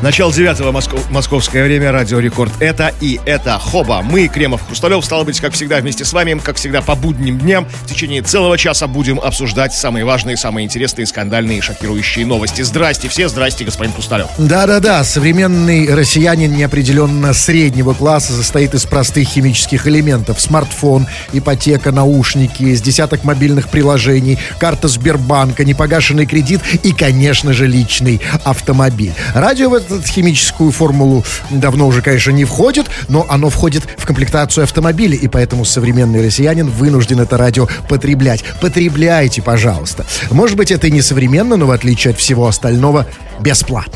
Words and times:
Начало 0.00 0.32
девятого 0.32 0.70
Москов, 0.70 1.10
московское 1.10 1.64
время, 1.64 1.90
Радио 1.90 2.20
Рекорд. 2.20 2.52
Это 2.60 2.94
и 3.00 3.18
это 3.26 3.58
Хоба. 3.58 4.00
Мы, 4.02 4.28
Кремов 4.28 4.64
Хрусталев, 4.64 5.04
стало 5.04 5.24
быть, 5.24 5.40
как 5.40 5.54
всегда, 5.54 5.78
вместе 5.78 6.04
с 6.04 6.12
вами, 6.12 6.38
как 6.38 6.54
всегда, 6.54 6.82
по 6.82 6.94
будним 6.94 7.36
дням. 7.36 7.66
В 7.82 7.86
течение 7.88 8.22
целого 8.22 8.56
часа 8.56 8.86
будем 8.86 9.18
обсуждать 9.18 9.74
самые 9.74 10.04
важные, 10.04 10.36
самые 10.36 10.66
интересные, 10.66 11.04
скандальные, 11.04 11.62
шокирующие 11.62 12.24
новости. 12.26 12.62
Здрасте 12.62 13.08
все, 13.08 13.28
здрасте, 13.28 13.64
господин 13.64 13.92
Хрусталев. 13.92 14.28
Да-да-да, 14.38 15.02
современный 15.02 15.92
россиянин 15.92 16.54
неопределенно 16.54 17.32
среднего 17.32 17.92
класса 17.92 18.34
состоит 18.34 18.74
из 18.74 18.84
простых 18.84 19.26
химических 19.26 19.88
элементов. 19.88 20.40
Смартфон, 20.40 21.08
ипотека, 21.32 21.90
наушники, 21.90 22.62
из 22.62 22.80
десяток 22.82 23.24
мобильных 23.24 23.68
приложений, 23.68 24.38
карта 24.60 24.86
Сбербанка, 24.86 25.64
непогашенный 25.64 26.26
кредит 26.26 26.60
и, 26.84 26.92
конечно 26.92 27.52
же, 27.52 27.66
личный 27.66 28.20
автомобиль. 28.44 29.12
Радио 29.34 29.68
в 29.70 29.87
эту 29.96 30.06
химическую 30.06 30.70
формулу 30.70 31.24
давно 31.50 31.86
уже, 31.86 32.02
конечно, 32.02 32.30
не 32.30 32.44
входит, 32.44 32.86
но 33.08 33.26
оно 33.28 33.50
входит 33.50 33.84
в 33.96 34.06
комплектацию 34.06 34.64
автомобиля, 34.64 35.16
и 35.16 35.28
поэтому 35.28 35.64
современный 35.64 36.24
россиянин 36.24 36.68
вынужден 36.68 37.20
это 37.20 37.36
радио 37.36 37.68
потреблять. 37.88 38.44
Потребляйте, 38.60 39.42
пожалуйста. 39.42 40.06
Может 40.30 40.56
быть, 40.56 40.70
это 40.70 40.86
и 40.86 40.90
не 40.90 41.02
современно, 41.02 41.56
но 41.56 41.66
в 41.66 41.70
отличие 41.70 42.12
от 42.12 42.18
всего 42.18 42.46
остального, 42.46 43.06
бесплатно. 43.40 43.94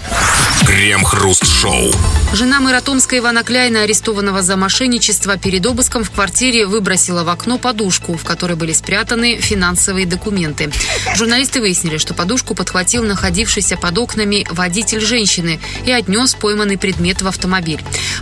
Крем-хруст-шоу. 0.66 1.92
Жена 2.32 2.60
мэра 2.60 2.80
Томска 2.80 3.18
Ивана 3.18 3.42
Кляйна, 3.42 3.82
арестованного 3.82 4.42
за 4.42 4.56
мошенничество, 4.56 5.36
перед 5.36 5.66
обыском 5.66 6.04
в 6.04 6.10
квартире 6.10 6.66
выбросила 6.66 7.24
в 7.24 7.28
окно 7.28 7.58
подушку, 7.58 8.16
в 8.16 8.24
которой 8.24 8.56
были 8.56 8.72
спрятаны 8.72 9.38
финансовые 9.38 10.06
документы. 10.06 10.70
Журналисты 11.16 11.60
выяснили, 11.60 11.98
что 11.98 12.14
подушку 12.14 12.54
подхватил 12.54 13.02
находившийся 13.02 13.76
под 13.76 13.98
окнами 13.98 14.46
водитель 14.50 15.00
женщины 15.00 15.58
и 15.86 15.92
отнес 15.92 16.34
пойманный 16.34 16.78
предмет 16.78 17.22
в 17.22 17.28
автомобиль. 17.28 17.80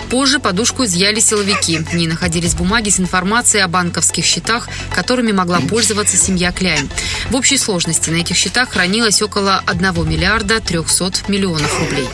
Позже 0.08 0.38
подушку 0.38 0.84
изъяли 0.84 1.20
силовики. 1.20 1.78
В 1.78 1.94
ней 1.94 2.06
находились 2.06 2.54
бумаги 2.54 2.90
с 2.90 3.00
информацией 3.00 3.62
о 3.62 3.68
банковских 3.68 4.24
счетах, 4.24 4.68
которыми 4.94 5.32
могла 5.32 5.60
пользоваться 5.60 6.16
семья 6.16 6.52
Кляйн. 6.52 6.88
В 7.30 7.36
общей 7.36 7.58
сложности 7.58 8.10
на 8.10 8.16
этих 8.16 8.36
счетах 8.36 8.70
хранилось 8.70 9.22
около 9.22 9.62
1 9.66 10.08
миллиарда 10.08 10.60
300 10.60 11.28
миллионов 11.28 11.78
рублей. 11.80 12.08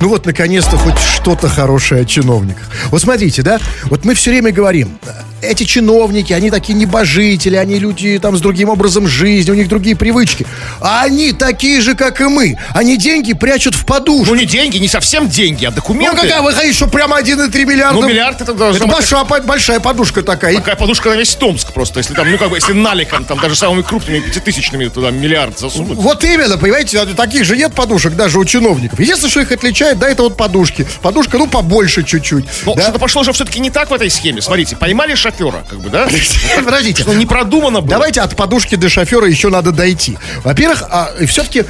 Ну 0.00 0.08
вот, 0.08 0.26
наконец-то, 0.26 0.76
хоть 0.76 0.98
что-то 0.98 1.48
хорошее 1.48 2.02
о 2.02 2.04
чиновниках. 2.04 2.68
Вот 2.90 3.00
смотрите, 3.00 3.42
да, 3.42 3.58
вот 3.84 4.04
мы 4.04 4.14
все 4.14 4.30
время 4.30 4.52
говорим, 4.52 4.98
эти 5.44 5.64
чиновники, 5.64 6.32
они 6.32 6.50
такие 6.50 6.74
небожители, 6.74 7.56
они 7.56 7.78
люди 7.78 8.18
там 8.18 8.36
с 8.36 8.40
другим 8.40 8.68
образом 8.68 9.06
жизни, 9.06 9.50
у 9.50 9.54
них 9.54 9.68
другие 9.68 9.96
привычки. 9.96 10.46
А 10.80 11.02
они 11.02 11.32
такие 11.32 11.80
же, 11.80 11.94
как 11.94 12.20
и 12.20 12.24
мы. 12.24 12.58
Они 12.74 12.96
деньги 12.96 13.32
прячут 13.32 13.74
в 13.74 13.84
подушку. 13.84 14.34
Ну, 14.34 14.40
не 14.40 14.46
деньги, 14.46 14.78
не 14.78 14.88
совсем 14.88 15.28
деньги, 15.28 15.64
а 15.64 15.70
Ну, 15.70 15.76
документы. 15.76 16.16
какая, 16.16 16.42
вы 16.42 16.72
что 16.72 16.86
прямо 16.86 17.20
1,3 17.20 17.64
миллиарда? 17.64 18.00
Ну, 18.00 18.08
миллиард 18.08 18.40
это 18.40 18.54
должно 18.54 18.84
Это 18.84 18.92
большая, 18.92 19.24
большая 19.24 19.80
подушка 19.80 20.22
такая. 20.22 20.54
Такая 20.54 20.76
подушка 20.76 21.10
на 21.10 21.14
весь 21.14 21.34
Томск 21.34 21.72
просто. 21.72 22.00
Если 22.00 22.14
там, 22.14 22.30
ну 22.30 22.38
как 22.38 22.50
бы, 22.50 22.56
если 22.56 22.72
наликом, 22.72 23.24
там 23.24 23.38
даже 23.38 23.54
самыми 23.54 23.82
крупными 23.82 24.20
пятитысячными 24.20 24.88
туда 24.88 25.10
миллиард 25.10 25.58
засунуть. 25.58 25.98
Вот 25.98 26.24
именно, 26.24 26.58
понимаете, 26.58 27.04
таких 27.06 27.44
же 27.44 27.56
нет 27.56 27.74
подушек 27.74 28.14
даже 28.14 28.38
у 28.38 28.44
чиновников. 28.44 28.98
Единственное, 28.98 29.30
что 29.30 29.40
их 29.40 29.52
отличает, 29.52 29.98
да, 29.98 30.08
это 30.08 30.22
вот 30.22 30.36
подушки. 30.36 30.86
Подушка, 31.02 31.38
ну, 31.38 31.46
побольше 31.46 32.02
чуть-чуть. 32.02 32.44
Но 32.64 32.74
да? 32.74 32.82
что-то 32.82 32.98
пошло 32.98 33.22
же 33.22 33.32
все-таки 33.32 33.60
не 33.60 33.70
так 33.70 33.90
в 33.90 33.94
этой 33.94 34.10
схеме. 34.10 34.40
Смотрите, 34.40 34.76
поймали 34.76 35.14
шофера, 35.34 35.64
как 35.68 35.80
бы, 35.80 35.90
да? 35.90 36.08
Подождите. 36.64 37.02
Что 37.02 37.14
не 37.14 37.26
продумано 37.26 37.80
было. 37.80 37.90
Давайте 37.90 38.20
от 38.20 38.36
подушки 38.36 38.74
до 38.76 38.88
шофера 38.88 39.26
еще 39.26 39.48
надо 39.48 39.72
дойти. 39.72 40.18
Во-первых, 40.42 40.82
а, 40.90 41.10
все-таки 41.26 41.64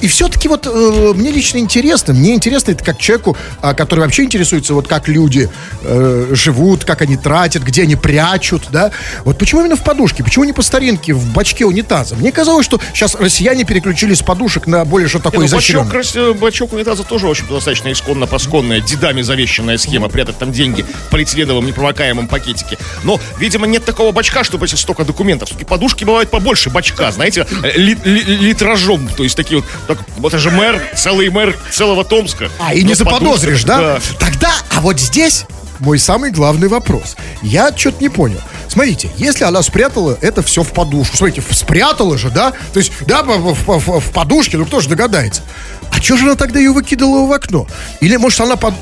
и 0.00 0.06
все-таки 0.06 0.48
вот 0.48 0.66
э, 0.66 1.12
мне 1.14 1.30
лично 1.30 1.58
интересно, 1.58 2.14
мне 2.14 2.34
интересно 2.34 2.72
это 2.72 2.84
как 2.84 2.98
человеку, 2.98 3.36
а, 3.60 3.74
который 3.74 4.00
вообще 4.00 4.24
интересуется, 4.24 4.74
вот 4.74 4.88
как 4.88 5.08
люди 5.08 5.48
э, 5.82 6.28
живут, 6.32 6.84
как 6.84 7.02
они 7.02 7.16
тратят, 7.16 7.62
где 7.62 7.82
они 7.82 7.96
прячут, 7.96 8.64
да. 8.70 8.90
Вот 9.24 9.38
почему 9.38 9.60
именно 9.62 9.76
в 9.76 9.84
подушке, 9.84 10.22
почему 10.24 10.44
не 10.44 10.52
по 10.52 10.62
старинке 10.62 11.12
в 11.14 11.32
бачке 11.32 11.64
унитаза? 11.64 12.16
Мне 12.16 12.32
казалось, 12.32 12.64
что 12.64 12.80
сейчас 12.94 13.14
россияне 13.14 13.64
переключились 13.64 14.18
с 14.18 14.22
подушек 14.22 14.66
на 14.66 14.84
более 14.84 15.08
что 15.08 15.18
такое 15.18 15.46
Не, 15.46 15.50
ну, 15.50 15.56
бачок, 15.56 15.86
изощренное. 15.94 16.30
э, 16.30 16.34
бачок 16.34 16.72
унитаза 16.72 17.04
тоже, 17.04 17.26
в 17.26 17.30
общем-то, 17.30 17.54
достаточно 17.54 17.90
исконно-посконная, 17.92 18.80
дедами 18.80 19.22
завещанная 19.22 19.78
схема, 19.78 20.08
прятать 20.08 20.38
там 20.38 20.52
деньги 20.52 20.82
в 20.82 21.10
полиэтиленовом 21.10 21.66
непромокаемом 21.66 22.28
пакетике. 22.28 22.78
Но, 23.04 23.20
видимо, 23.38 23.66
нет 23.66 23.84
такого 23.84 24.12
бачка, 24.12 24.44
чтобы 24.44 24.66
столько 24.68 25.04
документов. 25.04 25.48
Все-таки 25.48 25.68
подушки 25.68 26.04
бывают 26.04 26.30
побольше 26.30 26.70
бачка, 26.70 27.10
знаете, 27.12 27.46
э, 27.62 27.78
ли- 27.78 27.98
ли- 28.04 28.36
литражом, 28.38 29.08
то 29.08 29.22
есть 29.22 29.36
такие 29.36 29.60
вот, 29.60 29.68
так, 29.88 29.98
вот 30.18 30.32
это 30.34 30.38
же 30.42 30.50
мэр, 30.50 30.80
целый 30.96 31.28
мэр 31.30 31.56
целого 31.70 32.04
Томска. 32.04 32.48
А, 32.58 32.74
и 32.74 32.82
не 32.82 32.90
Но 32.90 32.94
заподозришь, 32.94 33.62
подушка, 33.64 34.00
да? 34.20 34.26
Тогда, 34.26 34.52
а 34.76 34.80
вот 34.80 35.00
здесь 35.00 35.44
мой 35.78 35.98
самый 35.98 36.30
главный 36.30 36.68
вопрос. 36.68 37.16
Я 37.42 37.76
что-то 37.76 38.00
не 38.02 38.08
понял. 38.08 38.40
Смотрите, 38.68 39.10
если 39.18 39.44
она 39.44 39.62
спрятала 39.62 40.16
это 40.22 40.42
все 40.42 40.62
в 40.62 40.72
подушку, 40.72 41.16
смотрите, 41.16 41.42
спрятала 41.50 42.16
же, 42.16 42.30
да? 42.30 42.52
То 42.72 42.78
есть, 42.78 42.92
да, 43.06 43.22
в, 43.22 43.54
в- 43.54 43.78
в- 43.78 44.00
в 44.00 44.10
подушке, 44.12 44.56
ну 44.56 44.64
кто 44.64 44.80
же 44.80 44.88
догадается? 44.88 45.42
А 45.90 46.00
что 46.00 46.16
же 46.16 46.24
она 46.24 46.36
тогда 46.36 46.58
ее 46.58 46.72
выкидывала 46.72 47.26
в 47.26 47.32
окно? 47.32 47.66
Или, 48.00 48.16
может, 48.16 48.40
она 48.40 48.56
под- 48.56 48.74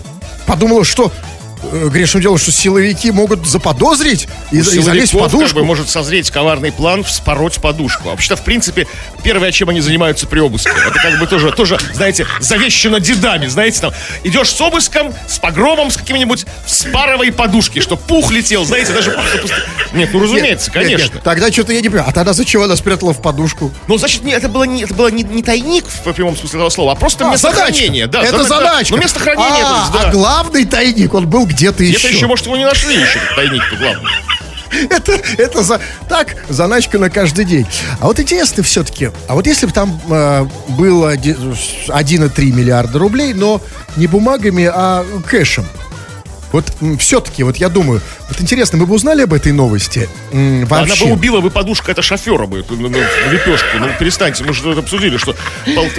подумала, 0.47 0.85
что 0.85 1.11
грешным 1.63 2.23
делом, 2.23 2.39
что 2.39 2.53
силовики 2.53 3.11
могут 3.11 3.47
заподозрить 3.47 4.29
и, 4.51 4.59
и 4.59 4.61
залезть 4.61 5.15
в 5.15 5.19
подушку? 5.19 5.47
как 5.47 5.55
бы, 5.57 5.65
может 5.65 5.89
созреть 5.89 6.31
коварный 6.31 6.73
план 6.73 7.05
вспороть 7.05 7.57
подушку. 7.61 8.09
Вообще-то, 8.09 8.37
в 8.37 8.45
принципе, 8.45 8.87
первое, 9.23 9.53
чем 9.53 9.69
они 9.69 9.81
занимаются 9.81 10.27
при 10.27 10.41
обыске. 10.41 10.71
Это 10.71 10.99
как 10.99 11.19
бы 11.19 11.27
тоже, 11.27 11.53
тоже, 11.53 11.79
знаете, 11.93 12.27
завещено 12.41 12.99
дедами. 12.99 13.47
Знаете, 13.47 13.81
там, 13.81 13.93
идешь 14.25 14.51
с 14.51 14.61
обыском, 14.61 15.13
с 15.29 15.39
погромом, 15.39 15.91
с 15.91 15.97
каким-нибудь 15.97 16.47
спаровой 16.67 17.33
подушки, 17.33 17.81
что 17.81 17.97
пух 17.97 18.31
летел, 18.31 18.65
знаете, 18.65 18.93
даже 18.93 19.19
Нет, 19.93 20.11
ну, 20.13 20.21
разумеется, 20.21 20.71
Нет, 20.71 20.77
нет, 20.77 20.85
конечно. 20.99 21.15
нет, 21.15 21.23
тогда 21.23 21.51
что-то 21.53 21.73
я 21.73 21.81
не 21.81 21.89
понимаю. 21.89 22.09
А 22.09 22.13
тогда 22.13 22.33
зачем 22.33 22.63
она 22.63 22.77
спрятала 22.77 23.13
в 23.13 23.21
подушку? 23.21 23.73
Ну, 23.89 23.99
значит, 23.99 24.23
не, 24.25 24.33
это 24.33 24.49
было, 24.49 24.65
не, 24.65 24.85
это 24.85 24.95
было 24.95 25.09
не, 25.09 25.23
не 25.23 25.43
тайник 25.43 25.85
в 25.87 26.13
прямом 26.13 26.37
смысле 26.37 26.59
этого 26.61 26.71
слова, 26.71 26.93
а 26.93 26.95
просто 26.95 27.27
А, 27.27 27.31
место 27.31 27.51
задачка. 27.51 27.73
хранения. 27.75 28.07
Да, 28.07 28.23
это 28.23 28.39
зада- 28.45 28.49
да. 28.49 28.57
задачка. 28.73 28.95
Ну, 28.95 29.01
место 29.01 29.21
хранения, 29.21 29.65
а, 29.65 29.91
да. 29.93 30.09
а 30.09 30.11
главный 30.11 30.65
тайник, 30.65 31.13
он 31.15 31.29
был 31.29 31.47
где-то 31.51 31.83
еще. 31.83 31.99
Где-то 31.99 32.15
еще, 32.15 32.27
может, 32.27 32.47
его 32.47 32.57
не 32.57 32.65
нашли 32.65 32.95
еще, 32.95 33.19
этот 33.19 33.35
тайник-то 33.37 33.77
главный. 33.77 34.11
Это, 34.89 35.13
это 35.37 35.63
за, 35.65 35.81
так, 36.09 36.37
заначка 36.49 36.97
на 36.99 37.11
каждый 37.11 37.45
день. 37.45 37.67
А 38.01 38.07
вот 38.07 38.21
интересно 38.21 38.63
все-таки, 38.63 39.11
а 39.27 39.35
вот 39.35 39.47
если 39.49 39.67
бы 39.67 39.73
там 39.73 40.01
э, 40.09 40.47
было 40.69 41.17
де- 41.17 41.33
1,3 41.35 42.53
миллиарда 42.53 42.99
рублей, 43.01 43.35
но 43.35 43.61
не 43.97 44.07
бумагами, 44.07 44.71
а 44.73 45.05
кэшем, 45.29 45.67
вот 46.53 46.73
все-таки, 46.99 47.43
вот 47.43 47.57
я 47.57 47.69
думаю, 47.69 48.01
вот 48.29 48.41
интересно, 48.41 48.79
мы 48.79 48.87
бы 48.87 48.95
узнали 48.95 49.23
об 49.23 49.33
этой 49.33 49.53
новости 49.53 50.09
М, 50.33 50.65
вообще? 50.67 50.93
Она 50.95 51.05
бы 51.07 51.13
убила 51.17 51.41
бы 51.41 51.51
подушка, 51.51 51.93
это 51.93 52.03
шофера 52.03 52.47
бы, 52.47 52.65
ну, 52.69 52.89
ну, 52.89 52.99
в 52.99 53.33
лепешку. 53.33 53.67
Ну, 53.79 53.89
перестаньте, 53.99 54.45
мы 54.45 54.53
же 54.53 54.71
это 54.71 54.81
обсудили, 54.81 55.17
что 55.17 55.35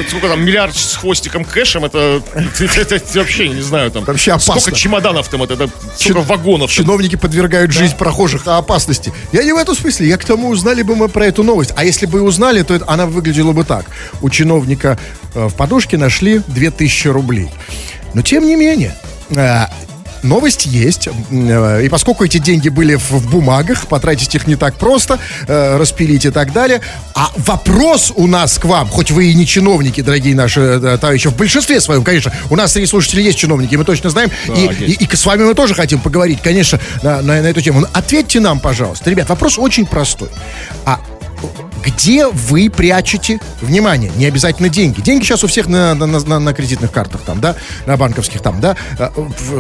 сколько 0.08 0.28
там, 0.28 0.44
миллиард 0.44 0.76
с 0.76 0.96
хвостиком 0.96 1.46
кэшем, 1.46 1.86
это, 1.86 2.22
это, 2.60 2.96
это 2.96 3.20
вообще, 3.20 3.50
не 3.50 3.62
знаю, 3.62 3.92
там, 3.92 4.04
Вообще 4.04 4.32
опасно. 4.32 4.60
сколько 4.60 4.78
чемоданов 4.78 5.28
там, 5.28 5.44
это, 5.44 5.54
это 5.54 5.68
сколько 5.98 6.20
Чин- 6.20 6.22
вагонов. 6.28 6.70
там. 6.74 6.84
Чиновники 6.84 7.16
подвергают 7.16 7.72
жизнь 7.72 7.96
прохожих 7.96 8.48
опасности. 8.48 9.14
Я 9.32 9.44
не 9.44 9.54
в 9.54 9.58
этом 9.58 9.76
смысле. 9.76 10.08
Я 10.08 10.18
к 10.18 10.26
тому, 10.26 10.50
узнали 10.50 10.82
бы 10.84 10.96
мы 10.96 11.08
про 11.10 11.26
эту 11.26 11.44
новость. 11.44 11.72
А 11.76 11.84
если 11.86 12.06
бы 12.06 12.20
и 12.20 12.22
узнали, 12.22 12.62
то 12.64 12.74
это- 12.74 12.86
она 12.88 13.06
выглядела 13.06 13.52
бы 13.54 13.64
так. 13.64 13.86
У 14.22 14.30
чиновника 14.30 14.98
э, 15.34 15.48
в 15.48 15.54
подушке 15.56 15.98
нашли 15.98 16.42
2000 16.48 17.08
рублей. 17.08 17.50
Но 18.14 18.22
тем 18.22 18.46
не 18.46 18.56
менее, 18.56 18.96
э, 19.30 19.66
Новость 20.24 20.66
есть, 20.66 21.08
э, 21.08 21.84
и 21.86 21.90
поскольку 21.90 22.24
эти 22.26 22.38
деньги 22.38 22.70
были 22.70 22.96
в, 22.96 23.30
бумагах, 23.30 23.88
потратить 23.88 24.34
их 24.36 24.48
не 24.48 24.56
так 24.56 24.76
просто, 24.76 25.20
э, 25.48 25.78
распилить 25.78 26.26
и 26.26 26.30
так 26.32 26.54
далее. 26.54 26.82
А 27.16 27.30
вопрос 27.38 28.12
у 28.16 28.28
нас 28.28 28.58
к 28.58 28.66
вам, 28.66 28.88
хоть 28.88 29.12
вы 29.12 29.28
и 29.32 29.34
не 29.34 29.46
чиновники, 29.47 30.02
дорогие 30.02 30.35
наши 30.35 30.59
э, 30.59 30.97
товарищи, 31.00 31.28
в 31.29 31.35
большинстве 31.35 31.82
своем, 31.82 32.03
конечно, 32.03 32.32
у 32.50 32.56
нас 32.56 32.72
среди 32.73 32.85
слушателей 32.88 33.23
есть 33.23 33.38
чиновники, 33.38 33.76
мы 33.76 33.84
точно 33.84 34.09
знаем, 34.09 34.29
и, 34.56 34.62
есть. 34.62 35.02
и- 35.02 35.06
и 35.06 35.16
с 35.16 35.26
вами 35.26 35.44
мы 35.44 35.53
тоже 35.53 35.73
хотим 35.73 36.00
поговорить, 36.00 36.40
конечно, 36.41 36.79
на, 37.02 37.22
на- 37.22 37.41
на 37.41 37.47
эту 37.47 37.62
тему. 37.62 37.82
Но 37.82 37.88
ответьте 37.94 38.40
нам, 38.40 38.59
пожалуйста. 38.59 39.09
Ребят, 39.09 39.29
вопрос 39.29 39.58
очень 39.58 39.85
простой. 39.85 40.29
А 40.85 41.00
где 41.84 42.28
вы 42.28 42.70
прячете, 42.70 43.40
внимание, 43.62 44.12
не 44.16 44.26
обязательно 44.26 44.70
деньги. 44.70 45.02
Деньги 45.02 45.24
сейчас 45.24 45.44
у 45.44 45.48
всех 45.48 45.68
на, 45.68 45.94
на- 45.96 46.06
на- 46.08 46.40
на 46.40 46.54
кредитных 46.54 46.92
картах 46.92 47.22
там, 47.22 47.40
да, 47.42 47.56
на 47.86 47.98
банковских 47.98 48.42
там, 48.42 48.60
да, 48.62 48.76
а, 49.00 49.12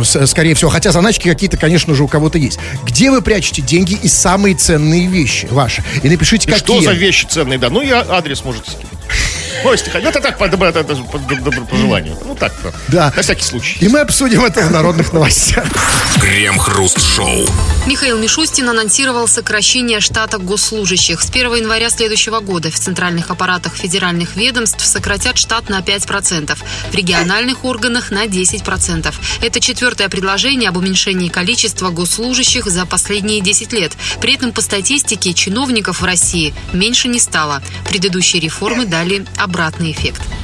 с- 0.03 0.27
скорее 0.27 0.53
всего, 0.55 0.69
хотя 0.69 0.91
заначки 0.91 1.27
какие-то, 1.29 1.57
конечно 1.57 1.95
же, 1.95 2.03
у 2.03 2.07
кого-то 2.07 2.37
есть. 2.37 2.59
Где 2.83 3.11
вы 3.11 3.21
прячете 3.21 3.61
деньги 3.61 3.97
и 4.01 4.07
самые 4.07 4.55
ценные 4.55 5.07
вещи 5.07 5.47
ваши? 5.51 5.83
И 6.03 6.09
напишите, 6.09 6.49
И 6.49 6.51
какие. 6.53 6.63
что 6.77 6.81
за 6.81 6.91
вещи 6.93 7.25
ценные, 7.25 7.57
да? 7.59 7.69
Ну, 7.69 7.81
я 7.81 8.05
адрес 8.09 8.43
можете 8.43 8.71
скинуть. 8.71 8.87
Ой, 9.63 9.77
стиха. 9.77 9.99
Ну, 9.99 10.09
это 10.09 10.19
так, 10.19 10.37
по, 10.37 10.45
это 10.45 10.57
по, 10.57 10.63
добро- 10.63 11.65
по 11.65 11.75
желанию. 11.77 12.17
Ну, 12.25 12.35
так, 12.35 12.53
да. 12.87 13.13
На 13.15 13.21
всякий 13.21 13.43
случай. 13.43 13.77
И 13.79 13.87
мы 13.87 13.99
обсудим 13.99 14.43
это 14.43 14.61
в 14.61 14.71
народных 14.71 15.13
новостях. 15.13 15.65
Крем-хруст-шоу. 16.19 17.45
Михаил 17.85 18.17
Мишустин 18.17 18.69
анонсировал 18.69 19.27
сокращение 19.27 19.99
штата 19.99 20.37
госслужащих. 20.37 21.21
С 21.21 21.29
1 21.29 21.55
января 21.55 21.89
следующего 21.89 22.39
года 22.39 22.69
в 22.71 22.75
центральных 22.75 23.29
аппаратах 23.31 23.75
федеральных 23.75 24.35
ведомств 24.35 24.85
сократят 24.85 25.37
штат 25.37 25.69
на 25.69 25.79
5%, 25.79 26.57
в 26.91 26.95
региональных 26.95 27.65
органах 27.65 28.11
на 28.11 28.25
10%. 28.25 29.13
Это 29.41 29.59
четвертое 29.59 30.09
предложение 30.09 30.69
об 30.69 30.77
уменьшении 30.77 31.29
количества 31.29 31.89
госслужащих 31.89 32.65
за 32.65 32.85
последние 32.85 33.41
10 33.41 33.73
лет. 33.73 33.93
При 34.19 34.35
этом 34.35 34.51
по 34.51 34.61
статистике 34.61 35.33
чиновников 35.33 36.01
в 36.01 36.05
России 36.05 36.53
меньше 36.73 37.07
не 37.07 37.19
стало. 37.19 37.61
Предыдущие 37.89 38.41
реформы 38.41 38.85
дали 38.85 39.25
обратный 39.51 39.91
эффект. 39.91 40.40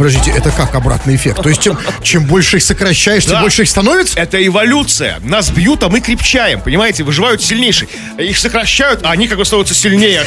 Подождите, 0.00 0.30
это 0.30 0.50
как 0.50 0.74
обратный 0.74 1.14
эффект? 1.16 1.42
То 1.42 1.50
есть, 1.50 1.60
чем, 1.60 1.78
чем 2.02 2.24
больше 2.24 2.56
их 2.56 2.62
сокращаешь, 2.62 3.24
тем 3.24 3.34
Да. 3.34 3.40
больше 3.42 3.64
их 3.64 3.68
становится? 3.68 4.18
Это 4.18 4.42
эволюция. 4.44 5.18
Нас 5.20 5.50
бьют, 5.50 5.82
а 5.82 5.90
мы 5.90 6.00
крепчаем. 6.00 6.62
Понимаете, 6.62 7.04
выживают 7.04 7.42
сильнейшие. 7.42 7.86
Их 8.18 8.38
сокращают, 8.38 9.00
а 9.04 9.10
они 9.10 9.28
как 9.28 9.36
бы 9.36 9.44
становятся 9.44 9.74
сильнее. 9.74 10.22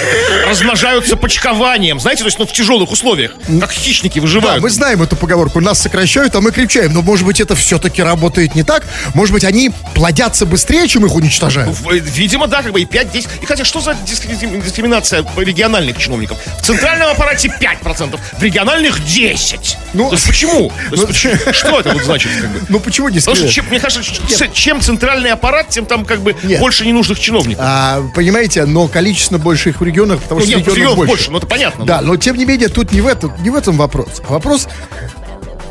Размножаются 0.47 1.15
почкованием. 1.17 1.99
Знаете, 1.99 2.21
то 2.21 2.27
есть 2.27 2.37
ну, 2.37 2.45
в 2.45 2.51
тяжелых 2.53 2.91
условиях. 2.91 3.31
Как 3.59 3.71
хищники 3.71 4.19
Да, 4.19 4.21
выживают. 4.21 4.61
мы 4.61 4.69
знаем 4.69 5.01
эту 5.01 5.15
поговорку. 5.15 5.59
Нас 5.59 5.81
сокращают, 5.81 6.35
а 6.35 6.41
мы 6.41 6.51
крепчаем. 6.51 6.93
Но, 6.93 7.01
может 7.01 7.25
быть, 7.25 7.41
это 7.41 7.55
все-таки 7.55 8.03
работает 8.03 8.53
не 8.53 8.61
так? 8.61 8.85
Может 9.15 9.33
быть, 9.33 9.43
они 9.43 9.71
плодятся 9.95 10.45
быстрее, 10.45 10.87
чем 10.87 11.03
их 11.07 11.15
уничтожают? 11.15 11.75
Видимо, 11.89 12.45
да, 12.45 12.61
как 12.61 12.73
бы 12.73 12.81
и 12.81 12.85
5-10. 12.85 13.27
И 13.41 13.45
хотя, 13.47 13.65
что 13.65 13.79
за 13.81 13.93
дискри- 14.05 14.61
дискриминация 14.63 15.25
региональных 15.35 15.97
чиновников? 15.97 16.37
В 16.59 16.63
центральном 16.63 17.09
аппарате 17.09 17.51
5%, 17.59 18.19
в 18.37 18.43
региональных 18.43 19.03
10. 19.03 19.62
Ну, 19.93 20.09
То 20.09 20.15
есть 20.15 20.27
почему? 20.27 20.71
Ну? 20.91 21.07
Что 21.53 21.79
это 21.79 21.93
вот 21.93 22.03
значит? 22.03 22.31
Как 22.41 22.49
бы? 22.51 22.61
Ну, 22.69 22.79
почему 22.79 23.09
не 23.09 23.19
Потому 23.19 23.35
что, 23.37 23.49
чем- 23.49 23.65
мне 23.67 23.79
кажется, 23.79 24.03
ч- 24.03 24.49
чем 24.53 24.81
центральный 24.81 25.31
аппарат, 25.31 25.69
тем 25.69 25.85
там 25.85 26.05
как 26.05 26.21
бы 26.21 26.35
Нет. 26.43 26.59
больше 26.59 26.85
ненужных 26.85 27.19
чиновников. 27.19 27.63
А, 27.65 28.01
понимаете, 28.15 28.65
но 28.65 28.87
количественно 28.87 29.39
больше 29.39 29.69
их 29.69 29.79
в 29.81 29.83
регионах, 29.83 30.21
потому 30.21 30.41
Ну, 30.41 30.45
что 30.47 30.57
нет, 30.57 30.67
регионов 30.67 30.95
больше. 30.97 31.09
больше, 31.11 31.31
ну 31.31 31.37
это 31.37 31.47
понятно. 31.47 31.85
Да, 31.85 32.01
но 32.01 32.15
тем 32.17 32.35
не 32.37 32.45
менее 32.45 32.69
тут 32.69 32.91
не 32.91 33.01
в, 33.01 33.07
этом, 33.07 33.33
не 33.43 33.49
в 33.49 33.55
этом 33.55 33.77
вопрос. 33.77 34.21
А 34.27 34.33
вопрос, 34.33 34.67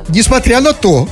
несмотря 0.08 0.60
на 0.60 0.72
то, 0.72 1.08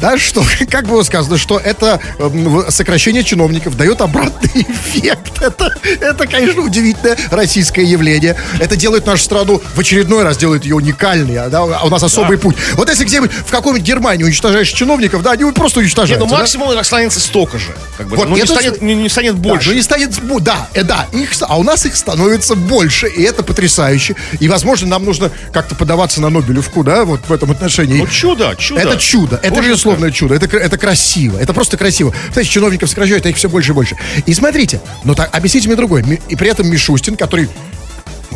да, 0.00 0.18
что, 0.18 0.44
как 0.70 0.86
было 0.86 1.02
сказано, 1.02 1.38
что 1.38 1.58
это 1.58 2.00
эм, 2.18 2.64
сокращение 2.70 3.24
чиновников 3.24 3.76
дает 3.76 4.00
обратный 4.00 4.62
эффект. 4.68 5.40
Это, 5.40 5.74
это, 6.00 6.26
конечно, 6.26 6.62
удивительное 6.62 7.16
российское 7.30 7.84
явление. 7.84 8.36
Это 8.58 8.76
делает 8.76 9.06
нашу 9.06 9.22
страну 9.24 9.62
в 9.74 9.80
очередной 9.80 10.22
раз, 10.24 10.36
делает 10.36 10.64
ее 10.64 10.76
уникальной. 10.76 11.36
а, 11.36 11.48
Да, 11.48 11.60
а 11.62 11.86
у 11.86 11.88
нас 11.90 12.02
особый 12.02 12.38
путь. 12.38 12.56
Вот 12.74 12.88
если 12.88 13.04
где-нибудь 13.04 13.32
в 13.32 13.50
какой-нибудь 13.50 13.86
Германии 13.86 14.24
уничтожаешь 14.24 14.68
чиновников, 14.68 15.22
да, 15.22 15.32
они 15.32 15.50
просто 15.52 15.80
Не, 15.80 15.84
уничтожаются. 15.84 16.24
ну 16.24 16.30
да? 16.30 16.38
максимум 16.38 16.76
останется 16.76 17.20
столько 17.20 17.58
же. 17.58 17.74
Как 17.96 18.08
бы, 18.08 18.16
Вот 18.16 18.28
ну, 18.28 18.36
не 18.36 18.46
станет, 18.46 18.82
не, 18.82 18.94
не 18.94 19.08
станет 19.08 19.40
Да, 19.40 19.48
больше. 19.48 19.68
ну 19.70 19.74
не 19.74 19.82
станет, 19.82 20.14
да, 20.40 20.68
э, 20.74 20.82
да, 20.82 21.06
их, 21.12 21.30
а 21.40 21.58
у 21.58 21.62
нас 21.62 21.86
их 21.86 21.96
становится 21.96 22.54
больше, 22.54 23.08
и 23.08 23.22
это 23.22 23.42
потрясающе. 23.42 24.16
И, 24.40 24.48
возможно, 24.48 24.86
нам 24.88 25.04
нужно 25.04 25.30
как-то 25.52 25.74
подаваться 25.74 26.20
на 26.20 26.30
Нобелевку, 26.30 26.84
да, 26.84 27.04
вот 27.04 27.20
в 27.28 27.32
этом 27.32 27.50
отношении. 27.50 27.98
Ну 27.98 28.06
чудо, 28.06 28.54
чудо. 28.58 28.80
Это 28.80 28.96
чудо, 28.96 29.40
это 29.42 29.54
Боже, 29.54 29.68
безусловное 29.78 30.10
чудо, 30.10 30.34
это, 30.34 30.56
это 30.56 30.76
красиво, 30.76 31.38
это 31.38 31.52
просто 31.54 31.76
красиво. 31.76 32.12
Кстати, 32.28 32.46
чиновников 32.48 32.88
сокращают, 32.90 33.24
а 33.26 33.28
их 33.28 33.36
все 33.36 33.48
больше 33.48 33.70
и 33.70 33.74
больше. 33.74 33.96
И 34.26 34.34
смотрите, 34.34 34.80
но 35.04 35.14
так, 35.14 35.34
объясните 35.34 35.68
мне 35.68 35.76
другое. 35.76 36.04
И 36.28 36.36
при 36.36 36.48
этом 36.50 36.68
Мишустин, 36.68 37.16
который 37.16 37.48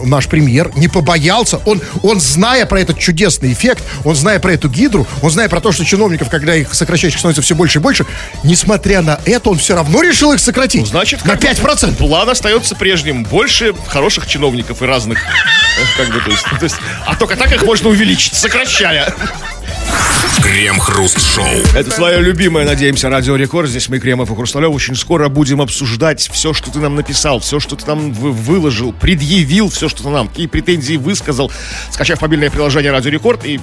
наш 0.04 0.26
премьер 0.26 0.70
не 0.76 0.88
побоялся, 0.88 1.58
он, 1.64 1.80
он 2.02 2.20
зная 2.20 2.66
про 2.66 2.80
этот 2.80 2.98
чудесный 2.98 3.52
эффект, 3.52 3.82
он 4.04 4.14
зная 4.16 4.38
про 4.40 4.52
эту 4.52 4.68
гидру, 4.68 5.06
он 5.20 5.30
зная 5.30 5.48
про 5.48 5.60
то, 5.60 5.70
что 5.72 5.84
чиновников, 5.84 6.28
когда 6.28 6.54
их 6.56 6.74
сокращаешь, 6.74 7.14
их 7.14 7.18
становится 7.20 7.42
все 7.42 7.54
больше 7.54 7.78
и 7.78 7.82
больше, 7.82 8.04
несмотря 8.42 9.02
на 9.02 9.20
это, 9.26 9.50
он 9.50 9.58
все 9.58 9.74
равно 9.74 10.00
решил 10.02 10.32
их 10.32 10.40
сократить. 10.40 10.80
Ну, 10.80 10.86
значит, 10.86 11.24
на 11.24 11.36
как 11.36 11.40
бы 11.40 11.46
5%. 11.70 11.94
План 11.96 12.28
остается 12.28 12.74
прежним. 12.74 13.24
Больше 13.24 13.74
хороших 13.88 14.26
чиновников 14.26 14.82
и 14.82 14.86
разных. 14.86 15.18
э, 15.18 15.22
Как 15.96 16.08
бы, 16.12 16.20
то 16.20 16.30
есть, 16.30 16.44
то 16.44 16.64
есть, 16.64 16.76
а 17.06 17.14
только 17.16 17.36
так 17.36 17.52
их 17.52 17.62
можно 17.64 17.88
увеличить, 17.88 18.34
сокращая. 18.34 19.12
Крем-хруст-шоу. 20.42 21.46
Это 21.74 21.90
твое 21.90 22.20
любимое, 22.20 22.64
надеемся, 22.66 23.08
Радио 23.08 23.36
Рекорд. 23.36 23.68
Здесь 23.68 23.88
мы, 23.88 24.00
Кремов 24.00 24.30
и 24.30 24.34
Хрусталев. 24.34 24.74
Очень 24.74 24.96
скоро 24.96 25.28
будем 25.28 25.60
обсуждать 25.60 26.28
все, 26.32 26.52
что 26.52 26.70
ты 26.70 26.80
нам 26.80 26.96
написал, 26.96 27.38
все, 27.38 27.60
что 27.60 27.76
ты 27.76 27.86
нам 27.86 28.12
вы- 28.12 28.32
выложил, 28.32 28.92
предъявил, 28.92 29.70
все, 29.70 29.88
что 29.88 30.02
ты 30.02 30.08
нам, 30.08 30.26
какие 30.28 30.48
претензии 30.48 30.96
высказал. 30.96 31.52
Скачав 31.90 32.20
мобильное 32.20 32.50
приложение 32.50 32.90
Радио 32.90 33.10
Рекорд 33.10 33.44
и 33.44 33.60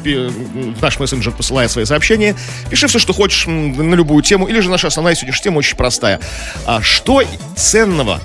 наш 0.82 1.00
мессенджер 1.00 1.34
посылая 1.34 1.68
свои 1.68 1.84
сообщения. 1.86 2.36
Пиши 2.70 2.88
все, 2.88 2.98
что 2.98 3.12
хочешь 3.14 3.46
на 3.48 3.94
любую 3.96 4.24
тему. 4.24 4.48
Или 4.48 4.62
же 4.62 4.70
наша 4.70 4.88
основная 4.88 5.16
сегодняшняя 5.16 5.44
тема 5.44 5.58
очень 5.58 5.76
простая. 5.76 6.22
А 6.66 6.82
что 6.82 7.22
ценного 7.58 8.22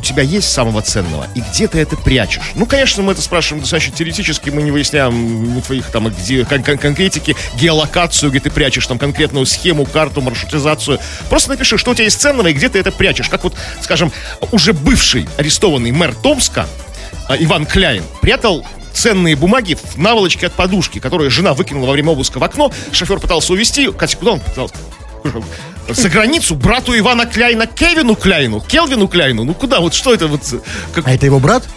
у 0.00 0.02
тебя 0.02 0.22
есть 0.22 0.50
самого 0.50 0.80
ценного, 0.80 1.26
и 1.34 1.40
где 1.40 1.68
ты 1.68 1.78
это 1.78 1.94
прячешь? 1.94 2.52
Ну, 2.54 2.64
конечно, 2.64 3.02
мы 3.02 3.12
это 3.12 3.20
спрашиваем 3.20 3.60
достаточно 3.60 3.94
теоретически, 3.94 4.48
мы 4.48 4.62
не 4.62 4.70
выясняем 4.70 5.54
ни 5.54 5.60
твоих 5.60 5.90
там 5.90 6.08
где, 6.08 6.46
кон- 6.46 6.62
кон- 6.62 6.78
конкретики, 6.78 7.36
геолокацию, 7.56 8.30
где 8.30 8.40
ты 8.40 8.50
прячешь 8.50 8.86
там 8.86 8.98
конкретную 8.98 9.44
схему, 9.44 9.84
карту, 9.84 10.22
маршрутизацию. 10.22 10.98
Просто 11.28 11.50
напиши, 11.50 11.76
что 11.76 11.90
у 11.90 11.94
тебя 11.94 12.04
есть 12.04 12.18
ценного, 12.18 12.48
и 12.48 12.54
где 12.54 12.70
ты 12.70 12.78
это 12.78 12.90
прячешь. 12.90 13.28
Как 13.28 13.44
вот, 13.44 13.54
скажем, 13.82 14.10
уже 14.52 14.72
бывший 14.72 15.28
арестованный 15.36 15.92
мэр 15.92 16.14
Томска 16.14 16.66
а, 17.28 17.36
Иван 17.36 17.66
Кляйн 17.66 18.02
прятал 18.22 18.66
ценные 18.94 19.36
бумаги 19.36 19.74
в 19.74 19.98
наволочке 19.98 20.46
от 20.46 20.54
подушки, 20.54 20.98
которую 20.98 21.30
жена 21.30 21.52
выкинула 21.52 21.88
во 21.88 21.92
время 21.92 22.12
обыска 22.12 22.38
в 22.38 22.44
окно. 22.44 22.72
Шофер 22.90 23.18
пытался 23.18 23.52
увезти. 23.52 23.92
Катя, 23.92 24.16
куда 24.16 24.32
он 24.32 24.40
пытался? 24.40 24.74
За 25.92 26.08
границу 26.08 26.54
брату 26.54 26.96
Ивана 26.96 27.26
Кляйна 27.26 27.66
Кевину 27.66 28.14
Кляйну, 28.16 28.60
Келвину 28.60 29.08
Кляйну. 29.08 29.44
Ну 29.44 29.54
куда? 29.54 29.80
Вот 29.80 29.94
что 29.94 30.14
это 30.14 30.26
вот? 30.28 30.42
Как, 30.94 31.06
А 31.06 31.12
это 31.12 31.26
его 31.26 31.38
брат? 31.40 31.68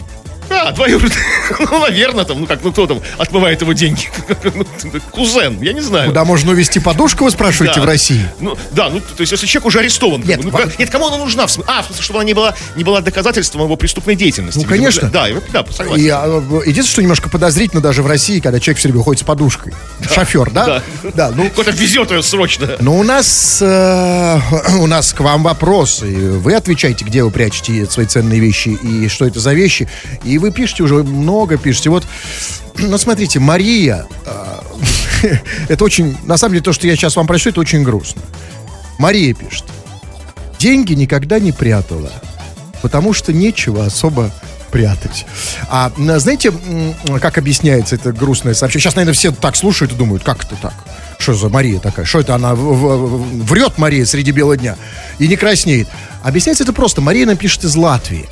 А, 0.50 0.72
двоюродный. 0.72 1.16
Ну, 1.60 1.80
наверное, 1.80 2.26
там, 2.26 2.40
ну 2.42 2.48
как, 2.48 2.64
ну 2.64 2.72
кто 2.72 2.88
там 2.88 3.02
отмывает 3.18 3.62
его 3.62 3.74
деньги? 3.74 4.10
Ну, 4.54 5.00
Кузен, 5.12 5.62
я 5.62 5.74
не 5.74 5.82
знаю. 5.82 6.08
Куда 6.10 6.26
можно 6.26 6.52
увезти 6.52 6.80
подушку, 6.80 7.24
вы 7.26 7.32
спрашиваете, 7.32 7.76
Да. 7.80 7.82
в 7.82 7.86
России? 7.86 8.26
Ну, 8.40 8.58
да, 8.72 8.90
ну, 8.90 9.00
то 9.00 9.22
есть, 9.22 9.32
если 9.32 9.46
человек 9.46 9.68
уже 9.68 9.80
арестован. 9.80 10.22
Нет, 10.22 10.44
ну, 10.44 10.52
как- 10.52 10.78
нет, 10.78 10.90
кому 10.90 11.08
она 11.08 11.18
нужна? 11.18 11.44
А, 11.68 11.82
в 11.82 11.86
смысле, 11.86 12.04
чтобы 12.04 12.20
она 12.20 12.26
не 12.28 12.34
была, 12.34 12.54
не 12.76 12.84
была 12.84 13.02
доказательством 13.02 13.64
его 13.64 13.76
преступной 13.76 14.16
деятельности. 14.16 14.60
Ну, 14.60 14.66
конечно. 14.66 15.10
Да, 15.10 15.28
его- 15.28 15.42
да, 15.52 15.66
согласен. 15.72 16.04
И 16.04 16.10
а, 16.10 16.26
единственное, 16.66 16.84
что 16.84 17.02
немножко 17.02 17.30
подозрительно 17.30 17.82
даже 17.82 18.04
в 18.04 18.08
России, 18.08 18.40
когда 18.40 18.60
человек 18.60 18.80
все 18.80 18.90
время 18.90 19.04
ходит 19.04 19.22
с 19.22 19.26
подушкой. 19.26 19.74
Шофер, 20.14 20.50
да? 20.52 20.66
Да. 20.66 20.84
Да, 21.14 21.32
ну, 21.36 21.50
Кто-то 21.50 21.72
везет 21.72 22.12
ее 22.12 22.22
срочно. 22.24 22.70
Но 22.80 22.98
у 22.98 23.04
нас, 23.04 23.60
э, 23.62 24.40
у 24.80 24.88
нас 24.88 25.14
к 25.14 25.20
вам 25.22 25.44
вопрос. 25.44 26.04
И 26.04 26.14
вы 26.16 26.54
отвечаете, 26.54 27.06
где 27.06 27.24
вы 27.24 27.32
прячете 27.32 27.86
свои 27.90 28.06
ценные 28.06 28.40
вещи 28.40 28.70
и 28.70 29.08
что 29.08 29.26
это 29.26 29.40
за 29.40 29.54
вещи. 29.54 29.90
И 30.24 30.33
вы 30.38 30.52
пишете 30.52 30.84
уже 30.84 30.96
много, 30.96 31.58
пишете. 31.58 31.90
Вот, 31.90 32.06
ну, 32.78 32.98
смотрите, 32.98 33.40
Мария, 33.40 34.06
э, 34.26 35.38
это 35.70 35.84
очень, 35.84 36.18
на 36.24 36.38
самом 36.38 36.54
деле, 36.54 36.64
то, 36.64 36.74
что 36.74 36.88
я 36.88 36.96
сейчас 36.96 37.16
вам 37.16 37.28
прочту, 37.28 37.50
это 37.50 37.62
очень 37.62 37.84
грустно. 37.84 38.22
Мария 39.00 39.34
пишет. 39.34 39.66
Деньги 40.60 40.94
никогда 40.94 41.40
не 41.40 41.52
прятала, 41.52 42.12
потому 42.82 43.14
что 43.14 43.34
нечего 43.34 43.86
особо 43.86 44.32
прятать. 44.74 45.28
А 45.70 45.92
знаете, 45.98 46.52
как 47.22 47.38
объясняется 47.38 47.96
это 47.96 48.12
грустное 48.12 48.56
сообщение? 48.56 48.82
Сейчас, 48.82 48.96
наверное, 48.96 49.14
все 49.14 49.32
так 49.32 49.56
слушают 49.56 49.94
и 49.94 49.96
думают, 49.96 50.24
как 50.24 50.44
это 50.44 50.56
так? 50.56 50.74
Что 51.20 51.36
за 51.36 51.50
Мария 51.50 51.80
такая? 51.80 52.06
Что 52.06 52.22
это 52.22 52.34
она 52.34 52.56
врет 52.56 53.78
Мария 53.78 54.04
среди 54.06 54.32
бела 54.32 54.58
дня 54.58 54.76
и 55.20 55.28
не 55.28 55.36
краснеет? 55.36 55.88
Объясняется 56.24 56.64
это 56.64 56.74
просто. 56.74 57.02
Мария 57.02 57.28
нам 57.28 57.38
пишет 57.38 57.66
из 57.66 57.76
Латвии. 57.76 58.26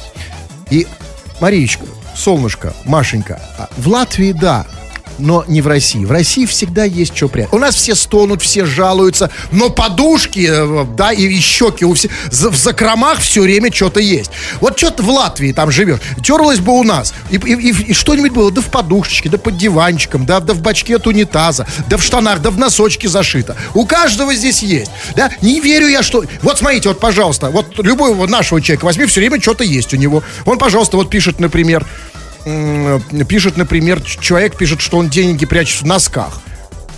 И, 0.71 0.87
Мариечка, 1.41 1.85
солнышко, 2.15 2.71
Машенька, 2.85 3.41
а 3.57 3.67
в 3.75 3.87
Латвии, 3.87 4.31
да, 4.31 4.65
но 5.17 5.43
не 5.47 5.61
в 5.61 5.67
России. 5.67 6.05
В 6.05 6.11
России 6.11 6.45
всегда 6.45 6.83
есть 6.83 7.15
что 7.15 7.27
прятать. 7.27 7.53
У 7.53 7.57
нас 7.59 7.75
все 7.75 7.95
стонут, 7.95 8.41
все 8.41 8.65
жалуются, 8.65 9.29
но 9.51 9.69
подушки, 9.69 10.47
э, 10.49 10.85
да, 10.95 11.11
и, 11.11 11.23
и 11.27 11.39
щеки 11.39 11.85
у 11.85 11.93
всех, 11.93 12.11
в 12.31 12.55
закромах 12.55 13.19
все 13.19 13.41
время 13.41 13.71
что-то 13.73 13.99
есть. 13.99 14.31
Вот 14.59 14.77
что-то 14.77 15.03
в 15.03 15.09
Латвии 15.09 15.51
там 15.51 15.71
живешь, 15.71 15.99
терлась 16.23 16.59
бы 16.59 16.71
у 16.73 16.83
нас, 16.83 17.13
и, 17.29 17.35
и- 17.35 17.53
и- 17.71 17.91
и 17.91 17.93
что-нибудь 17.93 18.31
было, 18.31 18.51
да 18.51 18.61
в 18.61 18.65
подушечке, 18.71 19.29
да 19.29 19.37
под 19.37 19.57
диванчиком, 19.57 20.25
да, 20.25 20.39
да 20.39 20.53
в 20.53 20.61
бачке 20.61 20.95
от 20.95 21.07
унитаза, 21.07 21.65
да 21.87 21.97
в 21.97 22.03
штанах, 22.03 22.41
да 22.41 22.49
в 22.49 22.57
носочке 22.57 23.07
зашито. 23.07 23.55
У 23.73 23.85
каждого 23.85 24.33
здесь 24.33 24.63
есть, 24.63 24.91
да. 25.15 25.31
Не 25.41 25.59
верю 25.59 25.87
я, 25.87 26.03
что... 26.03 26.23
Вот 26.41 26.57
смотрите, 26.57 26.89
вот, 26.89 26.99
пожалуйста, 26.99 27.49
вот 27.49 27.77
любого 27.79 28.27
нашего 28.27 28.61
человека 28.61 28.85
возьми, 28.85 29.05
все 29.05 29.19
время 29.19 29.41
что-то 29.41 29.63
есть 29.63 29.93
у 29.93 29.97
него. 29.97 30.23
Он, 30.45 30.57
пожалуйста, 30.57 30.97
вот 30.97 31.09
пишет, 31.09 31.39
например, 31.39 31.85
пишет, 33.27 33.57
например, 33.57 34.01
человек 34.01 34.57
пишет, 34.57 34.81
что 34.81 34.97
он 34.97 35.09
деньги 35.09 35.45
прячет 35.45 35.81
в 35.81 35.85
носках. 35.85 36.41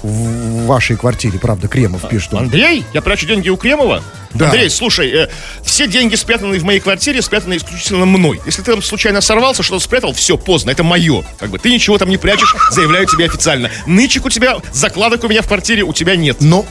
В 0.04 0.66
вашей 0.66 0.98
квартире, 0.98 1.40
правда, 1.40 1.68
Кремов 1.68 2.08
пишет. 2.10 2.34
он. 2.34 2.44
Андрей, 2.44 2.86
я 2.94 3.02
прячу 3.02 3.26
деньги 3.26 3.50
у 3.50 3.56
Кремова? 3.56 4.04
Да. 4.34 4.46
Андрей, 4.46 4.70
слушай, 4.70 5.10
э, 5.10 5.30
все 5.64 5.88
деньги, 5.88 6.16
спрятанные 6.16 6.60
в 6.60 6.64
моей 6.64 6.80
квартире, 6.80 7.22
спрятаны 7.22 7.58
исключительно 7.58 8.06
мной. 8.06 8.42
Если 8.46 8.62
ты 8.62 8.72
там 8.72 8.82
случайно 8.82 9.22
сорвался, 9.22 9.64
что-то 9.64 9.84
спрятал, 9.84 10.14
все, 10.14 10.38
поздно, 10.38 10.72
это 10.72 10.84
мое. 10.84 11.24
Как 11.40 11.50
бы 11.50 11.60
ты 11.60 11.72
ничего 11.72 11.98
там 11.98 12.10
не 12.10 12.18
прячешь, 12.18 12.56
заявляю 12.72 13.06
тебе 13.06 13.26
официально. 13.26 13.70
Нычек 13.86 14.26
у 14.26 14.30
тебя, 14.30 14.58
закладок 14.74 15.24
у 15.24 15.28
меня 15.28 15.42
в 15.42 15.48
квартире 15.48 15.84
у 15.84 15.94
тебя 15.94 16.16
нет. 16.16 16.38
Но 16.42 16.66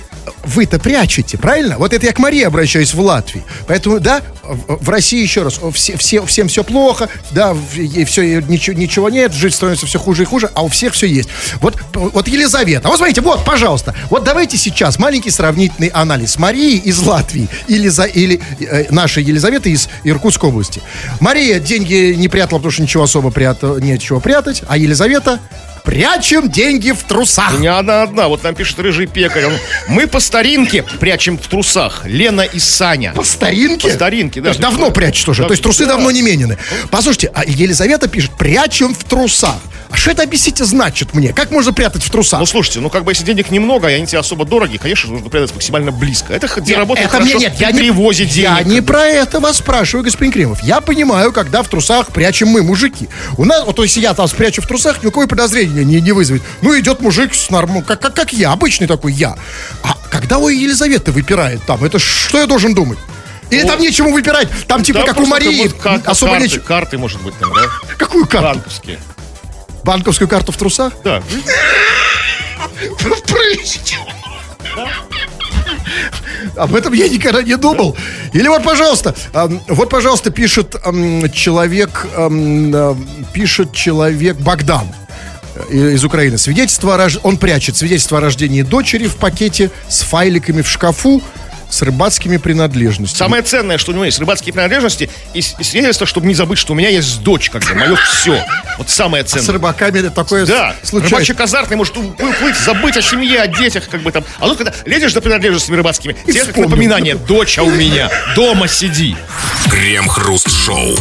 вы-то 0.45 0.79
прячете, 0.79 1.39
правильно? 1.39 1.79
Вот 1.79 1.93
это 1.93 2.05
я 2.07 2.13
к 2.13 2.19
Марии 2.19 2.43
обращаюсь 2.43 2.95
в 2.95 3.01
Латвии. 3.01 3.45
Поэтому, 3.67 4.01
да, 4.01 4.23
в 4.43 4.89
России 4.89 5.23
еще 5.23 5.43
раз, 5.43 5.61
все, 5.73 5.97
все, 5.97 6.25
всем 6.27 6.49
все 6.49 6.65
плохо, 6.65 7.09
да, 7.31 7.57
все, 8.07 8.43
ничего, 8.43 8.77
ничего 8.77 9.09
нет, 9.09 9.33
жизнь 9.33 9.55
становится 9.55 9.87
все 9.87 9.99
хуже 9.99 10.23
и 10.23 10.27
хуже, 10.27 10.51
а 10.55 10.63
у 10.63 10.69
всех 10.69 10.95
все 10.95 11.07
есть. 11.07 11.29
Вот, 11.61 11.77
вот 11.95 12.29
Елизавета, 12.29 12.89
вот 12.89 12.97
смотрите, 12.97 13.22
вот, 13.23 13.45
пожалуйста, 13.45 13.95
вот 14.11 14.25
давайте 14.25 14.57
сейчас 14.57 14.99
маленький 14.99 15.31
сравнительный 15.31 15.89
анализ 15.89 16.39
Марии 16.39 16.77
из 16.77 17.01
Латвии 17.01 17.49
или, 17.69 17.89
за, 17.89 18.05
или 18.05 18.41
э, 18.61 18.87
нашей 18.91 19.23
Елизаветы 19.23 19.71
из 19.71 19.89
Иркутской 20.05 20.51
области. 20.51 20.83
Мария 21.21 21.59
деньги 21.61 22.15
не 22.15 22.29
прятала, 22.29 22.59
потому 22.59 22.73
что 22.73 22.83
ничего 22.83 23.05
особо 23.05 23.31
прята, 23.31 23.79
нечего 23.81 24.21
прятать, 24.21 24.63
а 24.69 24.77
Елизавета 24.77 25.41
прячем 25.85 26.51
деньги 26.51 26.93
в 26.93 27.03
трусах. 27.03 27.59
Меня 27.59 27.79
одна 27.79 28.03
одна, 28.03 28.29
вот 28.29 28.41
там 28.43 28.55
пишет 28.55 28.79
рыжий 28.79 29.07
пекарь. 29.07 29.47
он, 29.47 29.53
Мы 29.89 30.07
по 30.07 30.21
старинке 30.21 30.85
прячем 31.01 31.39
в 31.39 31.47
трусах. 31.47 32.03
Лена 32.05 32.43
и 32.43 32.59
Саня. 32.59 33.13
По 33.15 33.25
старинке? 33.25 33.89
По 33.89 33.95
старинке, 33.95 34.41
да. 34.41 34.47
То 34.47 34.51
есть 34.51 34.61
давно 34.61 34.91
прячешь 34.91 35.25
тоже. 35.25 35.43
Да, 35.43 35.49
То 35.49 35.53
есть 35.53 35.63
трусы 35.63 35.85
да. 35.85 35.93
давно 35.93 36.11
не 36.11 36.23
менены. 36.23 36.59
Послушайте, 36.91 37.31
а 37.35 37.45
Елизавета 37.45 38.09
пишет, 38.09 38.33
прячем 38.39 38.95
в 38.95 39.05
трусах. 39.05 39.57
А 39.93 39.97
что 39.97 40.11
это, 40.11 40.23
объясните, 40.23 40.65
значит 40.65 41.13
мне? 41.13 41.35
Как 41.35 41.51
можно 41.51 41.73
прятать 41.75 42.03
в 42.03 42.11
трусах? 42.11 42.41
Ну, 42.41 42.47
слушайте, 42.47 42.81
ну, 42.81 42.89
как 42.89 43.05
бы, 43.05 43.13
если 43.13 43.25
денег 43.25 43.51
немного, 43.51 43.89
и 43.89 43.93
они 43.93 44.07
тебе 44.07 44.21
особо 44.21 44.47
дорогие, 44.47 44.79
конечно, 44.79 45.11
нужно 45.11 45.29
прятать 45.29 45.55
максимально 45.55 45.93
близко. 45.93 46.33
Это 46.33 46.49
Нет, 46.63 46.79
работает 46.79 47.09
это 47.09 47.17
хорошо 47.19 47.37
мне 47.37 47.47
нет, 47.49 47.61
я 47.61 47.71
не, 47.73 47.79
перевозе 47.81 48.25
денег. 48.25 48.51
я 48.59 48.63
не 48.63 48.81
про 48.81 49.05
это 49.07 49.39
вас 49.39 49.59
спрашиваю, 49.59 50.05
господин 50.05 50.33
Кремов. 50.33 50.63
Я 50.63 50.81
понимаю, 50.81 51.31
когда 51.31 51.63
в 51.63 51.69
трусах 51.69 52.07
прячем 52.09 52.49
мы, 52.49 52.63
мужики. 52.63 53.11
У 53.37 53.45
нас, 53.45 53.65
вот 53.67 53.79
если 53.81 54.01
я 54.01 54.15
там 54.15 54.27
спрячу 54.29 54.63
в 54.63 54.67
трусах, 54.67 55.03
никакое 55.03 55.27
подозрения 55.27 55.85
не, 55.85 56.01
не 56.01 56.13
вызовет. 56.13 56.43
Ну, 56.63 56.79
идет 56.79 57.03
мужик 57.03 57.35
с 57.35 57.51
норм, 57.51 57.83
как, 57.83 58.01
как, 58.01 58.15
как 58.15 58.33
я, 58.33 58.53
обычный 58.53 58.87
такой 58.87 59.13
я. 59.13 59.37
А 59.83 59.99
когда 60.11 60.39
у 60.39 60.49
Елизаветы 60.49 61.13
выпирает 61.13 61.63
там, 61.67 61.85
это 61.85 61.99
что 61.99 62.39
я 62.39 62.47
должен 62.47 62.75
думать? 62.75 62.99
Или 63.51 63.65
там 63.65 63.79
нечему 63.79 64.11
выпирать? 64.15 64.49
Там 64.67 64.83
типа 64.83 65.01
Да, 65.01 65.07
как 65.09 65.21
у 65.21 65.27
Марии, 65.27 65.69
как 65.69 65.93
будто 65.93 66.05
ка- 66.05 66.11
особо 66.13 66.33
карты, 66.33 66.47
нечего. 66.49 66.63
карты, 66.63 66.97
может 66.97 67.21
быть, 67.21 67.35
там, 67.39 67.53
да? 67.53 67.61
Какую 67.99 68.27
карту? 68.27 68.55
Банковские. 68.55 68.99
Банковскую 69.85 70.29
карту 70.29 70.53
в 70.53 70.57
трусах? 70.57 70.93
Да. 71.05 71.23
Об 76.57 76.75
этом 76.75 76.93
я 76.93 77.09
никогда 77.09 77.43
не 77.43 77.57
думал. 77.57 77.97
Или 78.33 78.49
вот, 78.49 78.63
пожалуйста, 78.63 79.15
вот, 79.69 79.89
пожалуйста, 79.91 80.31
пишет 80.31 80.75
человек, 81.33 82.07
пишет 83.33 83.73
человек 83.73 84.37
Богдан 84.37 84.89
э, 85.71 85.93
из 85.95 86.05
Украины. 86.05 86.39
Свидетельство 86.39 86.95
о 86.95 86.99
рож- 86.99 87.19
Он 87.23 87.37
прячет 87.37 87.77
свидетельство 87.77 88.19
о 88.19 88.21
рождении 88.21 88.63
дочери 88.63 89.07
в 89.07 89.17
пакете 89.17 89.71
с 89.89 90.03
файликами 90.03 90.63
в 90.63 90.69
шкафу 90.69 91.23
с 91.73 91.81
рыбацкими 91.83 92.37
принадлежностями. 92.37 93.17
Самое 93.19 93.43
ценное, 93.43 93.79
что 93.79 93.93
у 93.93 93.95
него 93.95 94.05
есть 94.05 94.19
рыбацкие 94.19 94.53
принадлежности 94.53 95.09
и, 95.33 95.41
с- 95.41 95.55
и 95.59 95.65
свидетельство, 95.65 96.07
чтобы 96.07 96.27
не 96.27 96.35
забыть, 96.35 96.59
что 96.59 96.75
у 96.75 96.77
меня 96.77 96.91
есть 96.91 97.23
дочь, 97.23 97.49
как 97.49 97.65
бы, 97.65 97.75
мое 97.75 97.97
все. 97.97 98.45
Вот 98.79 98.91
самое 98.91 99.25
С 99.27 99.31
ценное. 99.31 99.53
рыбаками 99.55 100.01
это 100.01 100.11
такое 100.11 100.45
Да, 100.45 100.77
случается. 100.83 101.17
рыбачик 101.17 101.41
азартный 101.41 101.77
может 101.79 101.97
уплыть, 101.97 102.57
забыть 102.63 102.97
о 102.99 103.03
семье, 103.03 103.41
о 103.41 103.47
детях, 103.47 103.89
как 103.89 104.03
бы 104.03 104.13
там. 104.13 104.23
А 104.39 104.47
тут, 104.49 104.59
когда 104.59 104.73
лезешь 104.85 105.15
за 105.15 105.23
принадлежностями 105.23 105.77
рыбацкими, 105.77 106.13
тебе 106.13 106.41
как 106.41 106.49
вспомнил. 106.49 106.69
напоминание, 106.69 107.15
дочь 107.15 107.59
а 107.59 107.63
у 107.63 107.71
меня, 107.71 108.11
дома 108.37 108.69
сиди. 108.69 109.17
Крем-хруст-шоу. 109.71 110.97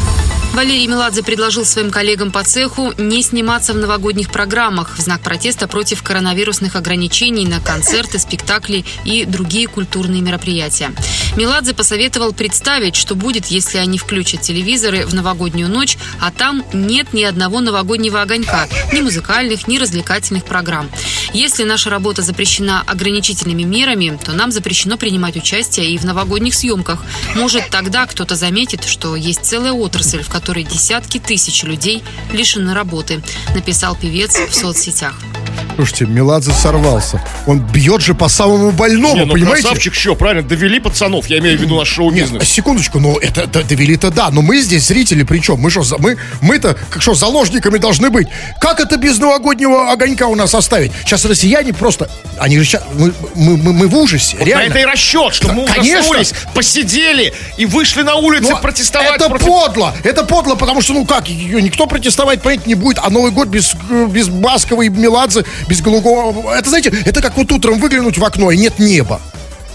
Валерий 0.53 0.85
Меладзе 0.85 1.23
предложил 1.23 1.63
своим 1.63 1.91
коллегам 1.91 2.29
по 2.29 2.43
цеху 2.43 2.93
не 2.97 3.23
сниматься 3.23 3.71
в 3.71 3.77
новогодних 3.77 4.29
программах 4.29 4.97
в 4.97 5.01
знак 5.01 5.21
протеста 5.21 5.65
против 5.65 6.03
коронавирусных 6.03 6.75
ограничений 6.75 7.45
на 7.45 7.61
концерты, 7.61 8.19
спектакли 8.19 8.83
и 9.05 9.23
другие 9.23 9.67
культурные 9.67 10.21
мероприятия. 10.21 10.91
Меладзе 11.37 11.73
посоветовал 11.73 12.33
представить, 12.33 12.97
что 12.97 13.15
будет, 13.15 13.45
если 13.45 13.77
они 13.77 13.97
включат 13.97 14.41
телевизоры 14.41 15.05
в 15.05 15.13
новогоднюю 15.13 15.69
ночь, 15.69 15.97
а 16.19 16.31
там 16.31 16.65
нет 16.73 17.13
ни 17.13 17.23
одного 17.23 17.61
новогоднего 17.61 18.21
огонька, 18.21 18.67
ни 18.91 18.99
музыкальных, 18.99 19.69
ни 19.69 19.77
развлекательных 19.77 20.43
программ. 20.43 20.91
Если 21.33 21.63
наша 21.63 21.89
работа 21.89 22.23
запрещена 22.23 22.83
ограничительными 22.85 23.63
мерами, 23.63 24.19
то 24.23 24.33
нам 24.33 24.51
запрещено 24.51 24.97
принимать 24.97 25.37
участие 25.37 25.91
и 25.91 25.97
в 25.97 26.03
новогодних 26.03 26.53
съемках. 26.53 27.01
Может, 27.35 27.69
тогда 27.69 28.05
кто-то 28.05 28.35
заметит, 28.35 28.83
что 28.83 29.15
есть 29.15 29.45
целая 29.45 29.71
отрасль, 29.71 30.21
в 30.21 30.27
которой 30.27 30.40
десятки 30.63 31.19
тысяч 31.19 31.63
людей 31.63 32.03
лишены 32.31 32.73
работы, 32.73 33.21
написал 33.55 33.95
певец 33.95 34.37
в 34.37 34.53
соцсетях. 34.53 35.15
Слушайте, 35.75 36.05
Меладзе 36.05 36.51
сорвался. 36.51 37.21
Он 37.47 37.59
бьет 37.59 38.01
же 38.01 38.13
по 38.13 38.27
самому 38.27 38.71
больному, 38.71 39.15
Не, 39.15 39.25
ну 39.25 39.33
понимаете? 39.33 39.63
красавчик, 39.63 39.93
что, 39.93 40.15
правильно, 40.15 40.43
довели 40.43 40.79
пацанов, 40.79 41.27
я 41.27 41.39
имею 41.39 41.57
в 41.57 41.61
виду 41.61 41.77
наш 41.77 41.87
Нет, 41.89 41.95
шоу-бизнес. 41.95 42.47
секундочку, 42.47 42.99
но 42.99 43.17
это, 43.19 43.41
это 43.41 43.63
довели-то 43.63 44.11
да, 44.11 44.29
но 44.31 44.41
мы 44.41 44.59
здесь 44.59 44.87
зрители, 44.87 45.23
причем 45.23 45.55
мы 45.59 45.69
что, 45.71 45.83
мы, 45.99 46.17
мы-то 46.41 46.77
как 46.89 47.01
что, 47.01 47.13
заложниками 47.13 47.77
должны 47.77 48.09
быть. 48.09 48.27
Как 48.59 48.79
это 48.79 48.97
без 48.97 49.17
новогоднего 49.17 49.91
огонька 49.91 50.27
у 50.27 50.35
нас 50.35 50.53
оставить? 50.53 50.91
Сейчас 51.05 51.25
россияне 51.25 51.73
просто, 51.73 52.09
они 52.39 52.57
же 52.59 52.65
сейчас, 52.65 52.83
мы, 52.93 53.13
мы, 53.35 53.57
мы, 53.57 53.73
мы 53.73 53.87
в 53.87 53.95
ужасе, 53.97 54.37
На 54.37 54.43
реально. 54.43 54.71
это 54.71 54.79
и 54.79 54.85
расчет, 54.85 55.33
что 55.33 55.51
мы 55.53 55.65
Конечно. 55.65 55.99
ужаснулись, 55.99 56.33
посидели 56.53 57.33
и 57.57 57.65
вышли 57.65 58.01
на 58.03 58.15
улицы 58.15 58.51
Но 58.51 58.57
протестовать 58.59 59.15
это 59.15 59.29
против... 59.29 59.47
подло, 59.47 59.95
это 60.03 60.23
подло, 60.23 60.55
потому 60.55 60.81
что, 60.81 60.93
ну 60.93 61.05
как, 61.05 61.27
никто 61.29 61.87
протестовать, 61.87 62.41
понять 62.41 62.67
не 62.67 62.75
будет, 62.75 62.99
а 63.01 63.09
Новый 63.09 63.31
год 63.31 63.47
без, 63.47 63.73
э, 63.89 64.07
без 64.09 64.29
Баскова 64.29 64.83
и 64.83 64.89
Меладзе, 64.89 65.43
без 65.67 65.81
голубого, 65.81 66.53
это, 66.53 66.69
знаете, 66.69 66.93
это 67.05 67.21
как 67.21 67.37
вот 67.37 67.51
утром 67.51 67.79
выглянуть 67.79 68.17
в 68.17 68.23
окно, 68.23 68.51
и 68.51 68.57
нет 68.57 68.79
неба. 68.79 69.21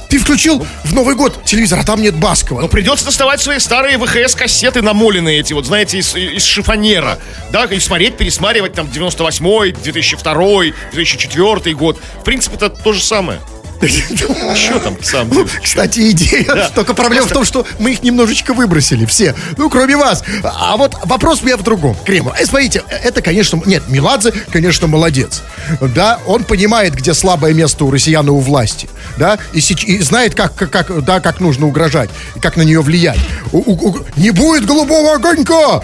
Ты 0.09 0.19
включил 0.19 0.65
в 0.85 0.95
Новый 0.95 1.17
год 1.17 1.43
телевизор, 1.45 1.81
а 1.81 1.85
там 1.85 2.01
нет 2.01 2.15
Баскова. 2.15 2.61
Но 2.61 2.69
придется 2.69 3.05
доставать 3.05 3.41
свои 3.41 3.59
старые 3.59 3.99
ВХС-кассеты 3.99 4.83
намоленные 4.83 5.41
эти, 5.41 5.53
вот 5.53 5.67
знаете, 5.67 5.99
из, 5.99 6.15
из 6.15 6.45
шифонера. 6.45 7.19
Да, 7.51 7.65
и 7.65 7.81
смотреть, 7.81 8.17
пересматривать 8.17 8.75
там 8.75 8.87
98-й, 8.87 9.73
2002-й, 9.73 10.75
2004 10.93 11.75
год. 11.75 12.01
В 12.21 12.25
принципе, 12.25 12.57
это 12.57 12.71
то 12.71 12.93
же 12.93 13.03
самое. 13.03 13.41
Что 14.55 14.79
там, 14.81 14.97
сам 15.03 15.31
деле? 15.31 15.47
Кстати, 15.63 16.11
идея. 16.11 16.71
Только 16.75 16.95
проблема 16.95 17.27
в 17.27 17.33
том, 17.33 17.45
что 17.45 17.67
мы 17.79 17.93
их 17.93 18.03
немножечко 18.03 18.55
выбросили 18.55 19.05
все. 19.07 19.35
Ну, 19.57 19.71
кроме 19.71 19.97
вас. 19.97 20.23
А 20.43 20.77
вот 20.77 20.97
вопрос 21.05 21.43
у 21.43 21.47
меня 21.47 21.57
в 21.57 21.63
другом. 21.63 21.97
Крема. 22.05 22.35
Э, 22.39 22.45
смотрите, 22.47 22.83
э, 22.91 22.97
это, 22.97 23.23
конечно... 23.23 23.61
Нет, 23.67 23.85
Меладзе, 23.89 24.33
конечно, 24.53 24.87
молодец. 24.87 25.43
Да, 25.81 26.19
он 26.27 26.45
понимает, 26.45 26.95
где 26.95 27.15
слабое 27.15 27.53
место 27.55 27.85
у 27.85 27.91
россиян 27.91 28.27
и 28.27 28.31
у 28.31 28.39
власти. 28.39 28.89
Да, 29.17 29.39
и, 29.53 29.61
знает, 30.03 30.35
как, 30.35 30.55
как, 30.55 30.71
как, 30.71 31.05
да, 31.05 31.21
как 31.21 31.41
нужно 31.41 31.67
угрожать, 31.67 32.11
и 32.35 32.41
как 32.41 32.57
на 32.57 32.63
нее 32.63 32.81
влиять. 32.83 33.19
У- 33.53 33.59
у- 33.59 33.89
у- 33.91 34.07
не 34.17 34.31
будет 34.31 34.67
голубого 34.67 35.15
огонька! 35.15 35.81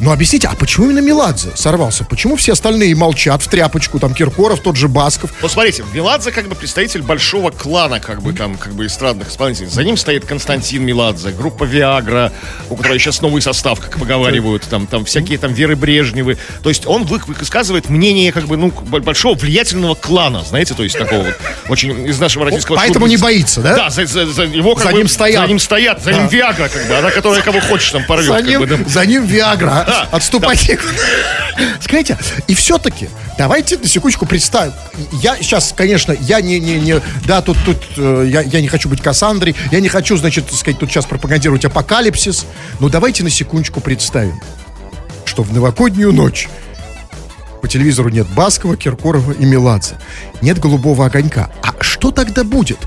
Ну, 0.00 0.10
объясните, 0.12 0.48
а 0.48 0.54
почему 0.56 0.86
именно 0.86 1.00
Меладзе 1.00 1.50
сорвался? 1.54 2.04
Почему 2.04 2.34
все 2.36 2.52
остальные 2.52 2.94
молчат 2.96 3.40
в 3.42 3.48
тряпочку? 3.48 3.98
Там 4.00 4.12
Киркоров, 4.12 4.60
тот 4.60 4.76
же 4.76 4.88
Басков. 4.88 5.30
Вот 5.40 5.52
смотрите, 5.52 5.84
Меладзе 5.94 6.32
как 6.32 6.48
бы 6.48 6.54
представитель 6.56 7.00
большого 7.02 7.50
клана, 7.50 8.00
как 8.00 8.20
бы 8.20 8.32
там, 8.32 8.56
как 8.56 8.72
бы 8.74 8.86
эстрадных 8.86 9.28
исполнителей. 9.30 9.68
За 9.68 9.84
ним 9.84 9.96
стоит 9.96 10.24
Константин 10.26 10.84
Меладзе, 10.84 11.30
группа 11.30 11.64
Виагра, 11.64 12.32
у 12.70 12.76
которой 12.76 12.98
сейчас 12.98 13.22
новый 13.22 13.40
состав, 13.40 13.78
как 13.80 13.98
поговаривают, 13.98 14.64
там, 14.64 14.86
там 14.88 15.04
всякие 15.04 15.38
там 15.38 15.52
Веры 15.54 15.76
Брежневы. 15.76 16.38
То 16.62 16.68
есть 16.70 16.86
он 16.86 17.04
вы- 17.04 17.20
высказывает 17.26 17.88
мнение 17.88 18.32
как 18.32 18.44
бы, 18.46 18.56
ну, 18.56 18.70
большого 18.70 19.36
влиятельного 19.38 19.94
клана, 19.94 20.42
знаете, 20.44 20.74
то 20.74 20.82
есть 20.82 20.98
такого 20.98 21.22
вот, 21.22 21.34
очень 21.68 22.06
из 22.08 22.18
нашего 22.18 22.44
российского 22.46 22.76
Поэтому 22.76 23.06
не 23.06 23.16
боится, 23.16 23.60
да? 23.60 23.76
Да, 23.76 23.90
за, 23.90 24.04
за- 24.06 24.26
за 24.26 24.42
его 24.42 24.74
как 24.74 24.84
За 24.84 24.90
бы- 24.90 24.98
ним 24.98 25.08
стоят. 25.08 25.42
За 25.42 25.46
ним 25.48 25.58
стоят, 25.60 26.02
за 26.02 26.12
ним 26.12 26.26
Виагра, 26.26 26.68
как 26.68 26.86
бы, 26.88 26.96
она, 26.96 27.10
которая 27.10 27.40
кого 27.42 27.60
хочешь 27.60 27.90
там 27.92 28.04
порвет. 28.04 28.26
За 28.26 28.34
как 28.38 28.46
ним, 28.46 28.60
бы, 28.60 28.66
да. 28.66 28.78
за 28.86 29.06
ним 29.06 29.24
Виагра. 29.24 29.83
Да, 29.86 30.08
Отступать 30.10 30.68
некуда. 30.68 30.92
Скажите, 31.80 32.18
и 32.48 32.54
все-таки, 32.54 33.08
давайте 33.38 33.76
на 33.76 33.86
секундочку 33.86 34.26
представим. 34.26 34.72
Я 35.12 35.36
сейчас, 35.36 35.74
конечно, 35.76 36.16
я 36.20 36.40
не, 36.40 36.58
не, 36.58 36.80
не 36.80 37.00
да, 37.26 37.42
тут, 37.42 37.56
тут 37.64 37.78
э, 37.96 38.26
я, 38.28 38.40
я 38.40 38.60
не 38.60 38.68
хочу 38.68 38.88
быть 38.88 39.00
Кассандрой, 39.00 39.54
я 39.70 39.80
не 39.80 39.88
хочу, 39.88 40.16
значит, 40.16 40.52
сказать, 40.52 40.78
тут 40.78 40.90
сейчас 40.90 41.04
пропагандировать 41.04 41.64
апокалипсис, 41.64 42.46
но 42.80 42.88
давайте 42.88 43.22
на 43.22 43.30
секундочку 43.30 43.80
представим, 43.80 44.40
что 45.26 45.42
в 45.42 45.52
новогоднюю 45.52 46.12
ночь 46.12 46.48
по 47.64 47.68
телевизору 47.68 48.10
нет 48.10 48.26
Баскова, 48.26 48.76
Киркорова 48.76 49.32
и 49.32 49.44
Меладзе. 49.46 49.98
Нет 50.42 50.58
голубого 50.58 51.06
огонька. 51.06 51.50
А 51.62 51.72
что 51.82 52.10
тогда 52.10 52.44
будет? 52.44 52.78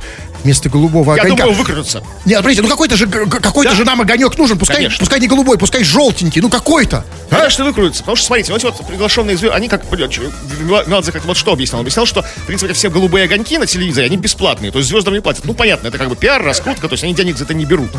Вместо 0.48 0.70
голубого 0.70 1.13
Я 1.13 1.24
огонька. 1.24 1.44
думаю, 1.44 1.58
выкрутятся. 1.60 2.01
Нет, 2.24 2.38
подождите, 2.38 2.62
ну 2.62 2.70
какой-то 2.70 2.96
же, 2.96 3.06
какой-то 3.06 3.72
Да. 3.72 3.75
же 3.75 3.84
нам 3.84 4.00
огонек 4.00 4.38
нужен. 4.38 4.58
Пускай, 4.58 4.77
Конечно. 4.77 5.00
пускай 5.00 5.20
не 5.20 5.27
голубой, 5.27 5.58
пускай 5.58 5.84
желтенький. 5.84 6.39
Ну 6.42 6.50
какой-то. 6.50 7.04
А? 7.30 7.36
Конечно, 7.36 7.66
выкрутятся. 7.66 8.04
Потому 8.04 8.16
что, 8.16 8.27
смотрите, 8.27 8.54
вот 8.54 8.63
вот 8.63 8.88
приглашенные 8.88 9.36
звезды, 9.36 9.54
они 9.54 9.68
как... 9.68 9.84
Меладзе 9.92 11.12
как 11.12 11.25
вот 11.25 11.36
что 11.36 11.51
объяснял? 11.51 11.80
Он 11.80 11.84
объяснял, 11.84 12.06
что, 12.06 12.22
в 12.22 12.46
принципе, 12.46 12.72
все 12.74 12.89
голубые 12.89 13.25
огоньки 13.25 13.58
на 13.58 13.66
телевизоре, 13.66 14.08
они 14.08 14.16
бесплатные. 14.16 14.72
То 14.72 14.77
есть 14.77 14.89
звездам 14.89 15.13
не 15.13 15.20
платят. 15.20 15.44
Ну, 15.44 15.54
понятно, 15.54 15.89
это 15.89 15.98
как 15.98 16.08
бы 16.08 16.16
пиар, 16.16 16.42
раскрутка, 16.42 16.88
то 16.88 16.94
есть 16.94 17.04
они 17.04 17.13
денег 17.13 17.38
за 17.38 17.44
это 17.44 17.54
не 17.54 17.66
берут. 17.66 17.89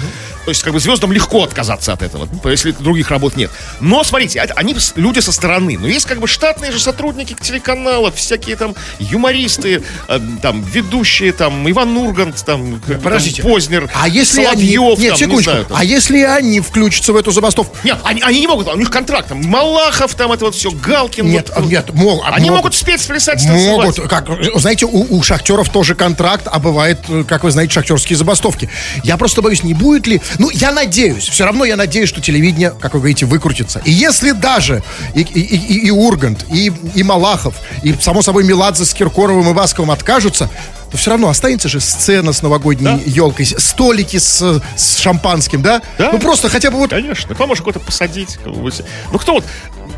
То 0.49 0.50
есть, 0.50 0.62
как 0.62 0.73
бы 0.73 0.81
звездам 0.81 1.12
легко 1.12 1.43
отказаться 1.45 1.93
от 1.93 2.00
этого, 2.00 2.26
ну, 2.43 2.50
если 2.50 2.71
других 2.71 3.11
работ 3.11 3.37
нет. 3.37 3.50
Но, 3.81 4.02
смотрите, 4.02 4.38
это- 4.38 4.55
они 4.55 4.75
люди 4.95 5.19
со 5.21 5.31
стороны. 5.31 5.76
Но 5.78 5.87
есть 5.87 6.07
как 6.07 6.21
бы 6.21 6.26
штатные 6.26 6.73
же 6.73 6.78
сотрудники 6.81 7.37
телеканалов, 7.38 8.14
всякие 8.14 8.57
там 8.57 8.75
юмористы, 8.99 9.83
э, 10.09 10.21
там, 10.40 10.62
ведущие, 10.62 11.33
там, 11.33 11.71
Иван 11.71 11.95
Ургант, 11.99 12.43
там, 12.47 12.76
бы, 12.76 12.95
Подождите. 12.95 13.43
там, 13.43 13.50
Познер, 13.50 13.90
А 13.95 14.09
если 14.09 14.43
они... 14.45 14.75
Соловьев, 14.75 14.99
Нет, 14.99 15.11
там, 15.11 15.12
не 15.12 15.17
секундочку. 15.26 15.50
знаю, 15.50 15.64
там. 15.67 15.76
а 15.78 15.85
если 15.85 16.23
они 16.23 16.61
включатся 16.61 17.12
в 17.12 17.17
эту 17.17 17.31
забастовку? 17.31 17.76
Нет, 17.85 17.99
они, 18.05 18.23
они 18.23 18.40
не 18.40 18.47
могут, 18.47 18.69
у 18.69 18.76
них 18.78 18.90
контракт, 18.90 19.28
там, 19.28 19.43
Малахов, 19.45 20.14
там, 20.14 20.33
это 20.33 20.47
вот 20.47 20.55
все, 20.55 20.71
Галкин. 20.71 21.26
Нет, 21.26 21.50
вот, 21.55 21.67
нет, 21.67 21.93
мог- 21.93 22.23
а 22.25 22.28
Они 22.31 22.47
могут. 22.49 22.64
могут 22.64 22.75
спеть, 22.75 23.02
сплясать, 23.02 23.45
Могут. 23.45 24.00
Как, 24.09 24.26
знаете, 24.55 24.87
у, 24.87 25.14
у 25.19 25.23
шахтеров 25.23 25.69
тоже 25.69 25.95
контракт, 25.95 26.47
а 26.50 26.59
бывает, 26.59 27.00
э, 27.09 27.25
как 27.28 27.45
вы 27.45 27.50
знаете, 27.50 27.75
шахтерские 27.75 28.17
забастовки. 28.17 28.71
Я 29.02 29.19
просто 29.19 29.43
боюсь, 29.43 29.62
не 29.62 29.75
будет 29.75 30.07
ли... 30.07 30.23
Ну, 30.38 30.50
я 30.50 30.71
надеюсь, 30.73 31.28
все 31.28 31.45
равно 31.45 31.64
я 31.64 31.76
надеюсь, 31.76 32.09
что 32.09 32.21
телевидение, 32.21 32.71
как 32.71 32.95
вы 32.95 33.00
говорите, 33.00 33.26
выкрутится. 33.26 33.80
И 33.85 33.90
если 33.90 34.30
даже 34.33 34.83
и, 35.14 35.23
и, 35.23 35.40
и- 35.40 35.87
и 35.87 35.90
Ургант, 35.90 36.47
и, 36.52 36.73
и 36.95 37.02
Малахов, 37.02 37.54
и, 37.83 37.95
само 38.00 38.23
собой, 38.23 38.45
Меладзе 38.45 38.85
с 38.85 38.95
Киркоровым 38.95 39.50
и 39.50 39.52
Басковым 39.52 39.90
откажутся, 39.90 40.49
то 40.90 40.97
все 40.97 41.11
равно 41.11 41.28
останется 41.28 41.68
же 41.68 41.80
сцена 41.80 42.33
с 42.33 42.40
новогодней 42.40 43.02
елкой, 43.04 43.45
столики 43.47 44.16
с, 44.18 44.62
с 44.76 44.97
шампанским, 44.99 45.61
да? 45.61 45.83
Да. 45.99 46.11
Ну, 46.12 46.18
просто 46.18 46.49
хотя 46.49 46.71
бы 46.71 46.78
вот... 46.78 46.90
Конечно, 46.90 47.35
кого 47.35 47.49
можно 47.49 47.62
кого-то 47.64 47.80
посадить. 47.80 48.38
вы- 48.47 48.73
Ну, 49.12 49.18
кто 49.18 49.33
вот, 49.35 49.45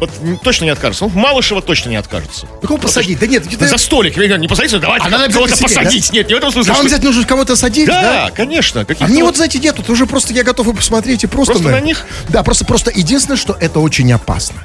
вот 0.00 0.10
точно 0.42 0.64
не 0.64 0.70
откажется? 0.70 1.04
Ну, 1.04 1.10
Малышева 1.10 1.62
точно 1.62 1.90
не 1.90 1.96
откажется. 1.96 2.46
Ну, 2.62 2.68
кого 2.68 2.78
посадить? 2.78 3.18
Да 3.18 3.26
нет, 3.26 3.44
Да 3.58 3.68
за 3.68 3.76
столик, 3.78 4.16
не 4.16 4.48
посадить, 4.48 4.80
давайте 4.80 5.06
А 5.06 5.28
кого-то 5.28 5.56
посадить. 5.56 6.12
Нет, 6.12 6.28
не 6.28 6.34
в 6.34 6.38
этом 6.38 6.50
смысле. 6.50 6.68
Там 6.68 6.76
что- 6.76 6.82
обязательно 6.84 7.10
нужно 7.10 7.26
кого-то 7.26 7.56
садить, 7.56 7.86
да? 7.86 8.02
Да, 8.02 8.30
конечно. 8.34 8.86
А 8.98 9.06
мне 9.06 9.22
вот- 9.22 9.36
знаете, 9.36 9.58
нет, 9.58 9.76
тут 9.76 9.90
уже 9.90 10.06
просто 10.06 10.32
я 10.32 10.42
готов 10.42 10.68
и 10.68 10.72
посмотреть, 10.72 11.24
и 11.24 11.26
просто, 11.26 11.52
Просто 11.54 11.70
на 11.70 11.80
них? 11.80 12.06
Да, 12.28 12.42
просто, 12.42 12.64
просто 12.64 12.90
единственное, 12.90 13.36
что 13.36 13.56
это 13.60 13.80
очень 13.80 14.10
опасно. 14.12 14.62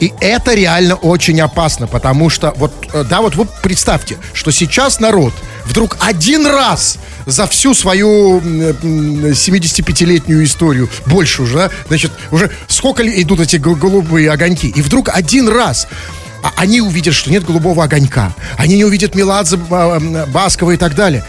И 0.00 0.12
это 0.20 0.54
реально 0.54 0.94
очень 0.94 1.40
опасно, 1.40 1.86
потому 1.86 2.30
что, 2.30 2.52
вот, 2.56 2.72
э, 2.92 3.04
да, 3.04 3.20
вот 3.20 3.34
вы 3.34 3.46
представьте, 3.62 4.18
что 4.32 4.50
сейчас 4.50 5.00
народ 5.00 5.34
вдруг 5.64 5.96
один 6.00 6.46
раз 6.46 6.98
за 7.26 7.46
всю 7.46 7.74
свою 7.74 8.38
м, 8.40 8.60
м, 8.62 9.32
75-летнюю 9.34 10.44
историю, 10.44 10.88
больше 11.06 11.42
уже, 11.42 11.54
да, 11.56 11.70
значит, 11.88 12.12
уже 12.30 12.50
сколько 12.68 13.02
идут 13.20 13.40
эти 13.40 13.56
гол- 13.56 13.74
голубые 13.76 14.30
огоньки, 14.30 14.68
и 14.68 14.80
вдруг 14.80 15.10
один 15.12 15.48
раз 15.48 15.86
а 16.42 16.52
они 16.56 16.80
увидят, 16.80 17.14
что 17.14 17.30
нет 17.30 17.44
голубого 17.44 17.82
огонька. 17.82 18.32
Они 18.56 18.76
не 18.76 18.84
увидят 18.84 19.16
Меладзе, 19.16 19.56
м, 19.56 20.30
Баскова 20.30 20.72
и 20.72 20.76
так 20.76 20.94
далее. 20.94 21.24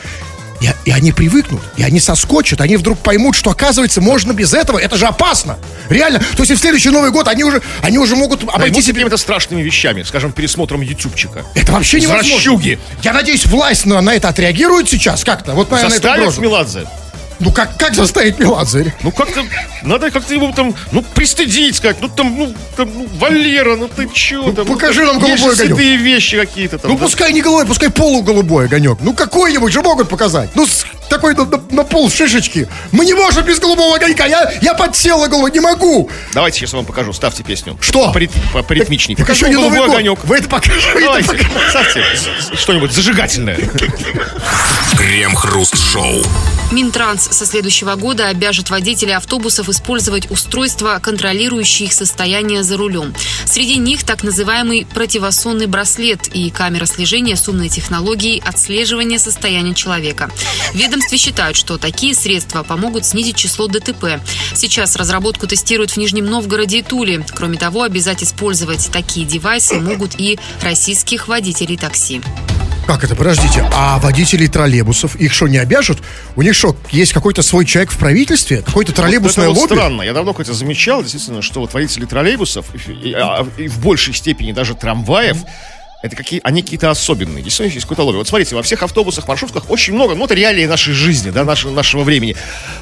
И, 0.61 0.69
и 0.85 0.91
они 0.91 1.11
привыкнут, 1.11 1.61
и 1.75 1.83
они 1.83 1.99
соскочат, 1.99 2.61
они 2.61 2.77
вдруг 2.77 2.99
поймут, 2.99 3.35
что 3.35 3.51
оказывается 3.51 4.01
можно 4.01 4.33
без 4.33 4.53
этого, 4.53 4.77
это 4.79 4.97
же 4.97 5.05
опасно. 5.05 5.57
Реально. 5.89 6.19
То 6.19 6.39
есть 6.39 6.51
и 6.51 6.55
в 6.55 6.59
следующий 6.59 6.89
Новый 6.89 7.11
год 7.11 7.27
они 7.27 7.43
уже, 7.43 7.61
они 7.81 7.99
уже 7.99 8.15
могут 8.15 8.41
обойти 8.43 8.59
Поймут 8.59 8.83
себе. 8.83 8.93
какими-то 8.93 9.17
страшными 9.17 9.61
вещами, 9.61 10.03
скажем, 10.03 10.31
пересмотром 10.31 10.81
ютубчика. 10.81 11.45
Это 11.53 11.71
вообще 11.71 11.99
невозможно. 11.99 12.27
Извращуги. 12.27 12.79
Я 13.03 13.13
надеюсь, 13.13 13.45
власть 13.45 13.85
на, 13.85 14.01
на 14.01 14.13
это 14.13 14.29
отреагирует 14.29 14.89
сейчас 14.89 15.23
как-то. 15.23 15.53
Вот 15.53 15.69
на, 15.69 15.81
на 15.81 15.93
эту 15.93 16.09
угрозу. 16.11 16.41
Меладзе. 16.41 16.87
Ну 17.39 17.51
как, 17.51 17.77
как 17.77 17.93
заставить 17.93 18.39
Меладзе? 18.39 18.93
Ну 19.03 19.11
как-то, 19.11 19.45
надо 19.83 20.09
как-то 20.09 20.33
его 20.33 20.51
там, 20.51 20.73
ну, 20.91 21.03
пристыдить, 21.03 21.75
сказать, 21.75 21.97
ну 22.01 22.09
там, 22.09 22.35
ну, 22.35 22.53
там, 22.75 22.89
ну, 22.93 23.07
Валера, 23.19 23.75
ну 23.75 23.87
ты 23.87 24.09
чё 24.11 24.51
там? 24.53 24.65
покажи 24.65 25.01
ну, 25.01 25.13
нам 25.13 25.19
голубой 25.21 25.53
огонек. 25.53 25.55
святые 25.67 25.97
вещи 25.97 26.35
какие-то 26.37 26.79
там. 26.79 26.91
Ну 26.91 26.97
да. 26.97 27.03
пускай 27.03 27.31
не 27.33 27.41
голубой, 27.41 27.65
пускай 27.67 27.89
полуголубой 27.91 28.65
огонек. 28.65 28.97
Ну 29.01 29.13
какой-нибудь 29.13 29.71
же 29.71 29.81
могут 29.83 30.09
показать. 30.09 30.49
Ну 30.55 30.65
с 30.65 30.85
такой 31.09 31.35
на, 31.35 31.45
на- 31.45 31.61
на 31.71 31.83
пол 31.83 32.09
шишечки. 32.09 32.67
Мы 32.91 33.05
не 33.05 33.13
можем 33.13 33.45
без 33.45 33.59
голубого 33.59 33.95
огонька. 33.95 34.25
Я, 34.25 34.51
я 34.61 34.73
подсел 34.73 35.21
на 35.21 35.27
голову, 35.27 35.47
не 35.47 35.59
могу. 35.59 36.09
Давайте 36.33 36.59
сейчас 36.59 36.73
я 36.73 36.77
вам 36.77 36.85
покажу, 36.85 37.13
ставьте 37.13 37.43
песню. 37.43 37.77
Что? 37.79 38.11
По, 38.11 38.17
рит- 38.17 38.31
по-. 38.51 38.63
Так 38.63 38.89
еще 38.89 39.47
не 39.47 39.55
Новый 39.55 39.69
голубой 39.69 39.77
год. 39.79 39.89
огонек. 39.89 40.19
Вы 40.25 40.37
это 40.37 40.49
покажите. 40.49 40.87
Давайте, 40.99 41.39
ставьте 41.69 42.03
с- 42.51 42.57
что-нибудь 42.59 42.91
зажигательное. 42.91 43.57
Крем-хруст-шоу. 44.97 46.23
Минтранс 46.71 47.26
со 47.33 47.45
следующего 47.45 47.95
года 47.95 48.27
обяжет 48.27 48.69
водителей 48.69 49.15
автобусов 49.15 49.69
использовать 49.69 50.29
устройства, 50.31 50.99
контролирующие 51.01 51.87
их 51.87 51.93
состояние 51.93 52.63
за 52.63 52.77
рулем. 52.77 53.13
Среди 53.45 53.77
них 53.77 54.03
так 54.03 54.23
называемый 54.23 54.85
противосонный 54.85 55.67
браслет 55.67 56.27
и 56.33 56.49
камера 56.49 56.85
слежения 56.85 57.35
с 57.35 57.47
умной 57.47 57.69
технологией 57.69 58.41
отслеживания 58.45 59.19
состояния 59.19 59.73
человека. 59.73 60.29
Ведомстве 60.73 61.17
считают, 61.17 61.57
что 61.57 61.77
такие 61.77 62.13
средства 62.13 62.63
помогут 62.63 63.05
снизить 63.05 63.35
число 63.35 63.67
ДТП. 63.67 64.19
Сейчас 64.53 64.95
разработку 64.95 65.47
тестируют 65.47 65.91
в 65.91 65.97
Нижнем 65.97 66.25
Новгороде 66.25 66.79
и 66.79 66.83
Туле. 66.83 67.25
Кроме 67.33 67.57
того, 67.57 67.83
обязать 67.83 68.23
использовать 68.23 68.89
такие 68.91 69.25
девайсы 69.25 69.79
могут 69.79 70.19
и 70.19 70.39
российских 70.61 71.27
водителей 71.27 71.77
такси. 71.77 72.21
Как 72.87 73.03
это, 73.03 73.17
подождите, 73.17 73.69
а 73.73 73.99
водителей 73.99 74.47
троллейбусов, 74.47 75.17
их 75.17 75.33
что, 75.33 75.49
не 75.49 75.57
обяжут? 75.57 75.99
У 76.37 76.41
них 76.41 76.55
что, 76.55 76.77
есть 76.89 77.11
какой-то 77.11 77.41
свой 77.41 77.65
человек 77.65 77.91
в 77.91 77.97
правительстве? 77.97 78.61
Какое-то 78.61 78.93
троллейбусное 78.93 79.49
Вот 79.49 79.51
это 79.51 79.59
вот 79.61 79.69
лобби? 79.71 79.81
странно. 79.81 80.01
Я 80.03 80.13
давно 80.13 80.33
хоть 80.33 80.47
замечал, 80.47 81.01
действительно, 81.01 81.41
что 81.41 81.59
вот 81.59 81.73
водители 81.73 82.05
троллейбусов 82.05 82.65
и, 82.87 83.11
а, 83.11 83.45
и 83.57 83.67
в 83.67 83.79
большей 83.79 84.13
степени 84.13 84.53
даже 84.53 84.73
трамваев 84.73 85.37
это 86.01 86.15
какие, 86.15 86.41
они 86.43 86.61
какие-то 86.61 86.91
особенные. 86.91 87.43
Действительно, 87.43 87.73
есть 87.73 87.85
какое-то 87.85 88.03
лобби. 88.03 88.17
Вот 88.17 88.27
смотрите, 88.27 88.55
во 88.55 88.61
всех 88.61 88.83
автобусах, 88.83 89.27
маршрутках 89.27 89.69
очень 89.69 89.93
много, 89.93 90.13
ну, 90.13 90.25
это 90.25 90.35
реалии 90.35 90.65
нашей 90.65 90.93
жизни, 90.93 91.31
да, 91.31 91.43
нашего, 91.43 91.71
нашего 91.71 92.03
времени. 92.03 92.35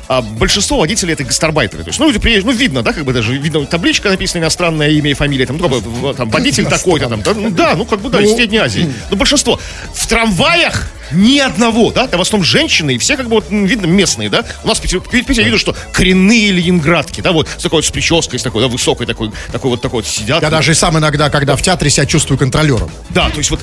А 0.10 0.22
большинство 0.22 0.80
водителей 0.80 1.14
это 1.14 1.24
гастарбайтеры. 1.24 1.84
То 1.84 1.90
есть, 1.90 2.00
ну, 2.00 2.08
люди 2.08 2.20
приезжают, 2.20 2.46
ну, 2.46 2.52
видно, 2.52 2.84
да, 2.84 2.92
как 2.92 3.06
бы 3.06 3.14
даже 3.14 3.38
видно, 3.38 3.66
табличка 3.66 4.10
написана 4.10 4.42
иностранное 4.42 4.90
имя 4.90 5.12
и 5.12 5.14
фамилия, 5.14 5.46
там, 5.46 5.58
ну, 5.58 5.70
как 5.70 5.82
бы, 5.82 6.14
там, 6.14 6.30
водитель 6.30 6.66
такой-то, 6.66 7.08
там, 7.08 7.22
да, 7.22 7.34
ну, 7.34 7.50
да, 7.52 7.76
ну, 7.76 7.86
как 7.86 8.02
бы, 8.02 8.10
да, 8.10 8.22
из 8.22 8.34
Средней 8.36 8.58
Азии. 8.58 8.92
Но 9.10 9.16
большинство. 9.16 9.60
В 9.94 10.08
трамваях 10.08 10.90
ни 11.12 11.40
одного, 11.40 11.92
да, 11.92 12.08
там 12.08 12.20
в 12.20 12.22
основном 12.22 12.46
женщины, 12.46 12.96
и 12.96 12.98
все 12.98 13.18
как 13.18 13.28
бы 13.28 13.36
вот, 13.36 13.46
видно, 13.50 13.86
местные, 13.86 14.30
да. 14.30 14.44
У 14.64 14.68
нас 14.68 14.80
в 14.80 14.82
Питере, 14.82 15.00
в 15.02 15.10
Питере 15.10 15.44
видно, 15.44 15.60
что 15.60 15.76
коренные 15.94 16.52
ленинградки, 16.52 17.22
да, 17.22 17.32
вот 17.32 17.48
с 17.48 17.62
такой 17.64 17.78
вот 17.80 17.86
с 17.86 17.92
прической, 17.92 18.40
с 18.40 18.44
такой, 18.44 18.62
да, 18.62 18.68
высокой 18.68 19.06
такой, 19.08 19.32
такой 19.52 19.72
вот 19.72 19.82
такой 19.82 20.02
вот 20.02 20.08
сидят. 20.08 20.42
Я 20.42 20.50
даже 20.50 20.72
и 20.72 20.76
сам 20.76 20.98
иногда, 20.98 21.30
когда 21.30 21.56
в 21.56 21.62
театре 21.62 21.90
себя 21.90 22.06
чувствую 22.06 22.38
контролером. 22.38 22.90
Да, 23.10 23.30
то 23.30 23.38
есть 23.38 23.50
вот, 23.52 23.62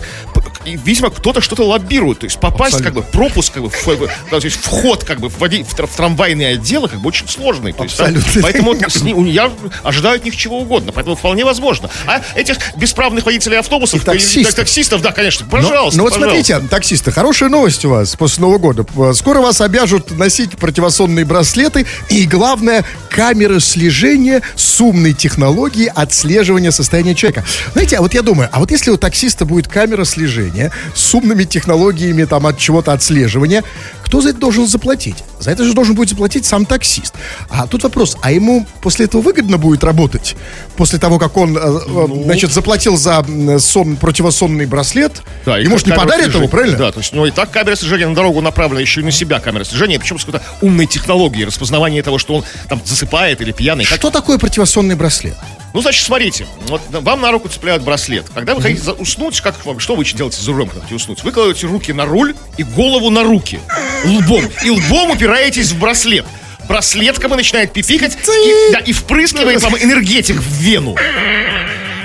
видимо, 0.65 1.11
кто-то 1.11 1.41
что-то 1.41 1.65
лоббирует, 1.65 2.21
то 2.21 2.25
есть 2.25 2.39
попасть, 2.39 2.75
Абсолютно. 2.77 3.03
как 3.03 3.11
бы, 3.13 3.19
пропуск, 3.19 3.53
как 3.55 3.63
бы, 3.65 3.71
в, 3.71 3.87
да, 4.31 4.41
то 4.41 4.45
есть 4.45 4.57
вход, 4.57 5.05
как 5.05 5.21
бы, 5.21 5.29
в, 5.29 5.39
води- 5.41 5.65
в 5.65 5.83
в 5.83 5.97
трамвайные 5.97 6.55
отделы, 6.55 6.89
как 6.89 7.01
бы, 7.01 7.09
очень 7.09 7.29
сложный. 7.29 7.73
То 7.73 7.83
есть, 7.85 7.97
да, 7.99 8.05
Абсолютно. 8.07 8.43
поэтому 8.43 8.73
вот 8.75 8.83
с 8.93 9.03
я 9.03 9.51
ожидаю 9.83 10.17
от 10.17 10.25
них 10.25 10.37
чего 10.37 10.61
угодно, 10.61 10.93
поэтому 10.93 11.17
вполне 11.17 11.45
возможно. 11.45 11.91
А 12.07 12.23
этих 12.37 12.57
бесправных 12.77 13.27
водителей 13.27 13.59
автобусов, 13.59 14.03
И 14.03 14.05
таксистов. 14.05 14.55
таксистов, 14.55 15.03
да, 15.03 15.11
конечно, 15.13 15.45
Но- 15.47 15.51
пожалуйста, 15.51 15.99
Ну, 15.99 16.05
вот 16.05 16.13
пожалуйста. 16.15 16.45
смотрите, 16.45 16.69
таксисты, 16.69 17.11
хорошая 17.33 17.49
новость 17.49 17.83
у 17.87 17.89
вас 17.89 18.15
после 18.15 18.43
Нового 18.43 18.59
года. 18.59 18.85
Э, 18.95 19.15
Скоро 19.15 19.41
вас 19.41 19.63
обяжут 19.63 20.11
носить 20.19 20.59
противосонные 20.59 21.25
браслеты 21.25 21.87
и, 22.11 22.27
главное, 22.27 22.85
камеры 23.09 23.59
слежения 23.59 24.43
с 24.55 24.79
умной 24.83 25.15
технологией 25.15 25.89
отслеживания 25.89 26.71
состояния 26.71 27.15
человека. 27.15 27.43
Знаете, 27.73 27.97
а 27.97 28.03
вот 28.03 28.13
я 28.13 28.21
думаю, 28.21 28.51
а 28.53 28.61
вот 28.61 28.71
если 28.71 28.91
у 28.91 28.99
таксиста 28.99 29.47
будет 29.47 29.67
камера 29.67 30.05
слежения 30.05 30.73
с 30.95 31.15
умными 31.15 31.45
технологиями 31.45 32.25
там 32.25 32.47
от 32.47 32.59
чего-то 32.59 32.93
отслеживания, 32.93 33.65
кто 34.13 34.21
за 34.21 34.29
это 34.29 34.39
должен 34.41 34.67
заплатить? 34.67 35.17
За 35.41 35.53
это 35.53 35.65
же 35.65 35.73
должен 35.73 35.95
будет 35.95 36.11
заплатить 36.11 36.45
сам 36.45 36.67
таксист. 36.67 37.15
А 37.49 37.67
тут 37.67 37.83
вопрос, 37.83 38.19
а 38.21 38.31
ему 38.31 38.67
после 38.83 39.07
этого 39.07 39.23
выгодно 39.23 39.57
будет 39.57 39.83
работать? 39.85 40.37
После 40.77 40.99
того, 40.99 41.19
как 41.19 41.35
он, 41.39 41.57
э, 41.57 41.61
э, 41.61 41.79
Ну. 41.89 42.25
значит, 42.25 42.53
заплатил 42.53 42.99
за 42.99 43.25
сон, 43.59 43.97
противосонный 43.97 44.67
браслет, 44.67 45.23
Да, 45.47 45.57
ему 45.57 45.79
же 45.79 45.87
не 45.87 45.93
подарят 45.93 46.25
слежения. 46.27 46.41
его, 46.41 46.49
правильно? 46.49 46.77
Да, 46.77 46.93
то 46.93 47.01
есть, 47.01 47.15
ну 47.15 47.25
и 47.25 47.31
так 47.31 47.51
камера 47.51 47.75
слежения 47.75 48.07
на 48.07 48.15
дорогу 48.15 48.43
направлена 48.43 48.83
еще 48.83 49.01
и 49.01 49.05
на 49.05 49.13
себя 49.13 49.41
камера 49.41 49.65
слежения, 49.65 49.99
причем 49.99 50.19
с 50.19 50.27
какой-то 50.27 50.45
умной 50.61 50.85
технологией, 50.85 51.47
распознавание 51.47 52.03
того, 52.03 52.19
что 52.19 52.35
он 52.35 52.45
там 52.69 52.83
засыпает 52.85 53.41
или 53.41 53.53
пьяный. 53.53 53.87
Что 53.87 54.11
такое 54.11 54.37
противосонный 54.37 54.95
браслет? 54.95 55.37
Ну, 55.73 55.81
значит, 55.81 56.05
смотрите, 56.05 56.47
вот 56.67 56.83
вам 56.91 57.21
на 57.21 57.31
руку 57.31 57.49
цепляют 57.49 57.83
браслет. 57.83 58.27
Когда 58.35 58.55
вы 58.55 58.63
хотите 58.63 58.93
уснуть, 58.93 59.41
как 59.41 59.65
вам, 59.65 59.79
что 59.79 59.95
вы 59.95 60.05
делаете 60.05 60.41
за 60.41 60.53
рулем, 60.53 60.69
когда 60.69 60.81
хотите 60.81 60.97
уснуть? 60.97 61.25
Вы 61.25 61.33
кладете 61.33 61.67
руки 61.67 61.93
на 61.93 62.05
руль 62.05 62.35
и 62.59 62.63
голову 62.63 63.11
на 63.11 63.23
руки, 63.23 63.61
лбом, 64.05 64.45
и 64.65 64.71
лбом 64.71 65.11
упираетесь 65.11 65.71
в 65.73 65.79
браслет. 65.79 66.27
Браслет 66.69 67.19
как 67.19 67.31
бы 67.31 67.37
начинает 67.37 67.73
пипикать 67.73 68.17
и, 68.17 68.73
да, 68.73 68.79
и 68.79 68.93
впрыскивает 68.93 69.63
вам 69.63 69.77
энергетик 69.77 70.37
в 70.37 70.61
вену. 70.61 70.95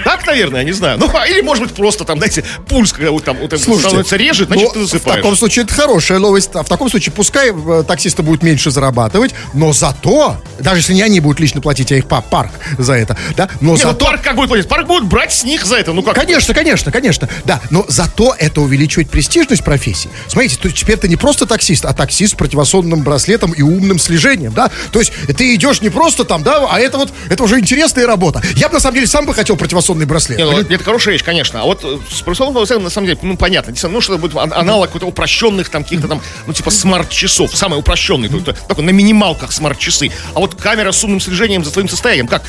Так, 0.08 0.26
наверное, 0.26 0.62
я 0.62 0.66
не 0.66 0.72
знаю. 0.72 0.98
Ну, 0.98 1.12
а 1.14 1.28
или, 1.28 1.42
может 1.42 1.62
быть, 1.66 1.74
просто 1.76 2.06
там, 2.06 2.18
знаете, 2.20 2.42
пульс, 2.70 2.94
когда 2.94 3.12
вот 3.12 3.26
там 3.26 3.36
вот, 3.36 3.50
Слушайте, 3.60 3.80
становится 3.90 4.16
реже, 4.16 4.46
значит, 4.46 4.68
ну, 4.68 4.72
ты 4.72 4.80
В 4.80 4.84
засыпаешь. 4.84 5.18
таком 5.18 5.36
случае 5.36 5.66
это 5.66 5.74
хорошая 5.74 6.20
новость. 6.20 6.52
А 6.54 6.64
в 6.64 6.70
таком 6.70 6.90
случае 6.90 7.12
пускай 7.12 7.52
э, 7.52 7.84
таксисты 7.86 8.24
будут 8.24 8.42
меньше 8.42 8.72
зарабатывать, 8.72 9.36
но 9.54 9.74
зато, 9.74 10.38
даже 10.60 10.80
если 10.80 10.94
не 10.94 11.02
они 11.02 11.20
будут 11.20 11.42
лично 11.42 11.60
платить, 11.60 11.92
а 11.92 11.96
их 11.96 12.08
па- 12.08 12.22
парк 12.22 12.52
за 12.78 12.94
это, 12.94 13.18
да, 13.36 13.50
но 13.60 13.74
Не, 13.76 13.84
ну, 13.84 13.90
зато... 13.90 14.06
парк 14.06 14.22
как 14.22 14.38
будет 14.38 14.48
платить? 14.48 14.70
Парк 14.70 14.88
будет 14.88 15.04
брать 15.04 15.34
с 15.34 15.44
них 15.44 15.66
за 15.66 15.76
это, 15.76 15.92
ну 15.92 16.02
как? 16.02 16.16
Конечно, 16.16 16.54
конечно, 16.54 16.90
конечно, 16.90 17.28
да, 17.44 17.60
но 17.70 17.84
зато 17.90 18.34
это 18.40 18.62
увеличивает 18.62 19.10
престижность 19.10 19.66
профессии. 19.66 20.10
Смотрите, 20.30 20.58
есть 20.64 20.78
теперь 20.78 20.96
ты 20.96 21.10
не 21.10 21.18
просто 21.18 21.46
таксист, 21.46 21.84
а 21.84 21.92
таксист 21.94 22.32
с 22.32 22.36
противосонным 22.38 23.02
браслетом 23.02 23.52
и 23.52 23.62
умным 23.62 24.00
слежением, 24.00 24.54
да, 24.54 24.72
то 24.94 25.00
есть 25.00 25.12
ты 25.38 25.54
идешь 25.54 25.82
не 25.82 25.90
просто 25.90 26.24
там, 26.24 26.44
да, 26.44 26.66
а 26.70 26.80
это 26.80 26.98
вот, 26.98 27.12
это 27.30 27.44
уже 27.44 27.60
интересная 27.60 28.08
работа. 28.08 28.42
Я 28.56 28.70
бы 28.70 28.76
на 28.76 28.80
самом 28.80 28.96
деле 28.96 29.08
сам 29.08 29.26
бы 29.26 29.34
хотел 29.34 29.58
противосонный 29.58 29.97
браслет. 30.06 30.38
Не, 30.38 30.46
ну, 30.46 30.60
это 30.60 30.84
хорошая 30.84 31.14
вещь, 31.14 31.24
конечно. 31.24 31.62
А 31.62 31.66
вот 31.66 31.82
э, 31.84 31.98
с 32.12 32.22
профессиональным 32.22 32.56
волосами, 32.56 32.82
на 32.84 32.90
самом 32.90 33.08
деле, 33.08 33.20
ну, 33.22 33.38
понятно. 33.38 33.74
Ну, 33.90 34.02
что 34.02 34.14
это 34.14 34.22
будет 34.22 34.36
ан- 34.38 34.54
аналог 34.54 34.88
какой-то 34.88 35.06
упрощенных 35.08 35.70
там 35.70 35.84
каких-то 35.84 36.08
там, 36.08 36.22
ну, 36.46 36.54
типа 36.54 36.72
смарт-часов. 36.72 37.56
Самый 37.56 37.80
упрощенный, 37.80 38.30
то- 38.30 38.54
такой 38.54 38.84
на 38.84 38.90
минималках 38.92 39.52
смарт-часы. 39.52 40.12
А 40.34 40.40
вот 40.40 40.56
камера 40.56 40.92
с 40.92 41.04
умным 41.04 41.20
слежением 41.20 41.64
за 41.64 41.72
твоим 41.72 41.90
состоянием. 41.90 42.28
Как? 42.28 42.44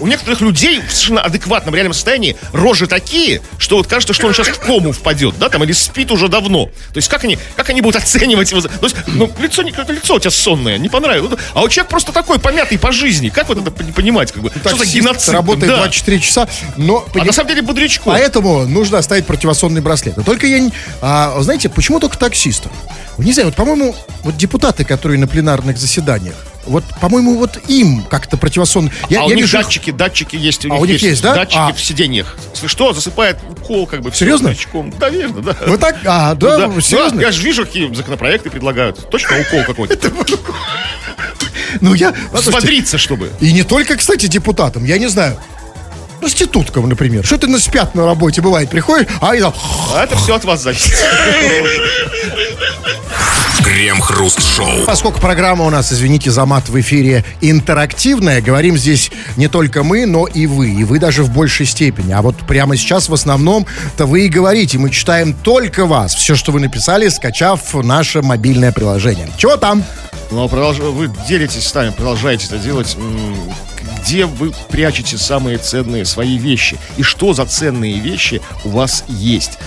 У, 0.00 0.04
у 0.04 0.06
некоторых 0.06 0.40
людей 0.40 0.80
в 0.80 0.90
совершенно 0.92 1.22
адекватном 1.22 1.74
реальном 1.74 1.92
состоянии 1.94 2.36
рожи 2.52 2.86
такие, 2.86 3.40
что 3.58 3.76
вот 3.76 3.86
кажется, 3.86 4.12
что 4.14 4.26
он 4.26 4.34
сейчас 4.34 4.48
в 4.48 4.58
кому 4.60 4.92
впадет, 4.92 5.38
да, 5.38 5.48
там, 5.48 5.64
или 5.64 5.72
спит 5.72 6.10
уже 6.10 6.28
давно. 6.28 6.66
То 6.66 6.96
есть 6.96 7.08
как 7.08 7.24
они, 7.24 7.38
как 7.56 7.68
они 7.70 7.80
будут 7.80 8.02
оценивать 8.02 8.50
его? 8.50 8.60
То 8.62 8.70
есть, 8.82 8.96
ну, 9.06 9.30
лицо, 9.40 9.62
какое-то 9.64 9.92
лицо 9.92 10.14
у 10.14 10.18
тебя 10.18 10.30
сонное, 10.30 10.78
не 10.78 10.88
понравилось. 10.88 11.38
А 11.54 11.60
вот 11.60 11.70
человек 11.70 11.90
просто 11.90 12.12
такой 12.12 12.38
помятый 12.38 12.78
по 12.78 12.92
жизни. 12.92 13.28
Как 13.28 13.48
вот 13.48 13.58
это 13.58 13.70
пон- 13.70 13.92
понимать? 13.92 14.32
Как 14.32 14.42
бы? 14.42 14.50
Что 14.50 14.76
за 14.76 14.86
геноцид? 14.86 15.34
работает 15.34 15.68
Да. 15.72 15.76
24 15.78 16.20
часа, 16.20 16.48
но... 16.80 17.06
А 17.14 17.24
на 17.24 17.32
самом 17.32 17.48
деле 17.50 17.62
бодрячком. 17.62 18.12
Поэтому 18.12 18.66
нужно 18.66 18.98
оставить 18.98 19.26
противосонный 19.26 19.80
браслет. 19.80 20.16
Но 20.16 20.22
только 20.22 20.46
я 20.46 20.58
не... 20.58 20.72
а, 21.00 21.36
знаете, 21.40 21.68
почему 21.68 22.00
только 22.00 22.18
таксистам? 22.18 22.72
Вот 23.16 23.26
Не 23.26 23.32
знаю, 23.32 23.48
вот, 23.48 23.56
по-моему, 23.56 23.94
вот 24.22 24.36
депутаты, 24.36 24.84
которые 24.84 25.18
на 25.18 25.28
пленарных 25.28 25.78
заседаниях, 25.78 26.34
вот, 26.66 26.84
по-моему, 27.00 27.36
вот 27.36 27.58
им 27.68 28.02
как-то 28.04 28.36
противосонный... 28.36 28.92
Я, 29.08 29.22
а 29.22 29.24
у 29.24 29.28
я 29.30 29.34
них 29.34 29.44
вижу 29.44 29.58
датчики, 29.58 29.90
датчики 29.90 30.36
есть. 30.36 30.64
У 30.64 30.68
А 30.68 30.72
них 30.72 30.82
у 30.82 30.84
них 30.84 31.02
есть, 31.02 31.22
да? 31.22 31.34
Датчики 31.34 31.58
А. 31.58 31.72
в 31.72 31.80
сиденьях. 31.82 32.36
Если 32.54 32.66
что, 32.66 32.92
засыпает 32.92 33.38
укол, 33.50 33.86
как 33.86 34.02
бы. 34.02 34.12
Серьезно? 34.12 34.50
датчиком. 34.50 34.92
Да, 34.98 35.08
верно, 35.08 35.42
да. 35.42 35.56
Вы 35.66 35.78
так? 35.78 35.96
А, 36.04 36.30
Ну 36.30 36.36
да, 36.36 36.68
да. 36.68 36.80
серьезно? 36.80 37.16
Ну, 37.16 37.20
я 37.22 37.32
же 37.32 37.42
вижу, 37.42 37.64
какие 37.64 37.92
законопроекты 37.92 38.50
предлагают. 38.50 39.08
Точно 39.10 39.38
укол 39.40 39.64
какой-то. 39.64 40.10
Ну, 41.80 41.94
я... 41.94 42.14
Смотриться, 42.40 42.98
чтобы. 42.98 43.30
И 43.40 43.52
не 43.52 43.62
только, 43.62 43.96
кстати, 43.96 44.26
депутатам, 44.26 44.84
я 44.84 44.98
не 44.98 45.08
знаю, 45.08 45.38
проституткам, 46.20 46.88
например. 46.88 47.24
Что 47.24 47.38
ты 47.38 47.46
на 47.46 47.58
спят 47.58 47.94
на 47.94 48.06
работе, 48.06 48.40
бывает, 48.42 48.70
приходишь, 48.70 49.08
а 49.20 49.34
и 49.34 49.40
там... 49.40 49.54
А 49.94 50.04
это 50.04 50.16
все 50.16 50.36
от 50.36 50.44
вас 50.44 50.62
зависит. 50.62 50.94
Крем-хруст-шоу. 53.64 54.84
Поскольку 54.86 55.20
программа 55.20 55.64
у 55.66 55.70
нас, 55.70 55.92
извините 55.92 56.30
за 56.30 56.44
мат, 56.46 56.68
в 56.68 56.80
эфире 56.80 57.24
интерактивная, 57.40 58.40
говорим 58.40 58.76
здесь 58.76 59.10
не 59.36 59.48
только 59.48 59.82
мы, 59.84 60.06
но 60.06 60.26
и 60.26 60.46
вы. 60.46 60.70
И 60.70 60.84
вы 60.84 60.98
даже 60.98 61.22
в 61.22 61.30
большей 61.30 61.66
степени. 61.66 62.12
А 62.12 62.22
вот 62.22 62.36
прямо 62.46 62.76
сейчас 62.76 63.08
в 63.08 63.14
основном-то 63.14 64.06
вы 64.06 64.26
и 64.26 64.28
говорите. 64.28 64.78
Мы 64.78 64.90
читаем 64.90 65.34
только 65.34 65.86
вас. 65.86 66.14
Все, 66.14 66.36
что 66.36 66.52
вы 66.52 66.60
написали, 66.60 67.08
скачав 67.08 67.74
наше 67.74 68.22
мобильное 68.22 68.72
приложение. 68.72 69.28
Чего 69.36 69.56
там? 69.56 69.84
Но 70.30 70.46
продолж- 70.46 70.80
вы 70.90 71.10
делитесь 71.28 71.66
с 71.66 71.74
нами, 71.74 71.90
продолжаете 71.90 72.46
это 72.46 72.58
делать. 72.58 72.96
Где 74.00 74.26
вы 74.26 74.52
прячете 74.68 75.18
самые 75.18 75.58
ценные 75.58 76.04
свои 76.04 76.38
вещи? 76.38 76.78
И 76.96 77.02
что 77.02 77.32
за 77.32 77.46
ценные 77.46 77.98
вещи 77.98 78.40
у 78.64 78.70
вас 78.70 79.04
есть? 79.08 79.58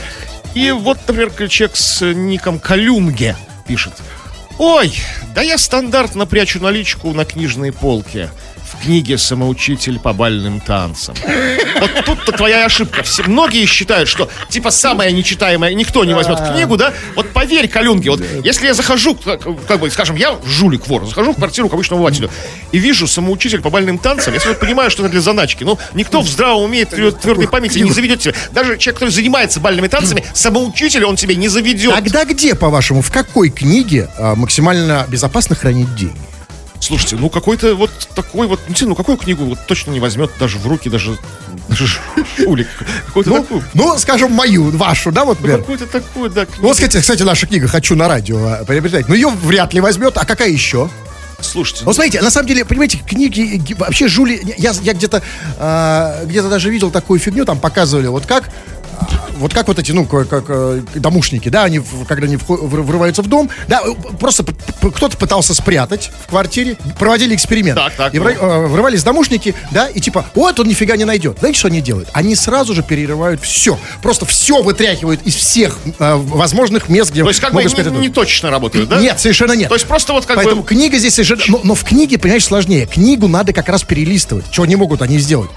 И 0.54 0.72
вот, 0.72 1.00
например, 1.08 1.50
человек 1.50 1.76
с 1.76 2.06
ником 2.14 2.60
Калюнге 2.60 3.36
пишет. 3.68 3.94
Ой, 4.60 4.94
да 5.34 5.42
я 5.42 5.58
стандартно 5.58 6.26
прячу 6.26 6.60
наличку 6.60 7.12
на 7.14 7.26
книжной 7.26 7.72
полке. 7.72 8.30
Книге 8.84 9.18
«Самоучитель 9.18 9.98
по 9.98 10.12
бальным 10.12 10.60
танцам». 10.60 11.16
Вот 11.80 12.06
тут-то 12.06 12.34
твоя 12.34 12.66
ошибка. 12.66 13.02
Все, 13.04 13.24
многие 13.24 13.66
считают, 13.66 14.10
что 14.10 14.30
типа 14.50 14.72
самое 14.72 15.14
нечитаемое 15.14 15.74
никто 15.74 16.04
не 16.04 16.14
возьмет 16.14 16.40
книгу, 16.52 16.76
да? 16.76 16.94
Вот 17.16 17.30
поверь, 17.30 17.70
Калюнге, 17.70 18.10
вот 18.10 18.22
если 18.44 18.68
я 18.68 18.74
захожу, 18.74 19.16
как, 19.16 19.42
как 19.68 19.80
бы, 19.80 19.90
скажем, 19.90 20.18
я 20.18 20.38
жулик 20.46 20.86
вор, 20.88 21.06
захожу 21.06 21.32
в 21.32 21.36
квартиру 21.36 21.70
к 21.70 21.74
обычному 21.74 22.02
обывателю 22.02 22.30
и 22.74 22.78
вижу 22.78 23.08
самоучитель 23.08 23.62
по 23.62 23.70
бальным 23.70 23.98
танцам, 23.98 24.34
я 24.34 24.42
сразу 24.42 24.60
понимаю, 24.60 24.92
что 24.92 25.04
это 25.04 25.14
для 25.14 25.22
заначки. 25.22 25.64
Ну, 25.64 25.80
никто 25.94 26.20
в 26.20 26.28
здравом 26.28 26.64
уме 26.64 26.84
твер- 26.84 27.14
твердой 27.14 27.48
памяти 27.48 27.80
не 27.80 27.92
заведет 27.92 28.20
тебя. 28.20 28.34
Даже 28.52 28.78
человек, 28.78 28.96
который 29.00 29.12
занимается 29.12 29.62
бальными 29.62 29.88
танцами, 29.88 30.26
самоучитель 30.34 31.06
он 31.06 31.16
тебе 31.16 31.38
не 31.38 31.48
заведет. 31.48 31.94
Тогда 31.94 32.26
где, 32.26 32.54
по-вашему, 32.54 33.02
в 33.02 33.12
какой 33.12 33.50
книге 33.50 34.10
а, 34.18 34.36
максимально 34.36 35.06
безопасно 35.08 35.56
хранить 35.56 35.96
деньги? 35.96 36.33
Слушайте, 36.84 37.16
ну 37.16 37.30
какой-то 37.30 37.76
вот 37.76 37.92
такой 38.14 38.46
вот, 38.48 38.60
ну, 38.68 38.76
ну 38.90 38.96
какую 38.96 39.18
книгу 39.18 39.46
вот 39.46 39.60
точно 39.68 39.92
не 39.92 40.00
возьмет 40.02 40.32
даже 40.38 40.58
в 40.58 40.68
руки, 40.68 40.90
даже, 40.90 41.18
даже 41.70 41.88
шулик. 42.36 42.68
Какой-то 43.08 43.30
Ну, 43.30 43.36
такой. 43.44 43.62
ну, 43.74 43.98
скажем, 43.98 44.32
мою, 44.34 44.70
вашу, 44.72 45.12
да, 45.14 45.24
вот, 45.24 45.38
например? 45.40 45.60
Какой-то 45.62 45.88
такой, 45.88 46.30
да, 46.30 46.46
Ну, 46.58 46.68
вот, 46.68 46.74
кстати, 46.76 47.00
кстати, 47.00 47.24
наша 47.24 47.48
книга 47.48 47.68
«Хочу 47.70 47.96
на 47.96 48.08
радио» 48.10 48.66
приобретать. 48.66 49.08
Ну, 49.08 49.16
ее 49.16 49.30
вряд 49.30 49.74
ли 49.74 49.80
возьмет. 49.80 50.18
А 50.18 50.26
какая 50.26 50.50
еще? 50.50 50.90
Слушайте, 51.40 51.84
Вот 51.86 51.96
смотрите, 51.96 52.22
на 52.22 52.30
самом 52.32 52.48
деле, 52.48 52.64
понимаете, 52.66 53.00
книги, 53.06 53.42
ги- 53.58 53.74
вообще 53.74 54.08
жули... 54.08 54.42
Я, 54.58 54.72
я 54.82 54.94
где-то 54.94 55.22
а, 55.60 56.24
где-то 56.26 56.48
даже 56.50 56.70
видел 56.70 56.90
такую 56.92 57.20
фигню, 57.20 57.44
там 57.46 57.60
показывали, 57.60 58.08
вот 58.08 58.26
как 58.26 58.50
вот 59.38 59.54
как 59.54 59.68
вот 59.68 59.80
эти, 59.80 59.92
ну, 59.92 60.06
как, 60.06 60.30
как, 60.30 60.46
э, 60.48 60.82
домушники, 60.96 61.50
да, 61.50 61.64
они, 61.64 61.82
когда 62.08 62.28
они 62.28 62.36
вры- 62.38 62.82
врываются 62.82 63.22
в 63.22 63.28
дом, 63.28 63.50
да, 63.68 63.82
э, 63.86 63.94
просто 64.20 64.46
кто-то 64.82 65.18
пытался 65.18 65.54
спрятать 65.54 66.12
в 66.26 66.30
квартире, 66.30 66.78
проводили 67.00 67.36
эксперимент. 67.36 67.78
Так, 67.78 67.94
так, 67.96 68.14
И 68.14 68.18
вра- 68.20 68.38
э, 68.40 68.68
врывались 68.68 69.04
домушники, 69.04 69.56
да, 69.72 69.88
и 69.88 70.00
типа, 70.00 70.26
вот 70.36 70.60
он 70.60 70.68
нифига 70.68 70.96
не 70.96 71.06
найдет. 71.06 71.40
Знаете, 71.40 71.60
что 71.60 71.68
они 71.68 71.82
делают? 71.82 72.10
Они 72.14 72.36
сразу 72.36 72.74
же 72.74 72.84
перерывают 72.84 73.42
все. 73.42 73.78
Просто 74.02 74.26
все 74.26 74.62
вытряхивают 74.62 75.22
из 75.24 75.36
всех 75.36 75.78
э, 76.00 76.16
возможных 76.16 76.90
мест, 76.90 77.12
где 77.12 77.24
то 77.24 77.30
есть 77.30 77.40
как 77.40 77.54
бы 77.54 77.64
не, 77.64 77.98
не 78.00 78.10
точно 78.10 78.50
работают, 78.50 78.90
да? 78.90 79.00
Нет, 79.00 79.20
совершенно 79.20 79.54
нет. 79.54 79.70
То 79.70 79.76
есть 79.76 79.88
просто 79.88 80.14
вот 80.14 80.26
как 80.26 80.38
Поэтому 80.38 80.62
бы... 80.62 80.68
книга 80.68 80.98
здесь 80.98 81.16
совершенно... 81.16 81.42
Но, 81.48 81.62
но 81.64 81.76
в 81.76 81.84
книге, 81.84 82.18
понимаешь, 82.18 82.46
сложнее. 82.46 82.86
Книгу 82.86 83.28
надо 83.28 83.54
как 83.54 83.68
раз 83.70 83.84
перелистывать. 83.84 84.46
Чего 84.52 84.66
не 84.66 84.76
могут 84.76 85.02
они 85.02 85.18
сделать. 85.20 85.50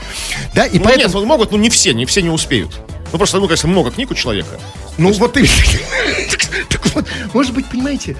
Да, 0.55 0.64
и 0.66 0.79
Ну, 0.79 0.85
поэтому... 0.85 1.05
нет, 1.05 1.14
вот 1.14 1.25
могут, 1.25 1.53
но 1.53 1.59
не 1.59 1.70
все, 1.70 1.92
не 1.92 2.07
все 2.07 2.22
не 2.22 2.31
успеют. 2.31 2.81
Ну 3.16 3.18
просто, 3.18 3.38
ну, 3.38 3.46
конечно, 3.46 3.70
много 3.70 3.90
книг 3.90 4.11
у 4.11 4.14
человека. 4.14 4.61
Ну, 4.98 5.11
вот 5.11 5.38
и... 5.38 5.48
Так 6.68 6.87
вот, 6.94 7.07
может 7.33 7.55
быть, 7.55 7.64
понимаете, 7.66 8.14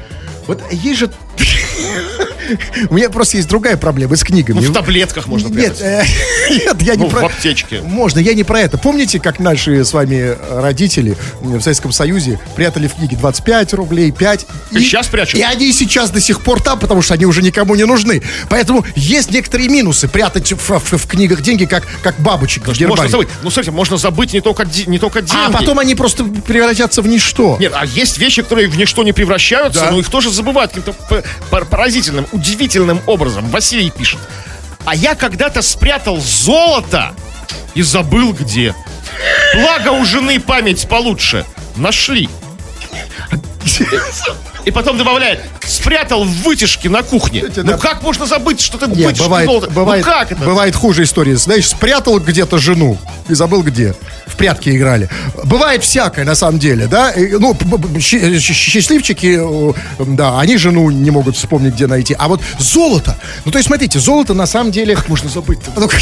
вот 0.47 0.63
есть 0.73 0.99
же... 1.01 1.11
У 2.91 2.95
меня 2.95 3.11
просто 3.11 3.39
есть 3.39 3.49
другая 3.49 3.77
проблема 3.77 4.15
с 4.17 4.23
книгами. 4.23 4.61
Ну, 4.61 4.71
в 4.71 4.73
таблетках 4.73 5.27
можно 5.27 5.49
Нет, 5.49 5.79
э, 5.81 6.05
нет, 6.51 6.81
я 6.83 6.95
не 6.95 7.03
Ну, 7.03 7.09
в 7.09 7.11
про... 7.13 7.27
аптечке. 7.27 7.81
Можно, 7.81 8.21
я 8.21 8.35
не 8.35 8.45
про 8.45 8.61
это. 8.61 8.79
Помните, 8.79 9.19
как 9.19 9.41
наши 9.41 9.85
с 9.85 9.93
вами 9.93 10.37
родители 10.51 11.17
в 11.41 11.61
Советском 11.61 11.91
Союзе 11.91 12.39
прятали 12.55 12.87
в 12.87 12.95
книге 12.95 13.17
25 13.17 13.75
рублей, 13.75 14.13
5? 14.13 14.47
И 14.71 14.79
сейчас 14.79 15.09
прячут. 15.09 15.41
И 15.41 15.43
они 15.43 15.73
сейчас 15.73 16.11
до 16.11 16.21
сих 16.21 16.41
пор 16.43 16.63
там, 16.63 16.79
потому 16.79 17.03
что 17.03 17.15
они 17.15 17.27
уже 17.27 17.43
никому 17.43 17.75
не 17.75 17.85
нужны. 17.85 18.23
Поэтому 18.49 18.85
есть 18.95 19.33
некоторые 19.33 19.69
минусы 19.69 20.07
прятать 20.07 20.53
в, 20.53 20.59
в- 20.79 20.97
в 20.99 21.07
книгах 21.09 21.43
деньги, 21.43 21.65
как, 21.65 21.85
как 22.03 22.21
бабочек 22.21 22.69
в 22.69 22.81
Можно 22.87 23.09
забыть. 23.09 23.29
Ну, 23.43 23.51
смотрите, 23.51 23.73
можно 23.73 23.97
забыть 23.97 24.33
не 24.33 24.41
только, 24.41 24.67
не 24.87 24.99
только 25.01 25.21
деньги. 25.21 25.47
А 25.49 25.51
потом 25.51 25.81
они 25.81 25.97
просто 25.97 26.23
превратятся 26.25 27.03
в 27.03 27.09
ничто. 27.09 27.57
Нет, 27.59 27.73
а 27.75 27.85
есть 27.85 28.19
вещи, 28.19 28.43
которые 28.43 28.69
в 28.69 28.79
ничто 28.79 29.03
не 29.03 29.13
превращаются, 29.13 29.81
Да. 29.87 29.91
но 29.91 29.99
их 29.99 30.09
тоже 30.09 30.31
забывают 30.37 30.73
каким-то 30.73 30.93
пар- 31.51 31.65
поразительным, 31.65 32.27
удивительным 32.33 33.01
образом. 33.07 33.49
Василий 33.49 33.91
пишет. 33.91 34.21
А 34.85 34.95
я 34.95 35.15
когда-то 35.15 35.63
спрятал 35.63 36.21
золото 36.21 37.15
и 37.75 37.83
забыл 37.83 38.33
где. 38.33 38.75
Благо 39.55 39.89
у 39.91 40.05
жены 40.05 40.39
память 40.39 40.89
получше. 40.89 41.45
Нашли. 41.77 42.29
И 44.67 44.73
потом 44.73 44.99
добавляет, 44.99 45.41
спрятал 45.65 46.25
в 46.25 46.43
вытяжке 46.43 46.89
на 46.89 47.05
кухне. 47.05 47.41
Кстати, 47.43 47.61
Ну 47.61 47.71
да. 47.73 47.79
как 47.79 48.03
можно 48.03 48.27
забыть, 48.27 48.61
что 48.61 48.77
ты 48.79 48.87
Нет, 48.89 48.97
вытяжку 49.07 49.25
бывает, 49.27 49.47
золото? 49.49 49.71
бывает, 49.71 50.05
ну 50.05 50.13
как 50.13 50.33
это? 50.33 50.45
бывает 50.45 50.75
хуже 50.75 51.05
история. 51.05 51.37
Знаешь, 51.37 51.69
спрятал 51.69 52.19
где-то 52.19 52.59
жену 52.59 52.99
и 53.29 53.35
забыл 53.35 53.63
где. 53.63 53.95
В 54.27 54.35
прятки 54.35 54.71
играли. 54.71 55.09
Бывает 55.45 55.85
всякое, 55.85 56.25
на 56.25 56.35
самом 56.35 56.59
деле, 56.59 56.89
да. 56.89 57.15
Ну, 57.17 57.57
счастливчики, 58.01 59.39
э, 59.41 59.73
да, 60.05 60.41
они 60.41 60.57
жену 60.57 60.91
не 60.91 61.11
могут 61.13 61.37
вспомнить, 61.37 61.75
где 61.75 61.87
найти. 61.87 62.17
А 62.19 62.27
вот 62.29 62.41
золото. 62.59 63.17
Ну, 63.45 63.53
то 63.53 63.59
есть, 63.59 63.69
смотрите, 63.69 63.99
золото 64.01 64.35
на 64.35 64.47
самом 64.47 64.73
деле... 64.73 64.97
Как 64.97 65.09
можно 65.09 65.31
забыть 65.31 65.61
Ну, 65.77 65.89
как- 65.89 66.01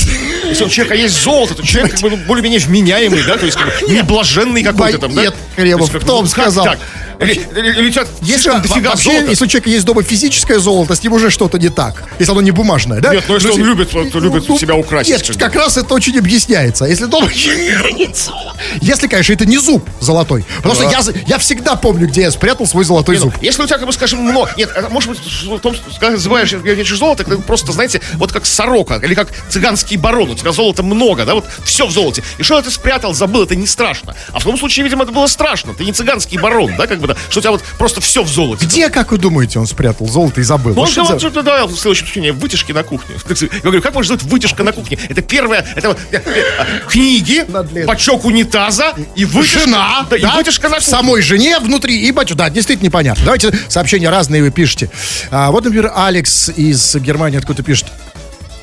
Если 0.48 0.64
у 0.64 0.68
человека 0.70 0.94
есть 0.96 1.22
золото, 1.22 1.54
то 1.54 1.62
человек 1.62 1.92
как 1.92 2.00
бы 2.00 2.10
ну, 2.10 2.16
более-менее 2.16 2.60
вменяемый, 2.60 3.22
да, 3.24 3.36
то 3.36 3.44
есть 3.44 3.58
как 3.58 3.66
бы 3.66 3.92
не 3.92 4.02
блаженный 4.02 4.62
какой-то 4.62 4.98
там, 4.98 5.14
да? 5.14 5.22
Нет, 5.22 5.34
Кремов, 5.54 5.80
То 5.80 5.82
есть, 5.82 5.92
как, 5.92 6.02
кто 6.02 6.12
ну, 6.12 6.16
вам 6.18 6.24
как 6.24 6.32
сказал? 6.32 6.64
так? 6.64 6.78
Или, 7.20 7.90
тебя 7.90 8.04
Если, 8.22 8.50
дофига 8.50 8.90
вообще, 8.90 9.10
золота? 9.10 9.30
если 9.30 9.44
у 9.44 9.48
человека 9.48 9.70
есть 9.70 9.84
дома 9.84 10.02
физическое 10.02 10.58
золото, 10.58 10.94
с 10.94 11.02
ним 11.02 11.12
уже 11.12 11.30
что-то 11.30 11.58
не 11.58 11.68
так. 11.68 12.04
Если 12.18 12.32
оно 12.32 12.40
не 12.40 12.50
бумажное, 12.50 13.00
да? 13.00 13.14
Нет, 13.14 13.24
ну, 13.28 13.34
если 13.34 13.48
он 13.48 13.58
если- 13.58 13.68
любит, 13.68 13.92
вот, 13.92 14.14
любит 14.14 14.44
себя 14.58 14.74
украсить, 14.74 15.28
Нет, 15.28 15.36
как 15.38 15.54
раз 15.54 15.76
это 15.76 15.94
очень 15.94 16.18
объясняется. 16.18 16.84
Если 16.84 17.06
дома... 17.06 17.28
Если, 18.80 19.06
конечно, 19.08 19.32
это 19.32 19.46
не 19.46 19.58
зуб 19.58 19.88
золотой. 20.00 20.44
Потому 20.56 20.74
что 20.74 20.84
я, 20.84 21.00
я 21.26 21.38
всегда 21.38 21.76
помню, 21.76 22.06
где 22.06 22.22
я 22.22 22.30
спрятал 22.30 22.66
свой 22.66 22.84
золотой 22.84 23.16
ну, 23.16 23.22
зуб. 23.22 23.34
если 23.40 23.62
у 23.62 23.66
тебя, 23.66 23.78
как 23.78 23.86
бы, 23.86 23.92
скажем, 23.92 24.20
много... 24.20 24.50
Нет, 24.56 24.70
это 24.74 24.88
может 24.88 25.10
быть, 25.10 25.20
в 25.20 25.58
том, 25.58 25.74
когда 25.98 26.10
называешь 26.10 26.54
золото, 26.94 27.22
это 27.22 27.36
просто, 27.42 27.72
знаете, 27.72 28.00
вот 28.14 28.32
как 28.32 28.46
сорока, 28.46 28.96
или 28.96 29.14
как 29.14 29.28
цыганский 29.48 29.96
барон, 29.96 30.30
у 30.30 30.34
тебя 30.34 30.52
золота 30.52 30.82
много, 30.82 31.24
да, 31.24 31.34
вот 31.34 31.44
все 31.64 31.86
в 31.86 31.90
золоте. 31.90 32.22
И 32.38 32.42
что 32.42 32.60
ты 32.62 32.70
спрятал, 32.70 33.14
забыл, 33.14 33.44
это 33.44 33.56
не 33.56 33.66
страшно. 33.66 34.14
А 34.32 34.38
в 34.38 34.44
том 34.44 34.56
случае, 34.58 34.84
видимо, 34.84 35.04
это 35.04 35.12
было 35.12 35.26
страшно. 35.26 35.74
Ты 35.74 35.84
не 35.84 35.92
цыганский 35.92 36.38
барон, 36.38 36.74
да, 36.76 36.86
как 36.86 37.00
бы, 37.00 37.03
да, 37.08 37.16
что 37.28 37.38
у 37.38 37.42
тебя 37.42 37.50
вот 37.52 37.62
просто 37.78 38.00
все 38.00 38.22
в 38.22 38.28
золоте. 38.28 38.64
Где, 38.66 38.88
как 38.90 39.12
вы 39.12 39.18
думаете, 39.18 39.58
он 39.58 39.66
спрятал 39.66 40.06
золото 40.08 40.40
и 40.40 40.44
забыл? 40.44 40.74
Ну, 40.74 40.80
он 40.82 40.86
Вот 40.86 40.92
сказал, 40.92 41.18
за- 41.20 41.30
что 41.30 41.42
да, 41.42 41.66
в 41.66 41.76
следующем 41.76 42.06
течении 42.06 42.30
вытяжки 42.30 42.72
на 42.72 42.82
кухне. 42.82 43.14
Я 43.52 43.60
говорю, 43.60 43.82
как 43.82 43.94
можно 43.94 44.16
сделать 44.16 44.32
вытяжка 44.32 44.62
на 44.64 44.72
кухне? 44.72 44.98
Это 45.08 45.22
первое, 45.22 45.64
это 45.76 45.88
вот, 45.88 45.98
э, 46.10 46.20
э, 46.24 46.80
книги, 46.88 47.44
бачок 47.86 48.24
унитаза 48.24 48.94
и 49.16 49.24
вытяжка. 49.24 49.60
Жена, 49.60 50.06
да, 50.10 50.16
и 50.16 50.24
вытяжка 50.24 50.68
на 50.68 50.76
кухне. 50.76 50.90
самой 50.90 51.22
жене 51.22 51.58
внутри 51.58 52.06
и 52.06 52.10
батю. 52.12 52.34
Да, 52.34 52.50
действительно 52.50 52.86
непонятно. 52.86 53.24
Давайте 53.24 53.52
сообщения 53.68 54.10
разные 54.10 54.42
вы 54.42 54.50
пишете. 54.50 54.90
А, 55.30 55.50
вот, 55.50 55.64
например, 55.64 55.92
Алекс 55.94 56.48
из 56.50 56.94
Германии 56.96 57.38
откуда 57.38 57.62
пишет. 57.62 57.86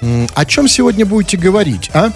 «М, 0.01 0.27
О 0.33 0.45
чем 0.45 0.67
сегодня 0.67 1.05
будете 1.05 1.37
говорить, 1.37 1.91
а? 1.93 2.11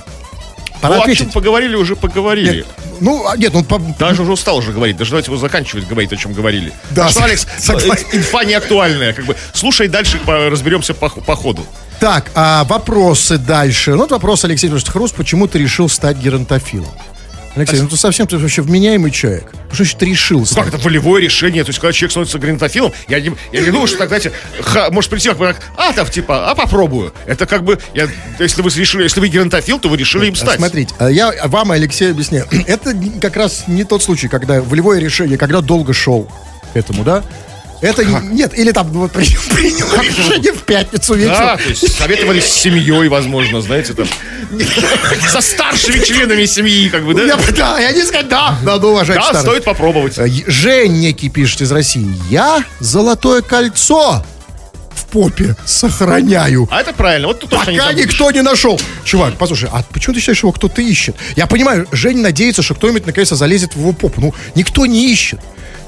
Пора 0.82 0.96
Ну, 0.96 1.00
о 1.02 1.04
ответить. 1.04 1.24
чем 1.24 1.32
поговорили, 1.32 1.76
уже 1.76 1.96
поговорили. 1.96 2.58
Нет, 2.58 2.68
ну, 3.02 3.28
а, 3.28 3.38
нет, 3.38 3.54
ну, 3.54 3.64
по- 3.64 3.80
Даже 4.00 4.22
уже 4.22 4.32
устал 4.34 4.58
уже 4.58 4.72
говорить. 4.72 4.98
Даже 4.98 5.12
давайте 5.12 5.32
его 5.32 5.40
заканчивать, 5.40 5.88
говорить, 5.88 6.12
о 6.14 6.18
чем 6.18 6.34
говорили. 6.34 6.72
Да, 6.92 7.10
что, 7.10 7.24
Алекс, 7.24 7.46
согласен. 7.60 8.06
э, 8.12 8.18
инфа 8.18 8.44
не 8.44 8.54
актуальная. 8.54 9.14
Как 9.14 9.26
бы, 9.26 9.36
слушай 9.54 9.88
дальше, 9.88 10.20
разберемся 10.26 10.94
по, 10.94 11.10
по 11.10 11.36
ходу. 11.36 11.66
Так, 12.00 12.30
а 12.36 12.66
вопросы 12.66 13.38
дальше. 13.38 13.92
Ну, 13.92 14.00
вот 14.00 14.12
вопрос 14.12 14.44
Алексей 14.44 14.70
Хруст, 14.70 15.16
почему 15.16 15.48
ты 15.48 15.60
решил 15.60 15.88
стать 15.90 16.18
геронтофилом? 16.18 16.92
Алексей, 17.56 17.80
ну 17.80 17.88
ты 17.88 17.96
совсем 17.96 18.28
ты 18.28 18.38
вообще 18.38 18.62
вменяемый 18.62 19.12
человек. 19.12 19.52
Что 19.72 19.84
значит 19.84 20.04
решил? 20.04 20.46
Как 20.54 20.68
это 20.68 20.78
волевое 20.78 21.22
решение? 21.22 21.63
То 21.63 21.70
есть, 21.70 21.80
когда 21.80 21.94
человек 21.94 22.12
становится 22.12 22.38
гранитофилом, 22.39 22.91
я 23.08 23.20
не, 23.22 23.32
я 23.52 23.62
не 23.62 23.72
думаю, 23.72 23.88
что 23.88 23.98
так, 23.98 24.10
знаете, 24.10 24.32
ха- 24.62 24.89
может 24.91 25.10
прийти 25.10 25.30
как 25.30 25.38
бы 25.38 25.46
так, 25.46 25.62
а, 25.78 25.94
там, 25.94 26.08
типа, 26.08 26.50
а 26.52 26.56
попробую. 26.56 27.13
Это 27.26 27.46
как 27.46 27.63
бы, 27.63 27.80
я, 27.94 28.08
если 28.39 28.62
вы 28.62 28.70
решили, 28.70 29.04
если 29.04 29.20
вы 29.22 29.30
геронтофил, 29.30 29.80
то 29.80 29.88
вы 29.89 29.98
решили 29.98 30.28
им 30.28 30.36
стать. 30.36 30.58
Смотрите, 30.58 30.94
а 31.00 31.10
я 31.10 31.34
вам, 31.46 31.72
Алексей, 31.72 32.12
объясняю. 32.12 32.46
Это 32.68 32.94
как 33.22 33.36
раз 33.38 33.65
не 33.68 33.84
тот 33.86 34.04
случай, 34.04 34.28
когда 34.28 34.62
волевое 34.62 35.00
решение, 35.00 35.38
когда 35.38 35.62
долго 35.62 35.94
шел 35.94 36.30
к 36.74 36.78
этому, 36.78 37.04
да? 37.04 37.24
Это 37.86 38.04
не- 38.04 38.28
нет, 38.36 38.58
или 38.58 38.71
там 38.71 38.88
вот, 38.88 39.12
при- 39.12 39.26
принял 39.54 39.88
решение 40.02 40.54
в 40.54 40.63
пятницу 40.63 41.13
Да, 41.13 41.19
вечером. 41.19 41.58
то 41.58 41.69
есть 41.69 41.98
советовались 41.98 42.45
с 42.45 42.52
семьей, 42.54 43.08
возможно, 43.08 43.62
знаете, 43.62 43.93
там. 43.93 44.08
Со 45.30 45.41
старшими 45.41 46.00
членами 46.04 46.45
семьи, 46.45 46.89
как 46.89 47.06
бы, 47.06 47.13
да? 47.13 47.24
Я, 47.24 47.38
да, 47.56 47.80
я 47.80 47.91
не 47.91 48.04
сказать, 48.04 48.28
да, 48.30 48.58
надо 48.63 48.88
уважать 48.88 49.17
Да, 49.17 49.24
старых. 49.24 49.41
стоит 49.41 49.63
попробовать. 49.63 50.17
Э, 50.17 50.28
Жень 50.48 50.93
некий 51.00 51.30
пишет 51.30 51.62
из 51.62 51.71
России. 51.71 52.08
Я 52.30 52.63
золотое 52.80 53.41
кольцо 53.41 54.24
в 54.93 55.06
попе 55.08 55.56
сохраняю. 55.65 56.67
А 56.71 56.82
это 56.82 56.93
правильно, 56.93 57.28
вот 57.28 57.39
тут 57.41 57.52
не 57.52 57.58
Пока 57.58 57.71
забудешь. 57.88 58.06
никто 58.06 58.32
не 58.32 58.41
нашел. 58.41 58.80
Чувак, 59.04 59.38
послушай, 59.38 59.69
а 59.71 59.84
почему 59.91 60.13
ты 60.13 60.19
считаешь, 60.21 60.39
его 60.41 60.52
кто-то 60.52 60.82
ищет? 60.82 61.15
Я 61.36 61.48
понимаю, 61.48 61.88
Жень 61.91 62.21
надеется, 62.21 62.62
что 62.62 62.76
кто-нибудь 62.76 63.06
наконец-то 63.06 63.36
залезет 63.36 63.76
в 63.76 63.80
его 63.80 63.91
попу. 63.93 64.21
Ну, 64.21 64.34
никто 64.56 64.86
не 64.86 65.12
ищет. 65.12 65.39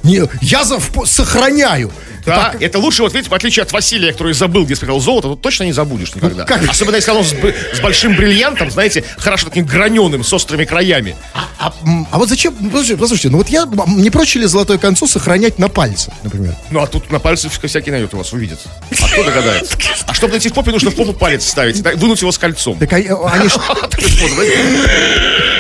Не, 0.04 0.24
я 0.42 0.64
за, 0.64 0.80
сохраняю. 1.06 1.92
Да, 2.26 2.50
Так, 2.52 2.62
это 2.62 2.78
лучше, 2.80 3.04
вот 3.04 3.14
видите, 3.14 3.30
в 3.30 3.34
отличие 3.34 3.64
от 3.64 3.72
Василия, 3.72 4.12
который 4.12 4.34
забыл, 4.34 4.66
где 4.66 4.76
спрятал 4.76 5.00
золото, 5.00 5.30
тут 5.30 5.42
точно 5.42 5.64
не 5.64 5.72
забудешь 5.72 6.14
никогда. 6.14 6.44
как? 6.44 6.62
Особенно 6.70 6.98
если 6.98 7.12
оно 7.12 7.24
с, 7.24 7.34
с 7.74 7.80
большим 7.80 8.18
бриллиантом, 8.18 8.70
знаете, 8.70 9.06
хорошо 9.18 9.48
таким 9.48 9.66
граненым, 9.66 10.26
с 10.26 10.34
острыми 10.34 10.66
краями. 10.66 11.16
а, 11.58 11.74
м, 11.84 12.06
а 12.12 12.18
вот 12.18 12.28
зачем, 12.28 12.54
послушайте, 12.54 12.98
послушайте, 12.98 13.30
ну 13.30 13.38
вот 13.38 13.48
я, 13.48 13.66
не 13.88 14.10
проще 14.10 14.40
ли 14.40 14.46
золотое 14.46 14.78
кольцо 14.78 15.08
сохранять 15.08 15.58
на 15.58 15.70
пальце, 15.70 16.12
например? 16.24 16.54
Ну, 16.70 16.82
а 16.82 16.88
тут 16.88 17.10
на 17.14 17.20
пальце 17.20 17.48
всякий 17.64 17.92
найдет 17.92 18.14
у 18.14 18.18
вас, 18.18 18.34
увидит. 18.34 18.60
А 19.02 19.08
кто 19.08 19.24
догадается? 19.24 19.78
А 20.06 20.14
чтобы 20.14 20.34
найти 20.34 20.50
в 20.50 20.54
попе, 20.54 20.72
нужно 20.72 20.92
в 20.92 20.96
попу 20.96 21.14
палец 21.14 21.48
ставить, 21.48 21.78
вынуть 21.96 22.20
его 22.20 22.34
с 22.34 22.38
кольцом. 22.38 22.78
Так 22.78 22.92
они, 22.92 23.08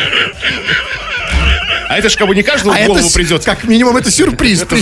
А 1.89 1.97
это 1.97 2.09
ж 2.09 2.17
как 2.17 2.27
бы 2.27 2.35
не 2.35 2.43
каждому 2.43 2.75
а 2.75 2.79
в 2.79 2.85
голову 2.85 3.05
это, 3.05 3.13
придет. 3.13 3.45
как 3.45 3.63
минимум, 3.63 3.95
это 3.95 4.11
сюрприз. 4.11 4.61
Это. 4.61 4.75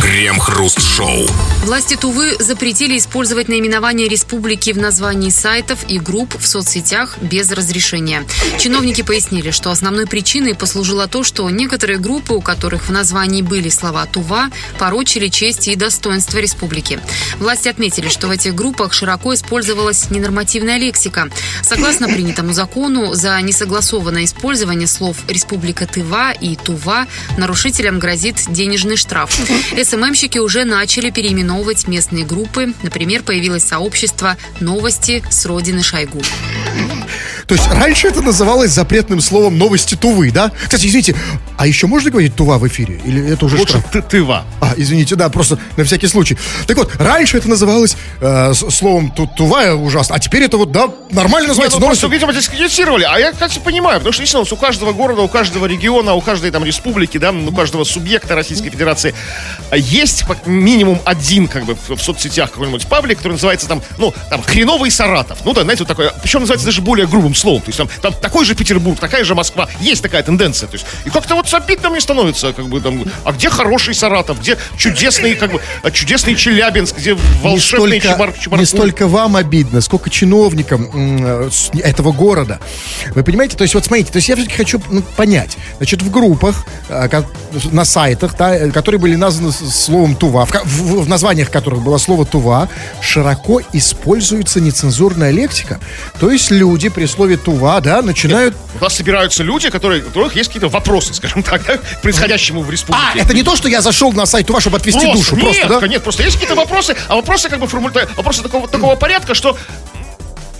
Крем-хруст-шоу. 0.00 1.26
Власти 1.64 1.94
Тувы 1.94 2.36
запретили 2.38 2.96
использовать 2.96 3.48
наименование 3.48 4.08
республики 4.08 4.72
в 4.72 4.78
названии 4.78 5.28
сайтов 5.28 5.80
и 5.88 5.98
групп 5.98 6.34
в 6.38 6.46
соцсетях 6.46 7.18
без 7.20 7.50
разрешения. 7.52 8.24
Чиновники 8.58 9.02
пояснили, 9.02 9.50
что 9.50 9.70
основной 9.70 10.06
причиной 10.06 10.54
послужило 10.54 11.06
то, 11.06 11.22
что 11.22 11.50
некоторые 11.50 11.98
группы, 11.98 12.32
у 12.32 12.40
которых 12.40 12.88
в 12.88 12.92
названии 12.92 13.42
были 13.42 13.68
слова 13.68 14.06
«Тува», 14.06 14.50
порочили 14.78 15.28
честь 15.28 15.68
и 15.68 15.76
достоинство 15.76 16.38
республики. 16.38 16.98
Власти 17.38 17.68
отметили, 17.68 18.08
что 18.08 18.28
в 18.28 18.30
этих 18.30 18.54
группах 18.54 18.94
широко 18.94 19.34
использовалась 19.34 20.10
ненормативная 20.10 20.78
лексика. 20.78 21.28
Согласно 21.62 22.08
принятому 22.08 22.54
закону, 22.54 23.12
за 23.12 23.38
несогласованное 23.42 24.24
использование 24.24 24.86
слов 24.86 25.18
«Республика 25.28 25.86
Тыва» 25.86 26.05
и 26.40 26.56
«Тува» 26.56 27.06
нарушителям 27.36 27.98
грозит 27.98 28.36
денежный 28.48 28.96
штраф. 28.96 29.36
СММщики 29.82 30.38
уже 30.38 30.64
начали 30.64 31.10
переименовывать 31.10 31.88
местные 31.88 32.24
группы. 32.24 32.72
Например, 32.82 33.22
появилось 33.22 33.64
сообщество 33.64 34.36
«Новости 34.60 35.22
с 35.30 35.44
родины 35.46 35.82
Шойгу». 35.82 36.20
То 37.46 37.54
есть 37.54 37.68
раньше 37.68 38.08
это 38.08 38.22
называлось 38.22 38.72
запретным 38.72 39.20
словом 39.20 39.56
новости 39.56 39.94
Тувы, 39.94 40.32
да? 40.32 40.50
Кстати, 40.64 40.86
извините, 40.86 41.14
а 41.56 41.66
еще 41.68 41.86
можно 41.86 42.10
говорить 42.10 42.34
Тува 42.34 42.58
в 42.58 42.66
эфире? 42.66 43.00
Или 43.04 43.24
это 43.32 43.46
уже 43.46 43.56
Лучше 43.56 43.78
штраф? 43.78 43.90
ты, 43.92 44.02
тыва. 44.02 44.44
А, 44.60 44.74
извините, 44.76 45.14
да, 45.14 45.28
просто 45.28 45.56
на 45.76 45.84
всякий 45.84 46.08
случай. 46.08 46.36
Так 46.66 46.76
вот, 46.76 46.90
раньше 46.96 47.36
это 47.38 47.48
называлось 47.48 47.96
э, 48.20 48.52
словом 48.52 49.12
ту- 49.12 49.28
Тува 49.36 49.74
ужасно, 49.74 50.16
а 50.16 50.18
теперь 50.18 50.42
это 50.42 50.56
вот, 50.56 50.72
да, 50.72 50.88
нормально 51.12 51.46
Нет, 51.46 51.48
называется. 51.50 51.78
ну, 51.78 51.84
новости. 51.86 52.00
просто, 52.00 52.14
видимо, 52.16 52.32
дискредитировали. 52.32 53.04
А 53.08 53.16
я, 53.16 53.30
кстати, 53.30 53.60
понимаю, 53.60 54.00
потому 54.00 54.12
что, 54.12 54.22
действительно, 54.24 54.56
у 54.56 54.60
каждого 54.60 54.92
города, 54.92 55.22
у 55.22 55.28
каждого 55.28 55.66
региона, 55.66 55.95
у 55.96 56.20
каждой 56.20 56.50
там 56.50 56.64
республики, 56.64 57.18
да, 57.18 57.32
у 57.32 57.52
каждого 57.52 57.84
субъекта 57.84 58.34
Российской 58.34 58.70
Федерации 58.70 59.14
а, 59.70 59.76
есть 59.76 60.24
как 60.24 60.46
минимум 60.46 61.00
один, 61.04 61.48
как 61.48 61.64
бы, 61.64 61.74
в, 61.74 61.96
в 61.96 62.02
соцсетях 62.02 62.50
какой-нибудь 62.52 62.86
паблик, 62.86 63.18
который 63.18 63.32
называется 63.32 63.68
там, 63.68 63.82
ну, 63.98 64.14
там, 64.30 64.42
хреновый 64.42 64.90
Саратов. 64.90 65.38
Ну, 65.44 65.52
да, 65.52 65.62
знаете, 65.62 65.82
вот 65.82 65.88
такое, 65.88 66.12
причем 66.22 66.40
называется 66.40 66.66
даже 66.66 66.82
более 66.82 67.06
грубым 67.06 67.34
словом. 67.34 67.62
То 67.62 67.68
есть 67.68 67.78
там, 67.78 67.88
там 68.00 68.14
такой 68.14 68.44
же 68.44 68.54
Петербург, 68.54 68.98
такая 68.98 69.24
же 69.24 69.34
Москва. 69.34 69.68
Есть 69.80 70.02
такая 70.02 70.22
тенденция. 70.22 70.68
То 70.68 70.74
есть, 70.74 70.86
и 71.04 71.10
как-то 71.10 71.34
вот 71.34 71.52
обидно 71.52 71.90
мне 71.90 72.00
становится, 72.00 72.52
как 72.52 72.68
бы, 72.68 72.80
там, 72.80 73.04
а 73.24 73.32
где 73.32 73.48
хороший 73.48 73.94
Саратов, 73.94 74.40
где 74.40 74.58
чудесный, 74.76 75.34
как 75.34 75.52
бы, 75.52 75.60
а, 75.82 75.90
чудесный 75.90 76.34
Челябинск, 76.34 76.96
где 76.96 77.14
волшебный 77.42 78.00
Чебар, 78.00 78.32
Чебаркуль. 78.32 78.58
не 78.58 78.66
столько 78.66 79.06
вам 79.06 79.36
обидно, 79.36 79.80
сколько 79.80 80.10
чиновникам 80.10 80.90
э, 80.94 81.50
этого 81.82 82.12
города. 82.12 82.60
Вы 83.14 83.22
понимаете? 83.22 83.56
То 83.56 83.62
есть, 83.62 83.74
вот 83.74 83.84
смотрите, 83.84 84.12
то 84.12 84.16
есть 84.16 84.28
я 84.28 84.36
все-таки 84.36 84.56
хочу 84.56 84.80
ну, 84.90 85.02
понять. 85.16 85.56
Значит, 85.86 86.02
в 86.02 86.10
группах, 86.10 86.64
э, 86.88 87.22
на 87.70 87.84
сайтах, 87.84 88.36
да, 88.36 88.56
э, 88.56 88.72
которые 88.72 88.98
были 89.00 89.14
названы 89.14 89.52
словом 89.52 90.16
Тува, 90.16 90.44
в, 90.44 90.50
в- 90.64 91.04
в 91.04 91.08
названиях 91.08 91.48
которых 91.48 91.80
было 91.80 91.96
слово 91.98 92.26
Тува, 92.26 92.68
широко 93.00 93.60
используется 93.72 94.60
нецензурная 94.60 95.30
лексика. 95.30 95.78
То 96.18 96.32
есть 96.32 96.50
люди 96.50 96.88
при 96.88 97.06
слове 97.06 97.36
Тува, 97.36 97.80
да, 97.80 98.02
начинают... 98.02 98.56
У 98.80 98.82
нас 98.82 98.96
собираются 98.96 99.44
люди, 99.44 99.70
которые, 99.70 100.02
у 100.02 100.06
которых 100.06 100.34
есть 100.34 100.48
какие-то 100.48 100.68
вопросы, 100.68 101.14
скажем 101.14 101.44
так, 101.44 101.64
да, 101.64 101.76
к 101.76 102.02
происходящему 102.02 102.62
в 102.62 102.70
республике. 102.70 103.06
А, 103.14 103.18
это 103.20 103.32
не 103.32 103.44
то, 103.44 103.54
что 103.54 103.68
я 103.68 103.80
зашел 103.80 104.12
на 104.12 104.26
сайт 104.26 104.48
Тува, 104.48 104.60
чтобы 104.60 104.78
отвести 104.78 105.02
Просто, 105.02 105.16
душу, 105.16 105.36
нет, 105.36 105.44
просто, 105.44 105.80
да? 105.80 105.86
нет, 105.86 106.02
просто 106.02 106.24
есть 106.24 106.34
какие-то 106.34 106.56
вопросы, 106.56 106.96
а 107.06 107.14
вопросы 107.14 107.48
как 107.48 107.60
бы 107.60 107.68
формулируют, 107.68 108.10
вопросы 108.16 108.42
такого, 108.42 108.66
такого 108.66 108.96
порядка, 108.96 109.34
что 109.34 109.56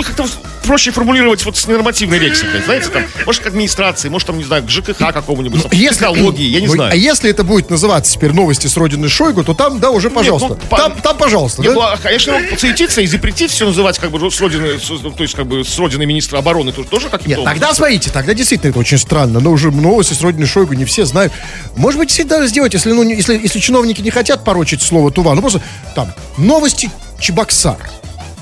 как-то 0.05 0.25
вот 0.25 0.33
проще 0.63 0.91
формулировать 0.91 1.45
вот 1.45 1.57
с 1.57 1.67
ненормативной 1.67 2.19
лексикой, 2.19 2.63
знаете, 2.63 2.89
там, 2.89 3.05
может, 3.25 3.43
к 3.43 3.47
администрации, 3.47 4.09
может, 4.09 4.27
там, 4.27 4.39
не 4.39 4.45
знаю, 4.45 4.63
к 4.65 4.69
ЖКХ 4.69 4.99
какому-нибудь, 4.99 5.63
там, 5.63 5.71
к 5.71 5.75
экологии, 5.75 6.45
я 6.47 6.61
не 6.61 6.67
ну, 6.67 6.75
знаю. 6.75 6.93
А 6.93 6.97
если 6.97 7.31
это 7.31 7.45
будет 7.45 7.71
называться 7.71 8.13
теперь 8.13 8.33
новости 8.33 8.67
с 8.67 8.77
родины 8.77 9.09
Шойгу, 9.09 9.45
то 9.45 9.55
там, 9.55 9.79
да, 9.79 9.91
уже, 9.91 10.11
пожалуйста. 10.11 10.49
ну, 10.49 10.57
по- 10.69 10.77
там, 10.77 11.01
там, 11.01 11.17
пожалуйста, 11.17 11.63
Не, 11.63 11.69
да? 11.69 11.75
ну, 11.75 11.81
а, 11.81 11.97
конечно, 11.97 12.33
его 12.33 12.51
подсуетиться 12.51 13.01
и 13.01 13.07
запретить 13.07 13.51
все 13.51 13.67
называть 13.67 13.99
как 13.99 14.11
бы 14.11 14.31
с 14.31 14.41
родины, 14.41 14.79
с- 14.79 15.01
то 15.17 15.23
есть 15.23 15.35
как 15.35 15.47
бы 15.47 15.65
с 15.65 15.79
родины 15.79 16.05
министра 16.05 16.39
обороны 16.39 16.73
тоже, 16.73 16.89
тоже 16.89 17.09
каким-то 17.09 17.37
Нет, 17.37 17.45
тогда 17.45 17.73
смотрите, 17.73 18.11
тогда 18.11 18.35
действительно 18.35 18.71
это 18.71 18.79
очень 18.81 18.99
странно. 18.99 19.41
Но 19.41 19.53
уже 19.53 19.71
новости 19.71 20.15
с 20.15 20.21
родины 20.21 20.47
Шойгу 20.47 20.75
не 20.75 20.85
все 20.85 21.05
знают. 21.05 21.33
Может 21.77 21.99
быть, 22.01 22.11
всегда 22.11 22.47
сделать, 22.47 22.75
если, 22.75 22.93
ну, 22.93 23.03
если, 23.03 23.39
если 23.39 23.61
чиновники 23.61 24.01
не 24.01 24.11
хотят 24.11 24.45
порочить 24.45 24.83
слово 24.83 25.11
Тува, 25.11 25.35
ну 25.35 25.41
просто 25.41 25.63
там 25.95 26.13
новости 26.37 26.91
Чебоксар. 27.21 27.79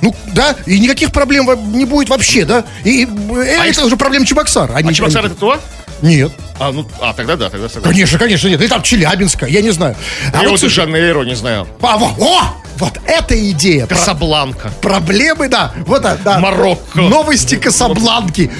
Ну, 0.04 0.14
да, 0.34 0.54
и 0.66 0.78
никаких 0.78 1.12
проблем 1.12 1.48
не 1.72 1.86
будет 1.86 2.10
вообще, 2.10 2.44
да? 2.44 2.64
И, 2.84 3.04
и, 3.04 3.06
э, 3.06 3.70
это 3.70 3.86
уже 3.86 3.96
проблема 3.96 4.26
Чебоксар. 4.26 4.70
А 4.74 4.92
Чебоксар 4.92 5.24
это 5.24 5.34
то? 5.34 5.58
Нет. 6.02 6.30
А, 6.60 6.72
ну, 6.72 6.86
а, 7.00 7.14
тогда 7.14 7.36
да, 7.36 7.48
тогда 7.48 7.70
согласен. 7.70 7.90
Конечно, 7.90 8.18
конечно, 8.18 8.48
нет. 8.48 8.60
Или 8.60 8.68
там 8.68 8.82
Челябинска, 8.82 9.46
я 9.46 9.62
не 9.62 9.70
знаю. 9.70 9.96
А 10.30 10.36
Я 10.36 10.42
вот, 10.42 10.50
вот 10.50 10.60
слушай, 10.60 10.74
Жанейро 10.74 11.22
не 11.24 11.34
знаю. 11.34 11.66
а, 11.80 11.96
во- 11.96 12.14
о, 12.18 12.54
вот 12.76 12.98
эта 13.06 13.50
идея. 13.50 13.86
Про- 13.86 13.96
Касабланка. 13.96 14.70
проблемы, 14.80 15.48
да. 15.48 15.72
Вот, 15.86 16.02
да, 16.02 16.16
да. 16.22 16.38
Марокко. 16.38 17.00
Новости 17.00 17.56
Касабланки. 17.56 18.50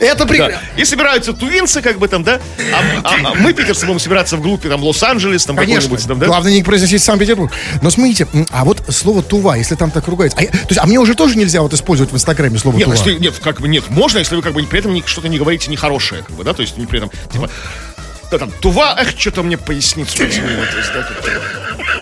Это 0.00 0.20
Да. 0.20 0.26
прекрасно. 0.26 0.58
И 0.76 0.84
собираются 0.84 1.32
тувинцы, 1.32 1.80
как 1.82 1.98
бы 1.98 2.08
там, 2.08 2.22
да? 2.24 2.40
А, 2.72 3.08
а- 3.08 3.30
а 3.30 3.34
мы, 3.34 3.52
питерцы, 3.52 3.86
будем 3.86 4.00
собираться 4.00 4.36
в 4.36 4.42
группе, 4.42 4.68
там, 4.68 4.82
Лос-Анджелес, 4.82 5.44
там, 5.44 5.56
Конечно. 5.56 5.82
какой-нибудь, 5.82 6.08
там, 6.08 6.18
да? 6.18 6.26
Главное 6.26 6.52
не 6.52 6.62
произносить 6.62 7.02
Санкт-Петербург. 7.02 7.52
Но 7.82 7.90
смотрите, 7.90 8.26
а 8.50 8.64
вот 8.64 8.82
слово 8.88 9.22
Тува, 9.22 9.56
если 9.56 9.74
там 9.74 9.90
так 9.90 10.06
ругается. 10.08 10.38
А, 10.38 10.42
я- 10.42 10.48
то 10.50 10.58
есть, 10.68 10.78
а 10.78 10.86
мне 10.86 10.98
уже 10.98 11.14
тоже 11.14 11.36
нельзя 11.36 11.62
вот 11.62 11.72
использовать 11.72 12.12
в 12.12 12.16
Инстаграме 12.16 12.58
слово 12.58 12.76
Нет, 12.76 12.84
Тува. 12.86 12.96
если, 12.96 13.14
нет, 13.18 13.34
как 13.42 13.60
бы 13.60 13.68
нет, 13.68 13.88
можно, 13.90 14.18
если 14.18 14.34
вы 14.36 14.42
как 14.42 14.52
бы 14.52 14.62
при 14.64 14.78
этом 14.80 15.00
что-то 15.06 15.28
не 15.28 15.38
говорите 15.38 15.70
нехорошее, 15.70 16.22
как 16.22 16.36
бы, 16.36 16.44
да, 16.44 16.52
то 16.52 16.62
есть 16.62 16.76
не 16.76 16.86
при 16.86 16.98
этом, 16.98 17.10
типа, 17.32 17.48
да, 18.30 18.38
там, 18.38 18.50
тува, 18.60 18.96
эх, 19.00 19.14
что-то 19.18 19.42
мне 19.42 19.56
поясницу 19.58 20.22
есть, 20.22 20.40
да, 20.94 21.06
вот 21.08 21.99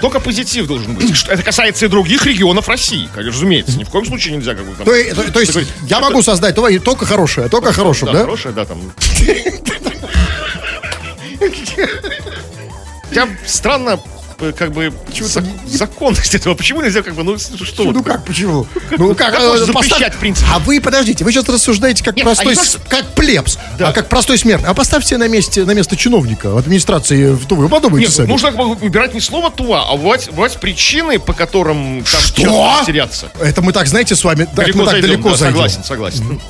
только 0.00 0.20
позитив 0.20 0.66
должен 0.66 0.94
быть. 0.94 1.24
Это 1.28 1.42
касается 1.42 1.86
и 1.86 1.88
других 1.88 2.24
регионов 2.26 2.68
России, 2.68 3.08
как, 3.14 3.26
разумеется. 3.26 3.76
Ни 3.78 3.84
в 3.84 3.90
коем 3.90 4.06
случае 4.06 4.36
нельзя 4.36 4.54
как 4.54 4.64
бы 4.64 4.74
там... 4.74 4.84
То, 4.86 5.32
то- 5.32 5.40
есть 5.40 5.52
я 5.88 6.00
могу 6.00 6.22
создать 6.22 6.54
только 6.84 7.06
хорошее, 7.06 7.48
только 7.48 7.72
хорошее, 7.72 8.12
Да, 8.12 8.18
да? 8.18 8.24
хорошее, 8.24 8.54
да, 8.54 8.64
там. 8.64 8.92
Я 13.12 13.28
странно, 13.44 13.98
как 14.56 14.72
бы, 14.72 14.92
зак- 15.10 15.46
законность 15.68 16.34
этого. 16.34 16.54
Почему 16.54 16.82
нельзя, 16.82 17.02
как 17.02 17.14
бы, 17.14 17.22
ну, 17.22 17.38
что 17.38 17.84
вот? 17.84 17.94
Ну 17.94 18.02
как, 18.02 18.24
почему? 18.24 18.66
Ну 18.98 19.14
как, 19.14 19.32
Как 19.34 19.40
можно 19.42 19.64
э, 19.64 19.66
поставь- 19.72 19.88
запрещать, 19.90 20.14
в 20.14 20.18
принципе? 20.18 20.48
А 20.52 20.58
вы, 20.58 20.80
подождите, 20.80 21.24
вы 21.24 21.32
сейчас 21.32 21.48
рассуждаете 21.48 22.02
как 22.04 22.16
Нет, 22.16 22.24
простой, 22.24 22.54
а 22.54 22.56
с- 22.56 22.78
как 22.88 23.14
плебс, 23.14 23.58
а 23.78 23.92
как 23.92 24.08
простой 24.08 24.38
смертный. 24.38 24.68
А 24.68 24.74
поставьте 24.74 25.16
на 25.16 25.28
месте, 25.28 25.64
на 25.64 25.72
место 25.72 25.96
чиновника 25.96 26.50
в 26.50 26.58
администрации 26.58 27.32
в 27.32 27.46
Тувы. 27.46 27.64
Вы 27.64 27.68
подумайте 27.68 28.06
Нет, 28.06 28.14
сами. 28.14 28.26
нужно 28.28 28.48
как 28.52 28.58
бы 28.58 28.74
выбирать 28.74 29.14
не 29.14 29.20
слово 29.20 29.50
«туа», 29.50 29.86
а 29.88 29.96
выбрать, 29.96 30.28
выбрать 30.28 30.58
причины, 30.60 31.18
по 31.18 31.32
которым 31.32 32.02
там 32.10 32.20
Что? 32.20 32.42
часто 32.42 32.86
теряться. 32.86 33.30
Это 33.40 33.62
мы 33.62 33.72
так, 33.72 33.86
знаете, 33.86 34.16
с 34.16 34.24
вами, 34.24 34.46
да, 34.54 34.62
это 34.64 34.76
мы 34.76 34.84
так 34.84 34.92
зайдем, 34.94 35.10
далеко 35.10 35.30
да, 35.30 35.36
зайдем. 35.36 35.56
Согласен, 35.56 35.84
согласен. 35.84 36.40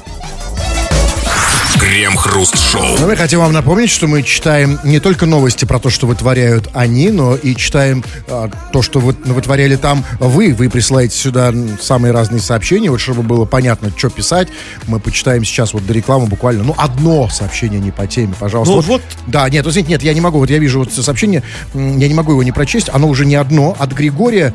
Крем-хруст-шоу. 1.80 2.98
Но 2.98 3.06
мы 3.06 3.16
хотим 3.16 3.38
вам 3.38 3.54
напомнить, 3.54 3.88
что 3.88 4.06
мы 4.06 4.22
читаем 4.22 4.78
не 4.84 5.00
только 5.00 5.24
новости 5.24 5.64
про 5.64 5.78
то, 5.78 5.88
что 5.88 6.06
вытворяют 6.06 6.68
они, 6.74 7.08
но 7.08 7.36
и 7.36 7.56
читаем 7.56 8.04
а, 8.28 8.50
то, 8.70 8.82
что 8.82 9.00
вы, 9.00 9.16
вытворяли 9.24 9.76
там 9.76 10.04
вы. 10.18 10.52
Вы 10.52 10.68
присылаете 10.68 11.16
сюда 11.16 11.54
самые 11.80 12.12
разные 12.12 12.42
сообщения, 12.42 12.90
вот 12.90 13.00
чтобы 13.00 13.22
было 13.22 13.46
понятно, 13.46 13.90
что 13.96 14.10
писать. 14.10 14.48
Мы 14.88 15.00
почитаем 15.00 15.42
сейчас 15.42 15.72
вот 15.72 15.86
до 15.86 15.94
рекламы 15.94 16.26
буквально, 16.26 16.64
ну, 16.64 16.74
одно 16.76 17.30
сообщение 17.30 17.80
не 17.80 17.92
по 17.92 18.06
теме, 18.06 18.34
пожалуйста. 18.38 18.74
Ну, 18.74 18.82
вот- 18.82 19.02
Да, 19.26 19.48
нет, 19.48 19.64
вот, 19.64 19.70
извините, 19.70 19.92
нет, 19.92 20.02
я 20.02 20.12
не 20.12 20.20
могу, 20.20 20.38
вот 20.38 20.50
я 20.50 20.58
вижу 20.58 20.80
вот 20.80 20.92
сообщение, 20.92 21.42
я 21.72 22.08
не 22.08 22.14
могу 22.14 22.32
его 22.32 22.42
не 22.42 22.52
прочесть, 22.52 22.90
оно 22.92 23.08
уже 23.08 23.24
не 23.24 23.36
одно, 23.36 23.74
от 23.78 23.92
Григория 23.92 24.52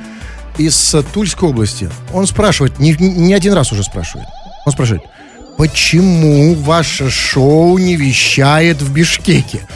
из 0.59 0.95
Тульской 1.11 1.49
области. 1.49 1.89
Он 2.13 2.27
спрашивает, 2.27 2.77
не, 2.77 2.93
не 2.93 3.33
один 3.33 3.53
раз 3.53 3.71
уже 3.71 3.83
спрашивает, 3.83 4.27
он 4.65 4.71
спрашивает, 4.71 5.01
почему 5.57 6.55
ваше 6.55 7.09
шоу 7.09 7.77
не 7.77 7.95
вещает 7.95 8.81
в 8.81 8.91
Бишкеке? 8.91 9.67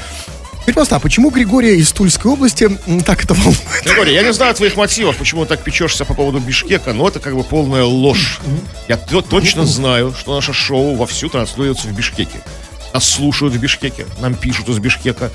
Просто, 0.73 0.97
а 0.97 0.99
почему 0.99 1.31
Григория 1.31 1.75
из 1.77 1.91
Тульской 1.91 2.31
области 2.31 2.69
так 3.03 3.23
это 3.23 3.33
волнует? 3.33 3.59
Григорий, 3.83 4.13
я 4.13 4.21
не 4.21 4.31
знаю 4.31 4.53
твоих 4.53 4.75
мотивов, 4.75 5.17
почему 5.17 5.43
ты 5.43 5.49
так 5.49 5.63
печешься 5.63 6.05
по 6.05 6.13
поводу 6.13 6.39
Бишкека, 6.39 6.93
но 6.93 7.07
это 7.07 7.19
как 7.19 7.35
бы 7.35 7.43
полная 7.43 7.83
ложь. 7.83 8.39
Я 8.87 8.97
точно 8.97 9.65
знаю, 9.65 10.13
что 10.17 10.35
наше 10.35 10.53
шоу 10.53 10.95
вовсю 10.95 11.27
транслируется 11.29 11.87
в 11.87 11.93
Бишкеке. 11.93 12.39
Нас 12.93 13.07
слушают 13.07 13.53
в 13.55 13.59
Бишкеке, 13.59 14.05
нам 14.19 14.35
пишут 14.35 14.69
из 14.69 14.77
Бишкека, 14.77 15.31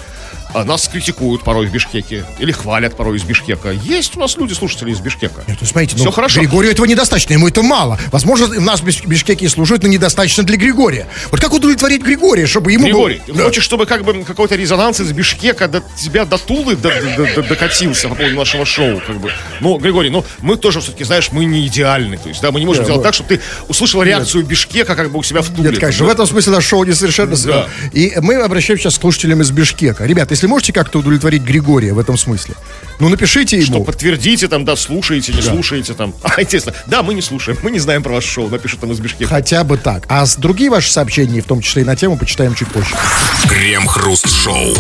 нас 0.62 0.86
критикуют 0.86 1.42
порой 1.42 1.66
в 1.66 1.72
Бишкеке, 1.72 2.24
или 2.38 2.52
хвалят 2.52 2.96
порой 2.96 3.16
из 3.16 3.24
Бишкека. 3.24 3.70
Есть 3.70 4.16
у 4.16 4.20
нас 4.20 4.36
люди, 4.36 4.52
слушатели 4.52 4.92
из 4.92 5.00
Бишкека. 5.00 5.42
Нет, 5.48 5.58
ну, 5.60 5.66
смотрите, 5.66 5.96
Всё 5.96 6.04
ну, 6.06 6.10
хорошо. 6.12 6.40
Григорию 6.40 6.70
этого 6.72 6.86
недостаточно, 6.86 7.32
ему 7.32 7.48
это 7.48 7.62
мало. 7.62 7.98
Возможно, 8.12 8.46
у 8.56 8.60
нас 8.60 8.80
в 8.80 8.84
Биш- 8.84 9.04
Бишкеке 9.04 9.46
и 9.46 9.48
слушают, 9.48 9.82
но 9.82 9.88
недостаточно 9.88 10.44
для 10.44 10.56
Григория. 10.56 11.08
Вот 11.30 11.40
как 11.40 11.52
удовлетворить 11.52 12.02
Григория, 12.02 12.46
чтобы 12.46 12.70
ему 12.72 12.84
Григорий, 12.84 13.20
был... 13.26 13.34
ты 13.34 13.42
хочешь, 13.42 13.64
чтобы 13.64 13.86
как 13.86 14.04
бы 14.04 14.22
какой-то 14.24 14.54
резонанс 14.54 15.00
из 15.00 15.10
Бишкека 15.12 15.66
до 15.66 15.82
тебя 15.98 16.24
до 16.24 16.38
Тулы 16.38 16.76
до- 16.76 16.92
до- 17.16 17.34
до- 17.34 17.42
докатился 17.42 18.08
по 18.08 18.14
поводу 18.14 18.36
нашего 18.36 18.64
шоу, 18.64 19.00
как 19.04 19.16
бы. 19.18 19.32
Ну, 19.60 19.78
Григорий, 19.78 20.10
ну, 20.10 20.24
мы 20.40 20.56
тоже 20.56 20.80
все-таки, 20.80 21.04
знаешь, 21.04 21.30
мы 21.32 21.46
не 21.46 21.66
идеальны. 21.66 22.18
То 22.18 22.28
есть, 22.28 22.40
да, 22.42 22.52
мы 22.52 22.60
не 22.60 22.66
можем 22.66 22.82
Нет, 22.82 22.86
сделать 22.86 23.00
ну- 23.00 23.04
так, 23.04 23.14
чтобы 23.14 23.28
ты 23.36 23.40
услышал 23.68 24.02
реакцию 24.02 24.44
Бишкека 24.44 24.94
как 24.94 25.10
бы 25.10 25.18
у 25.18 25.22
себя 25.22 25.42
в 25.42 25.48
Туле. 25.48 25.70
Нет, 25.70 25.80
конечно, 25.80 26.04
в 26.04 26.08
этом 26.08 26.26
смысле 26.26 26.52
наше 26.52 26.68
шоу 26.68 26.84
не 26.84 26.92
совершенно... 26.92 27.34
Да. 27.36 27.66
И 27.92 28.12
мы 28.20 28.36
обращаемся 28.36 28.84
сейчас 28.84 28.98
к 28.98 29.00
слушателям 29.00 29.40
из 29.40 29.50
Бишкека. 29.50 30.04
Ребята, 30.04 30.34
если 30.34 30.43
можете 30.46 30.72
как-то 30.72 30.98
удовлетворить 30.98 31.42
Григория 31.42 31.92
в 31.92 31.98
этом 31.98 32.16
смысле, 32.16 32.54
ну 33.00 33.08
напишите 33.08 33.60
Что 33.62 33.74
ему. 33.74 33.84
подтвердите 33.84 34.48
там, 34.48 34.64
да, 34.64 34.76
слушаете, 34.76 35.32
не 35.32 35.42
слушаете 35.42 35.94
там. 35.94 36.14
А, 36.22 36.40
естественно, 36.40 36.74
да, 36.86 37.02
мы 37.02 37.14
не 37.14 37.22
слушаем, 37.22 37.58
мы 37.62 37.70
не 37.70 37.78
знаем 37.78 38.02
про 38.02 38.12
ваше 38.12 38.28
шоу, 38.28 38.48
напишут 38.48 38.80
там 38.80 38.92
из 38.92 39.00
Бишкека. 39.00 39.28
Хотя 39.28 39.62
бы 39.64 39.76
так. 39.76 40.04
А 40.08 40.24
с 40.26 40.36
другие 40.36 40.70
ваши 40.70 40.90
сообщения, 40.90 41.40
в 41.40 41.44
том 41.46 41.60
числе 41.60 41.82
и 41.82 41.84
на 41.84 41.96
тему, 41.96 42.16
почитаем 42.16 42.54
чуть 42.54 42.68
позже. 42.68 42.94
Крем-хруст-шоу. 43.48 44.74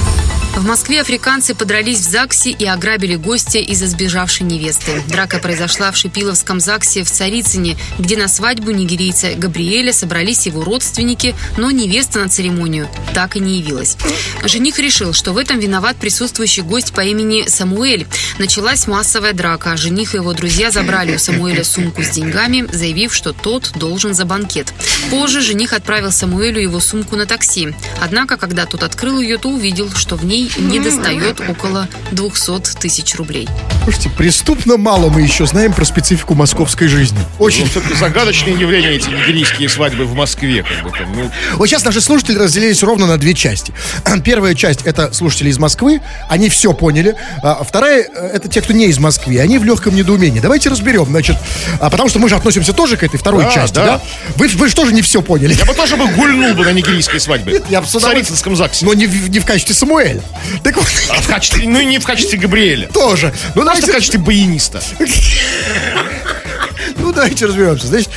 В 0.56 0.64
Москве 0.64 1.00
африканцы 1.00 1.52
подрались 1.52 1.98
в 1.98 2.08
ЗАГСе 2.08 2.50
и 2.50 2.64
ограбили 2.64 3.16
гостя 3.16 3.58
из-за 3.58 3.88
сбежавшей 3.88 4.46
невесты. 4.46 5.02
Драка 5.08 5.40
произошла 5.40 5.90
в 5.90 5.96
Шипиловском 5.96 6.60
ЗАГСе 6.60 7.02
в 7.02 7.10
Царицыне, 7.10 7.76
где 7.98 8.16
на 8.16 8.28
свадьбу 8.28 8.70
нигерийца 8.70 9.34
Габриэля 9.34 9.92
собрались 9.92 10.46
его 10.46 10.62
родственники, 10.62 11.34
но 11.56 11.72
невеста 11.72 12.20
на 12.20 12.28
церемонию 12.28 12.88
так 13.14 13.34
и 13.34 13.40
не 13.40 13.58
явилась. 13.58 13.96
Жених 14.44 14.78
решил, 14.78 15.12
что 15.12 15.32
в 15.32 15.38
этом 15.38 15.58
виноват 15.58 15.96
присутствующий 15.96 16.62
гость 16.62 16.92
по 16.92 17.00
имени 17.00 17.48
Самуэль. 17.48 18.06
Началась 18.38 18.86
массовая 18.86 19.32
драка. 19.32 19.76
Жених 19.76 20.14
и 20.14 20.18
его 20.18 20.34
друзья 20.34 20.70
забрали 20.70 21.16
у 21.16 21.18
Самуэля 21.18 21.64
сумку 21.64 22.04
с 22.04 22.10
деньгами, 22.10 22.64
заявив, 22.72 23.12
что 23.12 23.32
тот 23.32 23.72
должен 23.74 24.14
за 24.14 24.24
банкет. 24.24 24.72
Позже 25.10 25.40
жених 25.40 25.72
отправил 25.72 26.12
Самуэлю 26.12 26.60
его 26.60 26.78
сумку 26.78 27.16
на 27.16 27.26
такси. 27.26 27.74
Однако, 28.00 28.36
когда 28.36 28.66
тот 28.66 28.84
открыл 28.84 29.20
ее, 29.20 29.36
то 29.36 29.48
увидел, 29.48 29.90
что 29.90 30.14
в 30.14 30.24
ней 30.24 30.43
не 30.56 30.80
достает 30.80 31.40
около 31.48 31.88
200 32.12 32.78
тысяч 32.80 33.14
рублей. 33.16 33.48
Слушайте, 33.84 34.10
преступно 34.10 34.76
мало 34.76 35.10
мы 35.10 35.22
еще 35.22 35.46
знаем 35.46 35.72
про 35.72 35.84
специфику 35.84 36.34
московской 36.34 36.88
жизни. 36.88 37.18
Очень. 37.38 37.64
Ну, 37.64 37.70
все-таки 37.70 37.94
загадочные 37.94 38.54
явления 38.58 38.90
эти 38.92 39.08
нигерийские 39.08 39.68
свадьбы 39.68 40.04
в 40.04 40.14
Москве, 40.14 40.62
как 40.62 40.82
бы 40.84 40.90
там, 40.96 41.12
ну, 41.14 41.30
Вот 41.56 41.66
сейчас 41.68 41.84
наши 41.84 42.00
слушатели 42.00 42.38
разделились 42.38 42.82
ровно 42.82 43.06
на 43.06 43.16
две 43.18 43.34
части. 43.34 43.72
Первая 44.24 44.54
часть 44.54 44.82
это 44.82 45.12
слушатели 45.12 45.50
из 45.50 45.58
Москвы, 45.58 46.00
они 46.28 46.48
все 46.48 46.72
поняли. 46.72 47.16
А 47.42 47.62
вторая 47.64 48.02
э, 48.02 48.26
это 48.34 48.48
те, 48.48 48.60
кто 48.62 48.72
не 48.72 48.86
из 48.86 48.98
Москвы, 48.98 49.38
они 49.38 49.58
в 49.58 49.64
легком 49.64 49.94
недоумении. 49.94 50.40
Давайте 50.40 50.68
разберем, 50.70 51.06
значит, 51.06 51.36
а 51.80 51.90
потому 51.90 52.08
что 52.08 52.18
мы 52.18 52.28
же 52.28 52.36
относимся 52.36 52.72
тоже 52.72 52.96
к 52.96 53.02
этой 53.02 53.18
второй 53.18 53.44
Да, 53.44 53.50
части, 53.52 53.74
да. 53.74 53.84
да? 53.86 54.02
Вы, 54.36 54.48
вы 54.48 54.68
же 54.68 54.74
тоже 54.74 54.92
не 54.92 55.02
все 55.02 55.22
поняли. 55.22 55.54
Я 55.54 55.64
бы 55.64 55.74
тоже 55.74 55.96
бы 55.96 56.06
гульнул 56.08 56.54
бы 56.54 56.64
на 56.64 56.72
нигерийской 56.72 57.20
свадьбе. 57.20 57.62
Я 57.68 57.80
бы 57.80 57.86
с 57.86 57.94
в 57.94 58.00
Царицынском 58.00 58.56
ЗАГСе. 58.56 58.84
Но 58.84 58.94
не, 58.94 59.06
в- 59.06 59.30
не 59.30 59.38
в 59.38 59.44
качестве 59.46 59.74
Самуэля. 59.74 60.22
Так 60.62 60.76
вот, 60.76 60.86
А 61.10 61.20
в 61.20 61.26
качестве, 61.26 61.68
ну 61.68 61.78
и 61.80 61.84
не 61.84 61.98
в 61.98 62.04
качестве 62.06 62.38
Габриэля. 62.38 62.88
тоже. 62.88 63.32
Ну, 63.54 63.62
Просто 63.62 63.62
в 63.62 63.64
давайте, 63.64 63.92
качестве 63.92 64.20
баяниста. 64.20 64.82
ну, 66.96 67.12
давайте 67.12 67.46
разберемся. 67.46 67.86
Значит, 67.86 68.10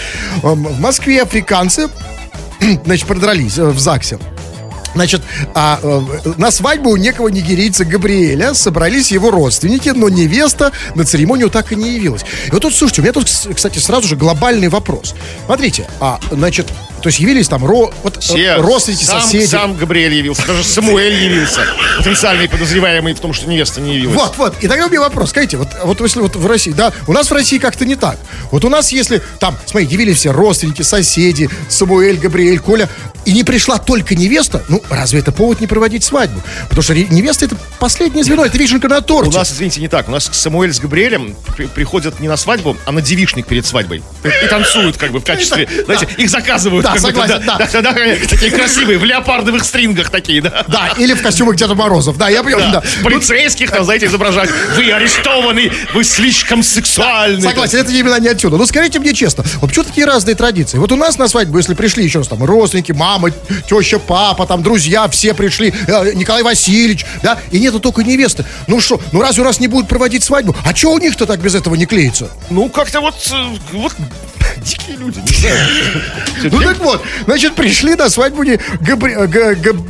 эм, 0.43 0.63
в 0.63 0.79
Москве 0.79 1.21
африканцы, 1.21 1.89
значит, 2.85 3.07
продрались 3.07 3.57
э, 3.57 3.65
в 3.65 3.79
ЗАГСе. 3.79 4.19
Значит, 4.95 5.21
а, 5.53 5.79
э, 5.83 6.01
на 6.37 6.49
свадьбу 6.49 6.89
у 6.89 6.97
некого 6.97 7.27
нигерийца 7.27 7.85
Габриэля 7.85 8.53
собрались 8.55 9.11
его 9.11 9.29
родственники, 9.29 9.89
но 9.89 10.09
невеста 10.09 10.71
на 10.95 11.05
церемонию 11.05 11.49
так 11.49 11.71
и 11.71 11.75
не 11.75 11.91
явилась. 11.95 12.23
И 12.47 12.51
вот 12.51 12.63
тут, 12.63 12.73
слушайте, 12.73 13.01
у 13.01 13.03
меня 13.03 13.13
тут, 13.13 13.27
кстати, 13.55 13.77
сразу 13.77 14.07
же 14.07 14.15
глобальный 14.15 14.69
вопрос. 14.69 15.13
Смотрите, 15.45 15.87
а, 15.99 16.19
значит, 16.31 16.67
то 17.07 17.09
есть 17.09 17.21
явились 17.21 17.47
там 17.47 17.65
ро, 17.65 17.89
вот, 18.03 18.17
э, 18.17 18.19
Все, 18.19 18.55
родственники, 18.57 19.05
сам, 19.05 19.21
соседи. 19.21 19.45
Сам 19.45 19.77
Габриэль 19.77 20.13
явился, 20.13 20.45
даже 20.45 20.61
Самуэль 20.65 21.13
явился. 21.13 21.61
Потенциальный 21.99 22.49
подозреваемый 22.49 23.13
в 23.13 23.19
том, 23.21 23.31
что 23.31 23.47
невеста 23.47 23.79
не 23.79 23.95
явилась. 23.95 24.17
Вот, 24.17 24.37
вот. 24.37 24.55
И 24.59 24.67
тогда 24.67 24.87
у 24.87 24.89
меня 24.89 24.99
вопрос. 24.99 25.29
Скажите, 25.29 25.55
вот, 25.55 25.69
вот 25.85 26.01
если 26.01 26.19
вот 26.19 26.35
в 26.35 26.45
России, 26.45 26.71
да, 26.71 26.91
у 27.07 27.13
нас 27.13 27.29
в 27.29 27.33
России 27.33 27.59
как-то 27.59 27.85
не 27.85 27.95
так. 27.95 28.17
Вот 28.51 28.65
у 28.65 28.69
нас, 28.69 28.91
если 28.91 29.21
там, 29.39 29.57
смотри, 29.65 29.87
явились 29.87 30.17
все 30.17 30.31
родственники, 30.31 30.81
соседи, 30.81 31.49
Самуэль, 31.69 32.17
Габриэль, 32.17 32.59
Коля, 32.59 32.89
и 33.27 33.33
не 33.33 33.43
пришла 33.43 33.77
только 33.77 34.15
невеста, 34.15 34.63
ну, 34.69 34.81
разве 34.89 35.19
это 35.19 35.33
повод 35.33 35.59
не 35.59 35.67
проводить 35.67 36.05
свадьбу? 36.05 36.41
Потому 36.69 36.81
что 36.81 36.95
невеста 36.95 37.43
это 37.43 37.57
последнее 37.77 38.23
звено, 38.23 38.45
это 38.45 38.57
вишенка 38.57 38.87
на 38.87 38.99
У 38.99 39.01
торте. 39.01 39.37
нас, 39.37 39.51
извините, 39.51 39.81
не 39.81 39.89
так. 39.89 40.07
У 40.07 40.11
нас 40.11 40.29
Самуэль 40.31 40.73
с 40.73 40.79
Габриэлем 40.79 41.35
при- 41.57 41.65
приходят 41.67 42.21
не 42.21 42.29
на 42.29 42.37
свадьбу, 42.37 42.77
а 42.85 42.91
на 42.93 43.01
девишник 43.01 43.45
перед 43.45 43.65
свадьбой. 43.65 44.01
И, 44.23 44.47
танцуют 44.47 44.95
как 44.95 45.11
бы 45.11 45.19
в 45.19 45.25
качестве, 45.25 45.67
знаете, 45.83 46.07
их 46.17 46.29
заказывают 46.29 46.85
Да, 46.85 46.97
согласен, 46.97 47.43
да. 47.45 47.57
да, 47.57 47.93
Такие 48.29 48.49
красивые, 48.49 48.97
в 48.97 49.03
леопардовых 49.03 49.65
стрингах 49.65 50.09
такие, 50.09 50.41
да. 50.41 50.63
Да, 50.69 50.93
или 50.97 51.13
в 51.13 51.21
костюмах 51.21 51.57
Деда 51.57 51.75
Морозов. 51.75 52.17
Да, 52.17 52.29
я 52.29 52.43
Да. 52.43 52.69
да. 52.71 52.83
Полицейских 53.03 53.71
там, 53.71 53.83
знаете, 53.83 54.05
изображать. 54.05 54.49
Вы 54.77 54.89
арестованы, 54.89 55.69
вы 55.93 56.03
слишком 56.05 56.63
сексуальны. 56.63 57.41
Согласен, 57.41 57.79
это 57.79 57.91
именно 57.91 58.17
не 58.21 58.29
отсюда. 58.29 58.55
Но 58.55 58.65
скажите 58.65 58.99
мне 58.99 59.13
честно, 59.13 59.43
вот 59.59 59.67
почему 59.67 59.83
такие 59.83 60.05
разные 60.07 60.35
традиции? 60.35 60.77
Вот 60.77 60.93
у 60.93 60.95
нас 60.95 61.17
на 61.17 61.27
свадьбу, 61.27 61.57
если 61.57 61.73
пришли 61.73 62.05
еще 62.05 62.19
раз 62.19 62.29
там 62.29 62.41
родственники, 62.43 62.93
мама, 62.93 63.16
теща, 63.67 63.99
папа, 63.99 64.45
там 64.45 64.63
друзья, 64.63 65.07
все 65.07 65.33
пришли, 65.33 65.73
э, 65.87 66.13
Николай 66.13 66.43
Васильевич, 66.43 67.05
да, 67.23 67.37
и 67.51 67.59
нету 67.59 67.79
только 67.79 68.03
невесты. 68.03 68.45
Ну 68.67 68.79
что, 68.79 68.99
ну 69.11 69.21
разве 69.21 69.43
нас 69.43 69.59
не 69.59 69.67
будут 69.67 69.87
проводить 69.87 70.23
свадьбу? 70.23 70.55
А 70.65 70.75
что 70.75 70.91
у 70.93 70.99
них-то 70.99 71.25
так 71.25 71.39
без 71.39 71.55
этого 71.55 71.75
не 71.75 71.85
клеится? 71.85 72.29
Ну, 72.49 72.69
как-то 72.69 73.01
вот, 73.01 73.15
э, 73.31 73.57
вот 73.73 73.93
дикие 74.61 74.97
люди. 74.97 75.21
Ну 76.43 76.61
так 76.61 76.77
вот, 76.79 77.03
значит, 77.25 77.55
пришли 77.55 77.95
на 77.95 78.09
свадьбу 78.09 78.43
э, 78.43 78.57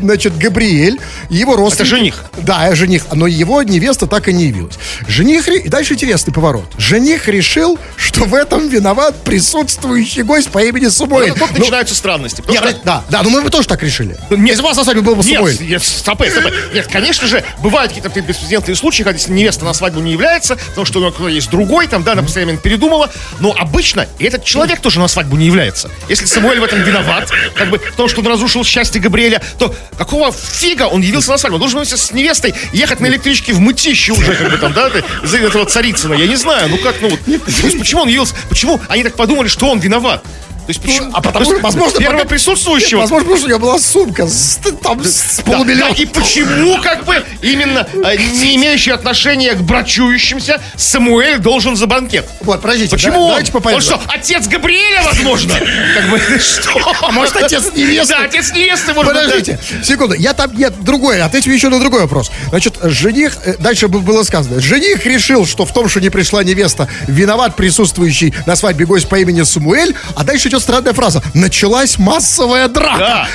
значит, 0.01 0.38
Габриэль, 0.38 0.99
его 1.30 1.55
родственники. 1.55 1.89
жених. 1.89 2.26
Да, 2.38 2.74
жених, 2.76 3.05
но 3.13 3.28
его 3.28 3.63
невеста 3.63 4.07
так 4.07 4.28
и 4.28 4.34
не 4.34 4.45
явилась. 4.45 4.76
Жених, 5.07 5.47
и 5.47 5.68
дальше 5.70 5.93
интересный 5.93 6.34
поворот. 6.34 6.65
Жених 6.78 7.28
решил, 7.28 7.80
что 7.95 8.26
в 8.26 8.34
этом 8.34 8.70
виноват 8.70 9.15
присутствующий 9.24 10.24
гость 10.24 10.49
по 10.49 10.59
имени 10.59 10.88
Самуэль. 10.88 11.32
Вот 11.32 11.39
тут 11.39 11.51
Ну, 11.53 11.59
начинаются 11.59 11.95
странности. 11.95 12.43
да, 12.84 13.03
да, 13.09 13.24
ну 13.24 13.30
мы 13.30 13.41
бы 13.41 13.49
тоже 13.49 13.68
так 13.68 13.84
решили. 13.84 14.18
Если 14.30 14.61
у 14.61 14.65
вас 14.65 14.78
на 14.78 14.84
свадьбе 14.84 15.01
был 15.01 15.15
бы 15.15 15.24
Самуэль. 15.24 15.57
Нет, 15.61 15.84
стопэ, 15.84 16.30
стопэ. 16.32 16.51
Нет, 16.74 16.88
конечно 16.91 17.28
же, 17.28 17.43
бывают 17.61 17.93
какие-то 17.93 18.22
беспрецедентные 18.22 18.76
случаи, 18.76 19.03
когда 19.03 19.20
невеста 19.28 19.65
на 19.65 19.74
свадьбу 19.74 19.99
не 19.99 20.11
является, 20.11 20.55
потому 20.70 20.86
что 20.86 20.99
у 20.99 21.01
нее 21.01 21.36
есть 21.36 21.49
другой, 21.49 21.88
там, 21.88 22.03
да, 22.03 22.15
на 22.15 22.24
последний 22.24 22.47
момент 22.47 22.63
передумала. 22.63 23.09
Но 23.39 23.55
обычно 23.57 24.07
этот 24.20 24.43
человек 24.43 24.57
тоже 24.82 24.99
на 24.99 25.08
свадьбу 25.08 25.36
не 25.36 25.45
является. 25.45 25.89
Если 26.10 26.26
Самуэль 26.26 26.60
в 26.60 26.64
этом 26.64 26.82
виноват, 26.82 27.30
как 27.55 27.70
бы 27.70 27.80
в 27.80 27.95
том, 27.95 28.08
что 28.08 28.22
он 28.22 28.28
разрушил 28.28 28.64
счастье 28.64 29.01
Габриэля, 29.01 29.41
то 29.60 29.76
какого 29.97 30.32
фига 30.32 30.84
он 30.84 31.01
явился 31.01 31.32
на 31.32 31.38
свадьбу? 31.38 31.55
Он 31.55 31.62
должен 31.62 31.80
вместе 31.80 31.97
с 31.97 32.12
невестой 32.12 32.53
ехать 32.74 32.99
на 32.99 33.08
электричке 33.08 33.53
в 33.53 33.60
мытище 33.60 34.14
уже, 34.14 34.34
как 34.34 34.51
бы 34.51 34.58
там, 34.58 34.74
да, 34.74 34.89
за 35.24 35.38
этого 35.38 35.66
Царицына. 35.66 36.14
Я 36.14 36.28
не 36.28 36.36
знаю, 36.36 36.70
ну 36.70 36.78
как, 36.78 36.95
ну 37.01 37.10
вот. 37.10 37.20
То 37.26 37.78
почему 37.78 38.01
он 38.01 38.08
явился, 38.08 38.36
почему 38.49 38.80
они 38.88 39.03
так 39.03 39.16
подумали, 39.16 39.47
что 39.47 39.70
он 39.70 39.80
виноват? 39.80 40.24
То 40.68 40.72
есть 40.72 40.82
почему? 40.82 41.09
а 41.13 41.22
потому 41.22 41.45
что, 41.45 41.59
возможно, 41.59 41.97
первого 41.99 42.18
пока- 42.20 42.30
присутствующего 42.30 42.99
Возможно, 42.99 43.24
потому 43.26 43.38
что 43.38 43.45
у 43.45 43.49
него 43.49 43.59
была 43.59 43.80
сумка 43.80 44.28
с, 44.28 44.59
там, 44.84 45.01
с 45.03 45.38
да, 45.38 45.43
полумиллиона. 45.43 45.95
да, 45.95 46.01
и 46.01 46.05
почему, 46.05 46.82
как 46.82 47.05
бы, 47.05 47.24
именно 47.41 47.88
э, 48.03 48.18
не 48.18 48.57
имеющий 48.57 48.91
отношения 48.91 49.53
к 49.53 49.61
брачующимся, 49.61 50.61
Самуэль 50.76 51.39
должен 51.39 51.78
за 51.78 51.88
банкет? 51.88 52.28
Вот, 52.41 52.61
подождите, 52.61 52.91
Почему 52.91 53.13
да- 53.13 53.20
он? 53.20 53.28
давайте 53.30 53.51
по 53.53 53.57
Он 53.70 53.82
что, 53.82 54.01
отец 54.09 54.47
Габриэля, 54.47 55.03
возможно? 55.03 55.53
Как 55.55 56.09
бы, 56.09 56.20
что? 56.39 56.93
А 57.01 57.11
может, 57.11 57.38
отец 57.38 57.63
невесты? 57.74 58.13
Да, 58.13 58.24
отец 58.26 58.51
невесты, 58.51 58.93
может 58.93 59.13
да. 59.13 59.22
Подождите, 59.22 59.59
секунду, 59.84 60.15
я 60.15 60.34
там, 60.34 60.53
нет, 60.53 60.74
другое, 60.84 61.24
ответим 61.24 61.53
еще 61.53 61.70
на 61.70 61.80
другой 61.80 62.01
вопрос. 62.01 62.30
Значит, 62.49 62.76
жених, 62.84 63.38
э, 63.45 63.55
дальше 63.57 63.88
было 63.88 64.24
сказано, 64.24 64.59
жених 64.59 65.05
решил, 65.05 65.45
что 65.47 65.65
в 65.65 65.74
том, 65.74 65.88
что 65.88 66.01
не 66.01 66.09
пришла 66.09 66.43
невеста, 66.43 66.89
виноват 67.07 67.55
присутствующий 67.55 68.34
на 68.45 68.57
свадьбе 68.57 68.86
гость 68.86 69.07
по 69.07 69.15
имени 69.18 69.43
Самуэль, 69.43 69.95
а 70.13 70.26
дальше 70.26 70.49
идет 70.49 70.57
странная 70.60 70.93
фраза. 70.93 71.22
Началась 71.34 71.97
массовая 71.97 72.68
драка. 72.68 72.97
Да. 72.97 73.28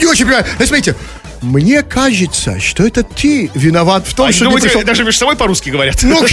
Не, 0.00 0.06
очень 0.06 0.24
понимаю. 0.24 0.44
Значит, 0.56 0.68
смотрите, 0.68 0.96
мне 1.42 1.82
кажется, 1.82 2.58
что 2.60 2.86
это 2.86 3.02
ты 3.02 3.50
виноват 3.54 4.06
в 4.06 4.14
том, 4.14 4.28
А, 4.28 4.32
что 4.32 4.44
думаете, 4.44 4.68
пришел... 4.68 4.82
даже 4.82 5.04
между 5.04 5.20
собой 5.20 5.36
по-русски 5.36 5.70
говорят? 5.70 6.02
Ну, 6.02 6.24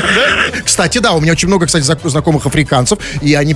кстати, 0.64 0.98
да, 0.98 1.12
у 1.12 1.20
меня 1.20 1.32
очень 1.32 1.48
много, 1.48 1.66
кстати, 1.66 1.84
знакомых 2.08 2.46
африканцев, 2.46 2.98
и 3.22 3.34
они, 3.34 3.54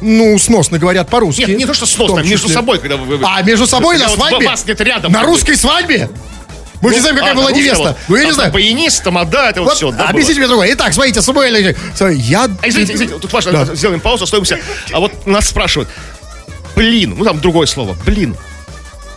ну, 0.00 0.38
сносно 0.38 0.78
говорят 0.78 1.08
по-русски. 1.08 1.42
Нет, 1.42 1.58
не 1.58 1.66
то, 1.66 1.74
что 1.74 1.86
сносно, 1.86 2.20
а 2.20 2.24
между 2.24 2.48
собой, 2.48 2.78
когда 2.78 2.96
вы... 2.96 3.18
А, 3.24 3.42
между 3.42 3.66
собой 3.66 3.98
на 3.98 4.08
свадьбе? 4.08 4.48
Вас 4.48 4.66
нет 4.66 4.80
рядом. 4.80 5.12
На 5.12 5.22
русской 5.22 5.56
свадьбе? 5.56 6.10
Мы 6.80 6.90
же 6.90 6.94
не 6.96 7.00
знаем, 7.00 7.16
какая 7.16 7.32
А, 7.32 7.34
была 7.34 7.52
невеста. 7.52 7.82
вот. 7.82 7.96
Ну, 8.08 8.16
я 8.16 8.24
не 8.24 8.32
знаю. 8.32 8.52
Баянист, 8.52 9.02
тамада, 9.02 9.48
это 9.50 9.60
вот 9.62 9.68
Вот, 9.70 9.76
все. 9.76 9.90
да, 9.90 9.98
было? 9.98 10.08
объясните 10.08 10.38
мне 10.40 10.48
другое. 10.48 10.72
Итак, 10.72 10.92
смотрите, 10.92 11.22
Самуэль, 11.22 11.76
смотри, 11.94 12.18
я... 12.18 12.44
А, 12.44 12.68
извините, 12.68 12.94
извините, 12.94 13.18
тут 13.18 13.32
важно, 13.32 13.52
Да. 13.52 13.74
сделаем 13.74 14.00
паузу, 14.00 14.24
остановимся. 14.24 14.58
А 14.92 15.00
вот 15.00 15.26
нас 15.26 15.48
спрашивают, 15.48 15.88
блин, 16.74 17.14
ну 17.18 17.24
там 17.24 17.40
другое 17.40 17.66
слово, 17.66 17.96
блин. 18.04 18.36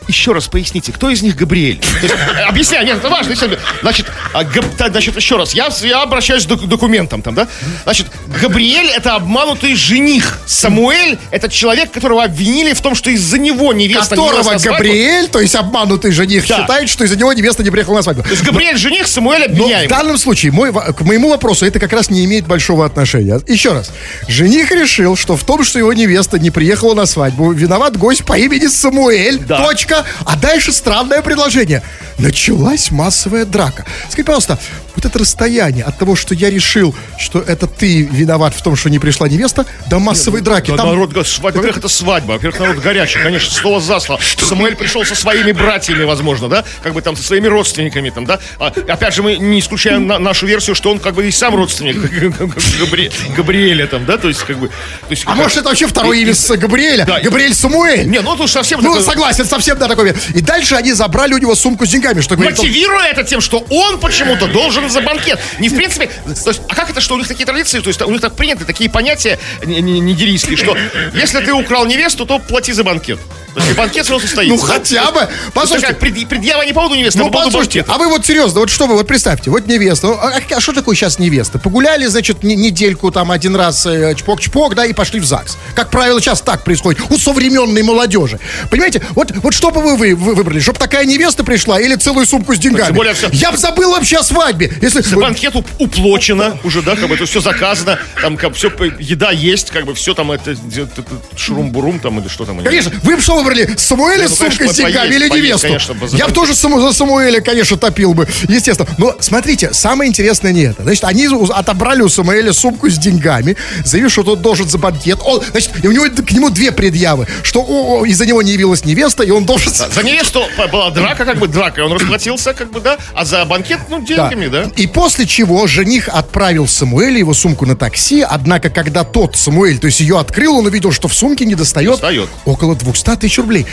Еще 0.10 0.32
раз 0.34 0.48
поясните, 0.48 0.92
кто 0.92 1.10
из 1.12 1.22
них 1.22 1.36
Габриэль? 1.36 1.80
Э, 2.02 2.42
объясняю, 2.48 2.84
нет, 2.84 2.98
это 2.98 3.10
важно. 3.10 3.36
Значит, 3.82 4.08
а, 4.34 4.44
так, 4.76 4.92
значит, 4.92 5.16
еще 5.16 5.38
раз, 5.38 5.54
я, 5.54 5.70
я 5.84 6.02
обращаюсь 6.02 6.46
к 6.46 6.48
док- 6.48 6.68
документам 6.68 7.22
там, 7.22 7.36
да? 7.36 7.48
Значит, 7.84 8.08
Габриэль 8.42 8.88
это 8.90 9.14
обманутый 9.16 9.76
жених. 9.76 10.40
Самуэль 10.48 11.20
это 11.30 11.48
человек, 11.48 11.92
которого 11.92 12.24
обвинили 12.24 12.74
в 12.74 12.82
том, 12.82 12.96
что 12.96 13.12
из-за 13.12 13.38
него 13.38 13.72
невеста 13.72 14.16
не 14.16 14.22
Которого 14.22 14.42
свадьбу. 14.42 14.72
Габриэль, 14.72 15.28
то 15.28 15.40
есть 15.40 15.54
обманутый 15.56 16.12
жених, 16.12 16.48
Да. 16.48 16.58
считает, 16.62 16.90
что 16.90 17.04
из-за 17.04 17.16
него 17.16 17.32
невеста 17.34 17.62
не 17.64 17.70
приехала 17.70 17.98
на 17.98 18.02
свадьбу. 18.02 18.24
То 18.24 18.32
есть 18.32 18.44
Габриэль 18.44 18.78
жених, 18.78 19.06
Самуэль 19.08 19.42
Но 19.42 19.48
в 19.48 19.52
обвиняемый. 19.62 19.88
данном 19.90 20.18
случае, 20.18 20.52
мой, 20.52 20.74
к 20.74 21.02
моему 21.02 21.30
вопросу, 21.30 21.68
это 21.68 21.80
как 21.80 21.94
раз 21.94 22.10
не 22.10 22.26
имеет 22.26 22.48
большого 22.48 22.84
отношения. 22.84 23.40
Еще 23.48 23.74
раз. 23.74 23.92
Жених 24.28 24.72
решил, 24.72 25.16
что 25.16 25.38
в 25.38 25.44
том, 25.44 25.64
что 25.64 25.78
его 25.78 25.94
невеста 25.94 26.40
не 26.40 26.50
приехала 26.50 26.96
на 26.96 27.06
свадьбу, 27.06 27.52
виноват 27.52 27.96
гость 27.96 28.26
по 28.26 28.38
имени 28.40 28.66
Самуэль. 28.66 29.38
Да. 29.38 29.64
Точка. 29.64 29.99
А 30.26 30.36
дальше 30.36 30.72
странное 30.72 31.22
предложение. 31.22 31.82
Началась 32.18 32.92
массовая 32.92 33.46
драка. 33.46 33.86
Скажи, 34.10 34.26
пожалуйста, 34.26 34.60
вот 34.96 35.06
это 35.06 35.20
расстояние 35.20 35.86
от 35.86 35.98
того, 35.98 36.16
что 36.18 36.36
я 36.36 36.50
решил, 36.50 36.94
что 37.18 37.40
это 37.40 37.66
ты 37.68 38.02
виноват 38.02 38.54
в 38.54 38.62
том, 38.62 38.76
что 38.76 38.90
не 38.90 39.00
пришла 39.00 39.30
невеста, 39.30 39.66
до 39.90 40.00
массовой 40.00 40.42
драки. 40.42 40.72
Да, 40.72 40.78
Там- 40.78 40.88
народ, 40.90 41.14
во-первых, 41.14 41.78
это 41.78 41.88
свадьба, 41.88 42.34
во-первых, 42.34 42.60
народ 42.60 42.78
горячий, 42.80 43.20
конечно, 43.20 43.54
слово 43.54 43.80
за 43.80 44.00
слово. 44.02 44.20
Самуэль 44.38 44.76
пришел 44.76 45.06
со 45.06 45.16
своими 45.16 45.54
братьями, 45.54 46.04
возможно, 46.04 46.50
да, 46.50 46.66
как 46.84 46.94
бы 46.94 47.02
там 47.02 47.16
со 47.16 47.24
своими 47.24 47.48
родственниками, 47.48 48.10
там, 48.10 48.26
да. 48.26 48.40
А, 48.60 48.68
опять 48.68 49.14
же, 49.14 49.24
мы 49.24 49.38
не 49.38 49.60
исключаем 49.62 50.06
на- 50.08 50.20
нашу 50.20 50.46
версию, 50.46 50.76
что 50.76 50.92
он 50.92 51.00
как 51.00 51.14
бы 51.16 51.26
и 51.28 51.32
сам 51.32 51.56
родственник 51.56 51.96
Габри- 52.80 53.12
Габриэля, 53.38 53.88
там, 53.88 54.06
да, 54.06 54.18
то 54.18 54.28
есть 54.28 54.42
как 54.42 54.58
бы. 54.58 54.68
То 54.68 54.74
есть, 55.12 55.24
А 55.26 55.36
может, 55.36 55.58
это 55.58 55.70
вообще 55.70 55.88
второе 55.88 56.18
имя 56.18 56.34
с 56.34 56.50
Габриэля? 56.58 57.06
Да. 57.06 57.22
Габриэль 57.22 57.54
Самуэль. 57.54 58.08
Не, 58.10 58.20
ну 58.20 58.32
уж 58.34 58.52
совсем 58.52 58.82
Ну, 58.82 58.90
такое- 58.90 59.04
согласен, 59.06 59.46
совсем, 59.46 59.78
да, 59.80 59.88
такой. 59.88 60.14
И 60.36 60.42
дальше 60.42 60.76
они 60.76 60.94
забрали 60.94 61.34
у 61.34 61.38
него 61.38 61.56
сумку 61.56 61.86
с 61.86 61.90
деньгами, 61.90 62.22
что 62.22 62.36
говорит, 62.36 62.60
он- 62.60 62.66
Мотивируя 62.68 63.08
это 63.08 63.24
тем, 63.24 63.42
что 63.42 63.66
он 63.70 64.00
почему-то 64.00 64.48
должен 64.48 64.90
за 64.90 65.02
банкет. 65.02 65.40
Не 65.60 65.70
в 65.70 65.76
принципе. 65.76 66.08
То 66.08 66.50
есть, 66.50 66.62
а 66.68 66.76
как 66.76 66.90
это, 66.90 67.02
что 67.02 67.16
у 67.16 67.18
них 67.18 67.28
такие 67.28 67.46
традиции? 67.46 67.80
То 67.80 67.88
есть 67.90 68.02
у 68.02 68.12
них 68.12 68.22
так 68.22 68.36
приняты 68.36 68.66
такие 68.66 68.90
понятия 68.90 69.40
нигерийские, 69.66 70.58
что 70.58 70.78
если 71.14 71.40
ты 71.40 71.54
украл 71.54 71.86
невесту, 71.86 72.26
то 72.26 72.40
плати 72.40 72.74
за 72.74 72.84
банкет. 72.84 73.20
То 73.56 73.62
есть 73.62 73.76
банкет 73.76 74.06
сразу 74.06 74.22
состоится. 74.22 74.56
Ну, 74.56 74.62
хотя 74.62 75.12
бы. 75.12 75.28
Послушайте, 75.54 75.94
такая 75.94 76.12
пред- 76.12 76.28
предъява 76.30 76.62
не 76.64 76.70
по 76.74 76.82
поводу 76.82 76.96
невесты, 76.96 77.20
а 77.20 77.24
Ну, 77.24 77.30
по 77.30 77.40
поводу 77.40 77.58
банкета. 77.58 77.92
а 77.94 77.98
вы 77.98 78.08
вот 78.08 78.26
серьезно, 78.26 78.60
вот 78.60 78.70
что 78.70 78.86
вы, 78.86 78.94
вот 78.96 79.08
представьте, 79.08 79.50
вот 79.50 79.66
невеста, 79.68 80.08
ну, 80.08 80.14
а, 80.14 80.34
а 80.56 80.60
что 80.62 80.72
такое 80.74 80.96
сейчас 80.96 81.18
невеста? 81.20 81.58
Погуляли, 81.58 82.06
значит, 82.06 82.44
не- 82.44 82.56
недельку 82.56 83.12
там 83.12 83.32
один 83.32 83.56
раз 83.56 83.86
э, 83.88 84.14
чпок-чпок, 84.16 84.76
да, 84.76 84.86
и 84.86 84.94
пошли 84.94 85.20
в 85.20 85.26
ЗАГС. 85.26 85.58
Как 85.76 85.90
правило, 85.90 86.22
сейчас 86.22 86.42
так 86.42 86.64
происходит 86.64 87.02
у 87.10 87.18
современной 87.18 87.82
молодежи. 87.84 88.40
Понимаете, 88.70 89.02
вот, 89.12 89.32
вот 89.38 89.54
что 89.54 89.69
бы 89.72 89.82
вы, 89.82 89.96
вы, 89.96 90.16
вы 90.16 90.36
выбрали, 90.36 90.60
чтобы 90.60 90.80
такая 90.80 91.06
невеста 91.06 91.44
пришла 91.44 91.80
или 91.80 91.96
целую 91.96 92.26
сумку 92.26 92.56
с 92.56 92.60
деньгами? 92.60 92.94
Более 92.94 93.14
всё- 93.14 93.30
Я 93.32 93.52
бы 93.52 93.58
забыл 93.58 93.92
вообще 93.92 94.18
о 94.18 94.24
свадьбе. 94.24 94.72
Если... 94.82 95.02
Банкет 95.16 95.56
уп- 95.56 95.68
уплочено 95.78 96.58
уже, 96.64 96.82
да, 96.82 96.96
как 96.96 97.08
бы 97.10 97.16
это 97.16 97.26
все 97.26 97.42
заказано, 97.42 98.00
там 98.22 98.38
как 98.38 98.56
все, 98.56 98.70
еда 99.00 99.32
есть, 99.32 99.72
как 99.72 99.86
бы 99.86 99.94
все 99.94 100.14
там 100.14 100.32
это, 100.32 100.52
это- 100.52 101.04
шурум-бурум 101.36 102.00
там 102.00 102.20
или 102.20 102.28
что 102.28 102.46
там. 102.46 102.64
Конечно, 102.64 102.92
вы 103.04 103.16
бы 103.16 103.22
что 103.22 103.36
выбрали, 103.36 103.70
Самуэля 103.78 104.28
с 104.28 104.40
ну, 104.40 104.50
сумкой 104.50 104.70
с 104.70 104.76
деньгами 104.76 105.16
или 105.16 105.30
невесту? 105.30 105.68
Я 106.16 106.28
бы 106.28 106.34
тоже 106.34 106.54
за 106.54 106.94
Самуэля, 106.94 107.42
конечно, 107.42 107.78
топил 107.78 108.14
бы, 108.14 108.28
естественно. 108.48 108.90
Но 108.98 109.16
смотрите, 109.20 109.74
самое 109.74 110.10
интересное 110.10 110.52
не 110.52 110.64
это. 110.64 110.84
Значит, 110.84 111.04
они 111.06 111.28
отобрали 111.50 112.02
у 112.02 112.10
Самуэля 112.10 112.54
сумку 112.54 112.90
с 112.90 112.98
деньгами, 112.98 113.56
заявив, 113.84 114.12
что 114.12 114.24
тот 114.24 114.42
должен 114.42 114.68
за 114.68 114.78
банкет. 114.78 115.20
Он, 115.24 115.42
значит, 115.52 115.72
у 115.84 115.92
него 115.92 116.06
к 116.10 116.32
нему 116.32 116.50
две 116.50 116.72
предъявы, 116.72 117.28
что 117.44 118.04
из-за 118.06 118.26
него 118.26 118.42
не 118.42 118.52
явилась 118.54 118.86
невеста, 118.86 119.24
и 119.24 119.32
он 119.32 119.46
должен... 119.46 119.59
За 119.68 120.04
невесту 120.04 120.44
п- 120.58 120.68
была 120.68 120.90
драка, 120.92 121.26
как 121.26 121.38
бы 121.38 121.48
драка, 121.48 121.82
и 121.82 121.84
он 121.84 121.92
расплатился, 121.94 122.54
как 122.54 122.72
бы, 122.72 122.80
да, 122.82 122.98
а 123.14 123.26
за 123.26 123.44
банкет, 123.46 123.80
ну, 123.90 124.02
деньгами, 124.02 124.48
да. 124.48 124.64
И 124.76 124.88
после 124.88 125.26
чего 125.26 125.68
жених 125.68 126.10
отправил 126.10 126.68
Самуэля 126.68 127.18
его 127.20 127.34
сумку 127.34 127.66
на 127.66 127.76
такси, 127.76 128.22
однако, 128.28 128.70
когда 128.70 129.04
тот 129.04 129.36
Самуэль, 129.36 129.80
то 129.80 129.88
есть 129.88 130.00
ее 130.00 130.20
открыл, 130.20 130.58
он 130.58 130.66
увидел, 130.66 130.92
что 130.92 131.08
в 131.08 131.14
сумке 131.14 131.46
не 131.46 131.56
достает, 131.56 131.92
Достает. 131.92 132.30
около 132.46 132.76
200 132.76 133.16
тысяч 133.18 133.38
рублей. 133.38 133.66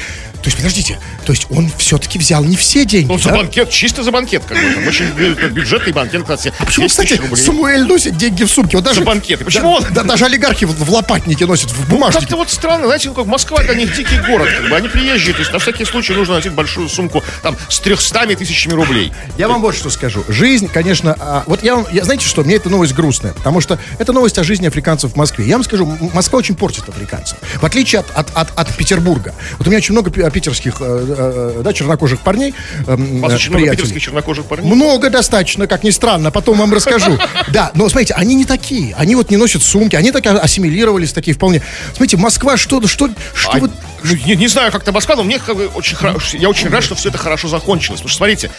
То 0.43 0.49
есть, 0.49 0.59
подождите, 0.59 0.99
то 1.24 1.32
есть 1.32 1.47
он 1.51 1.72
все-таки 1.76 2.20
взял 2.20 2.45
не 2.45 2.55
все 2.57 2.84
деньги, 2.84 3.09
Ну, 3.11 3.18
за 3.18 3.30
да? 3.30 3.37
банкет, 3.37 3.68
чисто 3.70 4.05
за 4.05 4.12
банкет, 4.12 4.45
как 4.47 4.57
бы, 4.57 4.74
там, 4.74 4.87
очень 4.87 5.07
бю- 5.07 5.49
бюджетный 5.49 5.93
банкет, 5.93 6.22
кстати, 6.22 6.53
А 6.61 6.64
почему, 6.66 6.87
10 6.87 6.97
тысяч 6.99 7.18
кстати. 7.20 7.41
Самуэль 7.41 7.84
носит 7.84 8.16
деньги 8.16 8.45
в 8.45 8.51
сумке? 8.51 8.76
Вот 8.76 8.84
даже, 8.84 9.01
За 9.01 9.07
банкеты. 9.07 9.45
Почему 9.45 9.70
он? 9.72 9.82
Да, 9.82 9.91
да, 9.91 10.03
даже 10.05 10.26
олигархи 10.26 10.64
в, 10.64 10.72
в 10.84 10.91
лопатнике 10.93 11.47
носят, 11.47 11.70
в 11.72 11.89
бумажнике. 11.89 12.20
Как-то 12.26 12.37
вот 12.37 12.51
странно, 12.51 12.87
знаете, 12.87 13.09
ну, 13.09 13.14
как 13.14 13.26
Москва 13.26 13.61
для 13.64 13.74
них 13.74 13.93
дикий 13.97 14.18
город, 14.28 14.49
как 14.57 14.68
бы, 14.70 14.76
они 14.76 14.87
приезжие, 14.89 15.32
то 15.34 15.41
есть 15.41 15.53
на 15.53 15.59
всякий 15.59 15.75
случай 15.84 16.14
нужно 16.14 16.34
носить 16.34 16.52
большую 16.52 16.88
сумку, 16.88 17.22
там, 17.42 17.56
с 17.68 17.82
стами 18.00 18.34
тысячами 18.34 18.72
рублей. 18.74 19.12
Я 19.36 19.48
вам 19.48 19.60
вот 19.60 19.74
что 19.74 19.90
скажу. 19.90 20.24
Жизнь, 20.28 20.68
конечно, 20.68 21.16
а, 21.18 21.44
вот 21.46 21.62
я, 21.62 21.76
вам- 21.76 21.86
я 21.92 22.04
знаете 22.04 22.26
что, 22.26 22.42
мне 22.44 22.54
эта 22.56 22.68
новость 22.70 22.94
грустная, 22.94 23.32
потому 23.32 23.60
что 23.60 23.78
это 23.98 24.12
новость 24.12 24.38
о 24.38 24.44
жизни 24.44 24.66
африканцев 24.66 25.12
в 25.12 25.16
Москве. 25.16 25.46
Я 25.46 25.56
вам 25.56 25.64
скажу, 25.64 25.86
Москва 26.12 26.38
очень 26.38 26.54
портит 26.54 26.88
африканцев. 26.88 27.38
В 27.60 27.64
отличие 27.64 28.00
от, 28.00 28.10
от, 28.14 28.30
от, 28.34 28.58
от 28.58 28.76
Петербурга. 28.76 29.34
Вот 29.58 29.66
у 29.66 29.70
меня 29.70 29.78
очень 29.78 29.92
много 29.92 30.10
пи- 30.10 30.28
питерских, 30.30 30.76
э, 30.80 31.54
э, 31.58 31.62
да, 31.62 31.72
чернокожих 31.72 32.20
парней, 32.20 32.54
У 32.86 33.18
вас 33.18 33.32
э, 33.32 33.34
очень 33.36 33.50
много 33.50 33.70
питерских 33.70 34.00
чернокожих 34.02 34.46
парней. 34.46 34.70
Много 34.72 35.10
достаточно, 35.10 35.66
как 35.66 35.82
ни 35.84 35.90
странно, 35.90 36.30
потом 36.30 36.58
вам 36.58 36.72
расскажу. 36.72 37.18
Да, 37.48 37.70
но 37.74 37.88
смотрите, 37.88 38.14
они 38.14 38.34
не 38.34 38.44
такие. 38.44 38.94
Они 38.96 39.14
вот 39.14 39.30
не 39.30 39.36
носят 39.36 39.62
сумки, 39.62 39.94
они 39.96 40.10
так 40.10 40.26
ассимилировались, 40.26 41.12
такие 41.12 41.34
вполне. 41.34 41.62
Смотрите, 41.90 42.16
Москва, 42.16 42.56
что, 42.56 42.84
что, 42.86 43.08
что 43.34 43.50
А, 43.52 43.58
вот... 43.58 43.70
ну, 44.02 44.12
не, 44.26 44.36
не 44.36 44.48
знаю, 44.48 44.72
как 44.72 44.82
там 44.84 44.94
Москва, 44.94 45.16
но 45.16 45.22
мне 45.22 45.38
как 45.38 45.56
очень 45.68 45.96
хорошо, 45.96 46.36
я 46.36 46.48
очень 46.48 46.68
рад, 46.68 46.84
что 46.84 46.94
все 46.94 47.08
это 47.08 47.18
хорошо 47.18 47.48
закончилось. 47.48 48.00
Потому 48.00 48.10
что, 48.10 48.18
смотрите, 48.18 48.50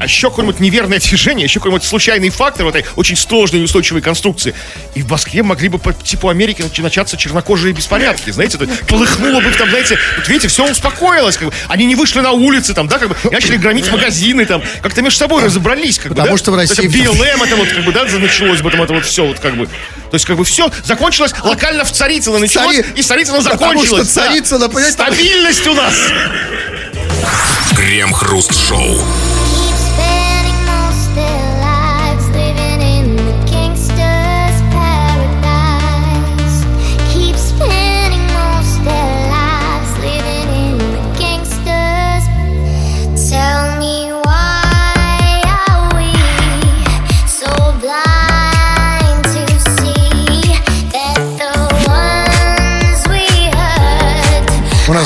а 0.00 0.04
еще 0.04 0.30
какое-нибудь 0.30 0.60
неверное 0.60 0.98
движение, 0.98 1.44
еще 1.44 1.60
какой-нибудь 1.60 1.84
случайный 1.86 2.30
фактор 2.30 2.66
в 2.66 2.68
этой 2.68 2.84
очень 2.96 3.16
сложной 3.16 3.60
и 3.60 3.64
устойчивой 3.64 4.00
конструкции. 4.02 4.54
И 4.94 5.02
в 5.02 5.10
Москве 5.10 5.42
могли 5.42 5.68
бы 5.68 5.78
по 5.78 5.92
типу 5.92 6.28
Америки 6.28 6.62
нач- 6.62 6.82
начаться 6.82 7.16
чернокожие 7.16 7.72
беспорядки, 7.72 8.30
знаете, 8.30 8.58
то 8.58 8.64
есть 8.64 8.80
полыхнуло 8.86 9.40
бы 9.40 9.50
там, 9.52 9.68
знаете, 9.70 9.98
вот 10.16 10.28
видите, 10.28 10.48
все 10.48 10.70
успокоилось, 10.70 11.36
как 11.36 11.48
бы. 11.48 11.54
они 11.68 11.84
не 11.86 11.94
вышли 11.94 12.20
на 12.20 12.32
улицы, 12.32 12.74
там, 12.74 12.88
да, 12.88 12.98
как 12.98 13.08
бы, 13.10 13.16
начали 13.30 13.56
громить 13.56 13.90
магазины, 13.90 14.44
там, 14.46 14.62
как-то 14.82 15.02
между 15.02 15.18
собой 15.18 15.44
разобрались, 15.44 15.98
как 15.98 16.08
бы, 16.08 16.14
Потому 16.16 16.32
да? 16.36 16.38
что 16.38 16.52
в 16.52 16.56
России- 16.56 16.86
BLM 16.88 17.44
это 17.44 17.56
вот, 17.56 17.68
как 17.68 17.84
бы, 17.84 17.92
да, 17.92 18.04
началось 18.04 18.60
бы 18.60 18.70
там 18.70 18.82
это 18.82 18.94
вот 18.94 19.04
все, 19.04 19.24
вот, 19.26 19.38
как 19.38 19.56
бы, 19.56 19.66
то 19.66 20.14
есть, 20.14 20.24
как 20.26 20.36
бы, 20.36 20.44
все 20.44 20.70
закончилось 20.84 21.32
локально 21.42 21.84
в 21.84 21.92
Царицыно 21.92 22.38
началось, 22.38 22.76
Цари- 22.78 22.98
и 22.98 23.02
Царицыно 23.02 23.38
Потому 23.38 23.58
закончилось. 23.58 24.10
что 24.10 24.20
Царицыно, 24.20 24.68
понимаете, 24.68 24.96
там- 24.96 25.12
Стабильность 25.14 25.66
у 25.66 25.74
нас. 25.74 25.94
Крем-хруст-шоу. 27.76 28.98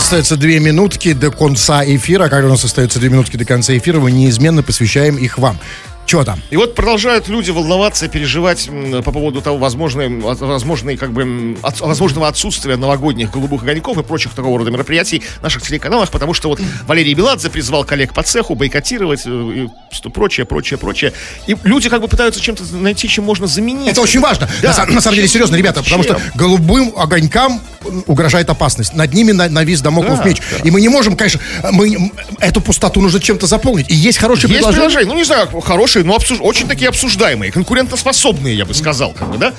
Остается 0.06 0.36
две 0.36 0.60
минутки 0.60 1.14
до 1.14 1.32
конца 1.32 1.84
эфира. 1.84 2.28
Когда 2.28 2.46
у 2.46 2.50
нас 2.50 2.62
остается 2.62 3.00
две 3.00 3.08
минутки 3.08 3.36
до 3.36 3.44
конца 3.44 3.76
эфира, 3.76 3.98
мы 3.98 4.12
неизменно 4.12 4.62
посвящаем 4.62 5.16
их 5.16 5.36
вам. 5.36 5.58
Чего 6.06 6.24
там? 6.24 6.40
И 6.50 6.56
вот 6.56 6.74
продолжают 6.74 7.28
люди 7.28 7.50
волноваться, 7.50 8.08
переживать 8.08 8.68
по 9.04 9.10
поводу 9.12 9.40
того 9.42 9.58
возможной, 9.58 10.08
возможной, 10.08 10.96
как 10.96 11.12
бы, 11.12 11.56
от- 11.62 11.80
возможного 11.80 12.28
отсутствия 12.28 12.76
новогодних 12.76 13.30
голубых 13.32 13.62
огоньков 13.64 13.98
и 13.98 14.02
прочих 14.02 14.32
такого 14.32 14.56
рода 14.58 14.70
мероприятий 14.70 15.22
в 15.40 15.42
наших 15.42 15.62
телеканалах, 15.62 16.10
потому 16.10 16.32
что 16.32 16.48
вот 16.48 16.60
Валерий 16.86 17.14
Беладзе 17.14 17.50
призвал 17.50 17.84
коллег 17.84 18.14
по 18.14 18.22
цеху 18.22 18.54
бойкотировать 18.54 19.22
э, 19.26 19.30
и 19.30 19.68
что 19.90 20.10
прочее, 20.10 20.46
прочее, 20.46 20.78
прочее. 20.78 21.12
И 21.48 21.56
люди 21.64 21.88
как 21.88 22.00
бы 22.00 22.08
пытаются 22.08 22.40
чем-то 22.40 22.62
найти, 22.76 23.08
чем 23.08 23.24
можно 23.24 23.46
заменить. 23.48 23.88
Это 23.90 24.00
очень 24.00 24.20
важно. 24.20 24.48
Да. 24.62 24.76
На, 24.86 24.94
на 24.94 25.00
самом 25.00 25.16
деле, 25.16 25.26
серьезно, 25.28 25.56
ребята, 25.56 25.82
потому 25.82 26.02
что 26.04 26.14
Чем? 26.14 26.22
голубым 26.36 26.92
огонькам 26.96 27.60
угрожает 28.06 28.48
опасность. 28.50 28.94
Над 28.94 29.12
ними 29.12 29.32
на- 29.32 29.48
навис 29.48 29.80
домоклов 29.80 30.18
Да, 30.18 30.24
меч. 30.24 30.38
И 30.64 30.70
мы 30.70 30.80
не 30.80 30.88
можем, 30.88 31.16
конечно, 31.16 31.40
мы, 31.72 31.94
м, 31.94 32.12
эту 32.40 32.60
пустоту 32.60 33.00
нужно 33.00 33.20
чем-то 33.20 33.46
заполнить. 33.46 33.90
И 33.90 33.94
есть 33.94 34.18
хорошие 34.18 34.48
Есть 34.50 34.60
предложения. 34.62 34.76
предложения, 34.88 35.10
ну 35.12 35.16
не 35.16 35.24
знаю, 35.24 35.48
хорошие, 35.60 35.95
но 36.04 36.16
обсуж- 36.16 36.40
очень 36.40 36.68
такие 36.68 36.88
обсуждаемые, 36.88 37.52
конкурентоспособные, 37.52 38.56
я 38.56 38.64
бы 38.64 38.74
сказал, 38.74 39.12
как 39.12 39.30
бы, 39.30 39.38
да? 39.38 39.52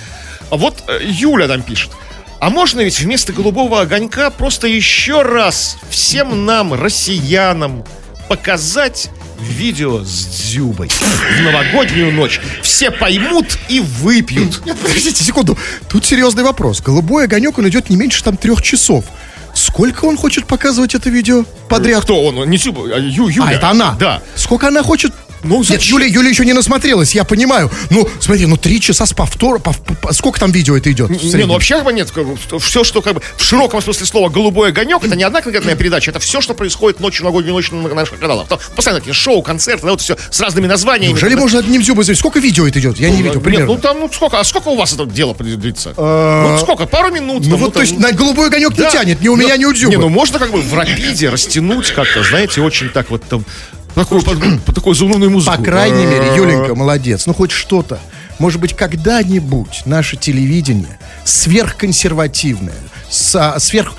А 0.49 0.55
вот 0.57 0.83
э, 0.87 0.99
Юля 1.03 1.47
там 1.47 1.61
пишет. 1.61 1.91
А 2.39 2.49
можно 2.49 2.81
ведь 2.81 2.99
вместо 2.99 3.33
голубого 3.33 3.81
огонька 3.81 4.29
просто 4.29 4.67
еще 4.67 5.23
раз 5.23 5.77
всем 5.89 6.45
нам, 6.45 6.73
россиянам, 6.73 7.83
показать 8.27 9.09
видео 9.39 10.03
с 10.03 10.25
Дзюбой 10.25 10.89
в 10.89 11.41
новогоднюю 11.41 12.11
ночь. 12.11 12.39
Все 12.61 12.91
поймут 12.91 13.57
и 13.69 13.79
выпьют. 13.79 14.65
Нет, 14.65 14.77
подождите 14.77 15.23
секунду. 15.23 15.57
Тут 15.89 16.05
серьезный 16.05 16.43
вопрос. 16.43 16.81
Голубой 16.81 17.25
огонек, 17.25 17.57
он 17.57 17.67
идет 17.69 17.89
не 17.89 17.95
меньше 17.97 18.23
там 18.23 18.37
трех 18.37 18.61
часов. 18.61 19.05
Сколько 19.53 20.05
он 20.05 20.17
хочет 20.17 20.45
показывать 20.45 20.93
это 20.93 21.09
видео 21.09 21.43
подряд? 21.69 22.03
Кто 22.03 22.23
он? 22.23 22.47
Не 22.49 22.57
Дзюба, 22.57 22.83
а 22.95 22.99
Ю, 22.99 23.27
Юля. 23.27 23.47
А, 23.47 23.53
это 23.53 23.69
она? 23.69 23.95
Да. 23.99 24.21
Сколько 24.35 24.67
она 24.67 24.83
хочет? 24.83 25.11
Ну, 25.43 25.63
Нет? 25.67 25.81
Юля, 25.81 26.05
Юля 26.05 26.29
еще 26.29 26.45
не 26.45 26.53
насмотрелась, 26.53 27.13
я 27.15 27.23
понимаю. 27.23 27.71
Ну, 27.89 28.07
смотри, 28.19 28.45
ну 28.45 28.57
три 28.57 28.81
часа 28.81 29.05
с 29.05 29.13
повтора, 29.13 29.59
пов- 29.59 29.79
пов- 29.83 30.13
сколько 30.13 30.39
там 30.39 30.51
видео 30.51 30.75
это 30.75 30.91
идет? 30.91 31.09
Не, 31.09 31.45
ну 31.45 31.53
вообще 31.53 31.75
как 31.75 31.85
бы 31.85 31.93
нет. 31.93 32.11
Все, 32.59 32.83
что 32.83 33.01
как 33.01 33.15
бы 33.15 33.21
в 33.35 33.43
широком 33.43 33.81
смысле 33.81 34.05
слова 34.05 34.29
голубой 34.29 34.69
огонек, 34.69 35.03
это 35.03 35.15
не 35.15 35.23
одна 35.23 35.41
конкретная 35.41 35.75
передача, 35.75 36.11
это 36.11 36.19
все, 36.19 36.41
что 36.41 36.53
происходит 36.53 36.99
ночью, 36.99 37.23
новогоднюю 37.23 37.53
ночь 37.53 37.71
на 37.71 37.87
наших 37.93 38.19
каналах. 38.19 38.47
Там 38.47 38.59
постоянно 38.75 38.99
такие 38.99 39.13
шоу, 39.13 39.41
концерты, 39.41 39.85
да, 39.85 39.91
вот 39.91 40.01
все 40.01 40.17
с 40.29 40.39
разными 40.41 40.67
названиями. 40.67 41.11
Неужели 41.11 41.35
да. 41.35 41.41
можно 41.41 41.59
одним 41.59 41.83
зубом 41.83 42.03
сделать? 42.03 42.19
Сколько 42.19 42.39
видео 42.39 42.67
это 42.67 42.79
идет? 42.79 42.99
Я 42.99 43.09
не 43.09 43.17
видел, 43.17 43.35
Нет, 43.35 43.43
примерно. 43.43 43.67
ну 43.67 43.77
там, 43.77 43.99
ну 43.99 44.11
сколько, 44.11 44.39
а 44.39 44.43
сколько 44.43 44.69
у 44.69 44.75
вас 44.75 44.93
это 44.93 45.05
дело 45.05 45.35
длится? 45.35 45.93
Ну 45.97 46.57
сколько, 46.59 46.85
пару 46.85 47.11
минут? 47.11 47.43
Ну 47.45 47.51
там, 47.51 47.59
вот, 47.59 47.73
то 47.73 47.79
там, 47.79 47.83
есть, 47.83 47.99
на 47.99 48.11
голубой 48.11 48.47
огонек 48.47 48.73
да. 48.73 48.85
не 48.85 48.91
тянет, 48.91 49.21
ни 49.21 49.27
у 49.27 49.35
меня, 49.35 49.55
Ну, 49.55 49.61
ни 49.61 49.65
у 49.65 49.73
Дзюбы. 49.73 49.95
Не, 49.95 50.01
ну 50.01 50.09
можно 50.09 50.39
как 50.39 50.51
бы 50.51 50.61
в 50.61 50.73
рапиде 50.73 51.29
растянуть 51.29 51.91
как-то, 51.91 52.23
знаете, 52.23 52.61
очень 52.61 52.89
так 52.89 53.09
вот 53.09 53.23
там, 53.23 53.45
такую, 53.97 54.21
под, 54.21 54.63
под 54.65 54.75
такую 54.75 54.95
заунывную 54.95 55.29
музыку. 55.31 55.55
По 55.57 55.63
крайней 55.63 56.05
мере, 56.05 56.35
Юленька, 56.35 56.75
молодец. 56.75 57.25
Ну, 57.25 57.33
хоть 57.33 57.51
что-то. 57.51 57.99
Может 58.39 58.59
быть, 58.61 58.73
когда-нибудь 58.75 59.83
наше 59.85 60.15
телевидение 60.15 60.97
сверхконсервативное, 61.25 62.75
с- 63.09 63.55
сверх 63.59 63.93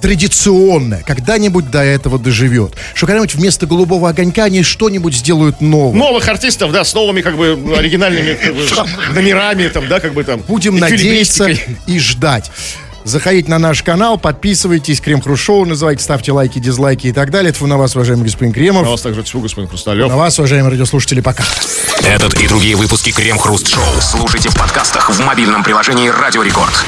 традиционное, 0.00 1.02
когда-нибудь 1.02 1.70
до 1.70 1.82
этого 1.82 2.18
доживет. 2.18 2.74
Что 2.94 3.06
когда-нибудь 3.06 3.34
вместо 3.34 3.66
голубого 3.66 4.08
огонька 4.08 4.44
они 4.44 4.62
что-нибудь 4.62 5.14
сделают 5.16 5.60
новое. 5.60 5.98
Новых 5.98 6.28
артистов, 6.28 6.70
да, 6.72 6.84
с 6.84 6.94
новыми 6.94 7.22
как 7.22 7.36
бы 7.36 7.58
оригинальными 7.76 8.34
как 8.34 8.54
бы, 8.54 9.14
номерами, 9.14 9.68
там, 9.68 9.88
да, 9.88 10.00
как 10.00 10.14
бы 10.14 10.22
там. 10.24 10.40
Будем 10.46 10.78
надеяться 10.78 11.48
и 11.86 11.98
ждать. 11.98 12.50
Заходите 13.06 13.48
на 13.48 13.60
наш 13.60 13.84
канал, 13.84 14.18
подписывайтесь, 14.18 15.00
Крем 15.00 15.22
Хруст 15.22 15.44
Шоу 15.44 15.64
называйте, 15.64 16.02
ставьте 16.02 16.32
лайки, 16.32 16.58
дизлайки 16.58 17.06
и 17.06 17.12
так 17.12 17.30
далее. 17.30 17.50
Это 17.50 17.64
на 17.64 17.78
вас, 17.78 17.94
уважаемый 17.94 18.24
господин 18.24 18.50
На 18.50 18.54
Кремов. 18.54 18.88
вас 18.88 19.00
также 19.00 19.22
тьфу, 19.22 19.38
господин 19.38 19.68
Хрусталев. 19.68 20.08
На 20.08 20.16
вас, 20.16 20.36
уважаемые 20.40 20.72
радиослушатели, 20.72 21.20
пока. 21.20 21.44
Этот 22.02 22.34
и 22.34 22.48
другие 22.48 22.74
выпуски 22.74 23.12
Крем-хруст-шоу 23.12 24.00
слушайте 24.00 24.48
в 24.48 24.56
подкастах 24.56 25.08
в 25.08 25.24
мобильном 25.24 25.62
приложении 25.62 26.08
«Радио 26.08 26.42
Рекорд». 26.42 26.84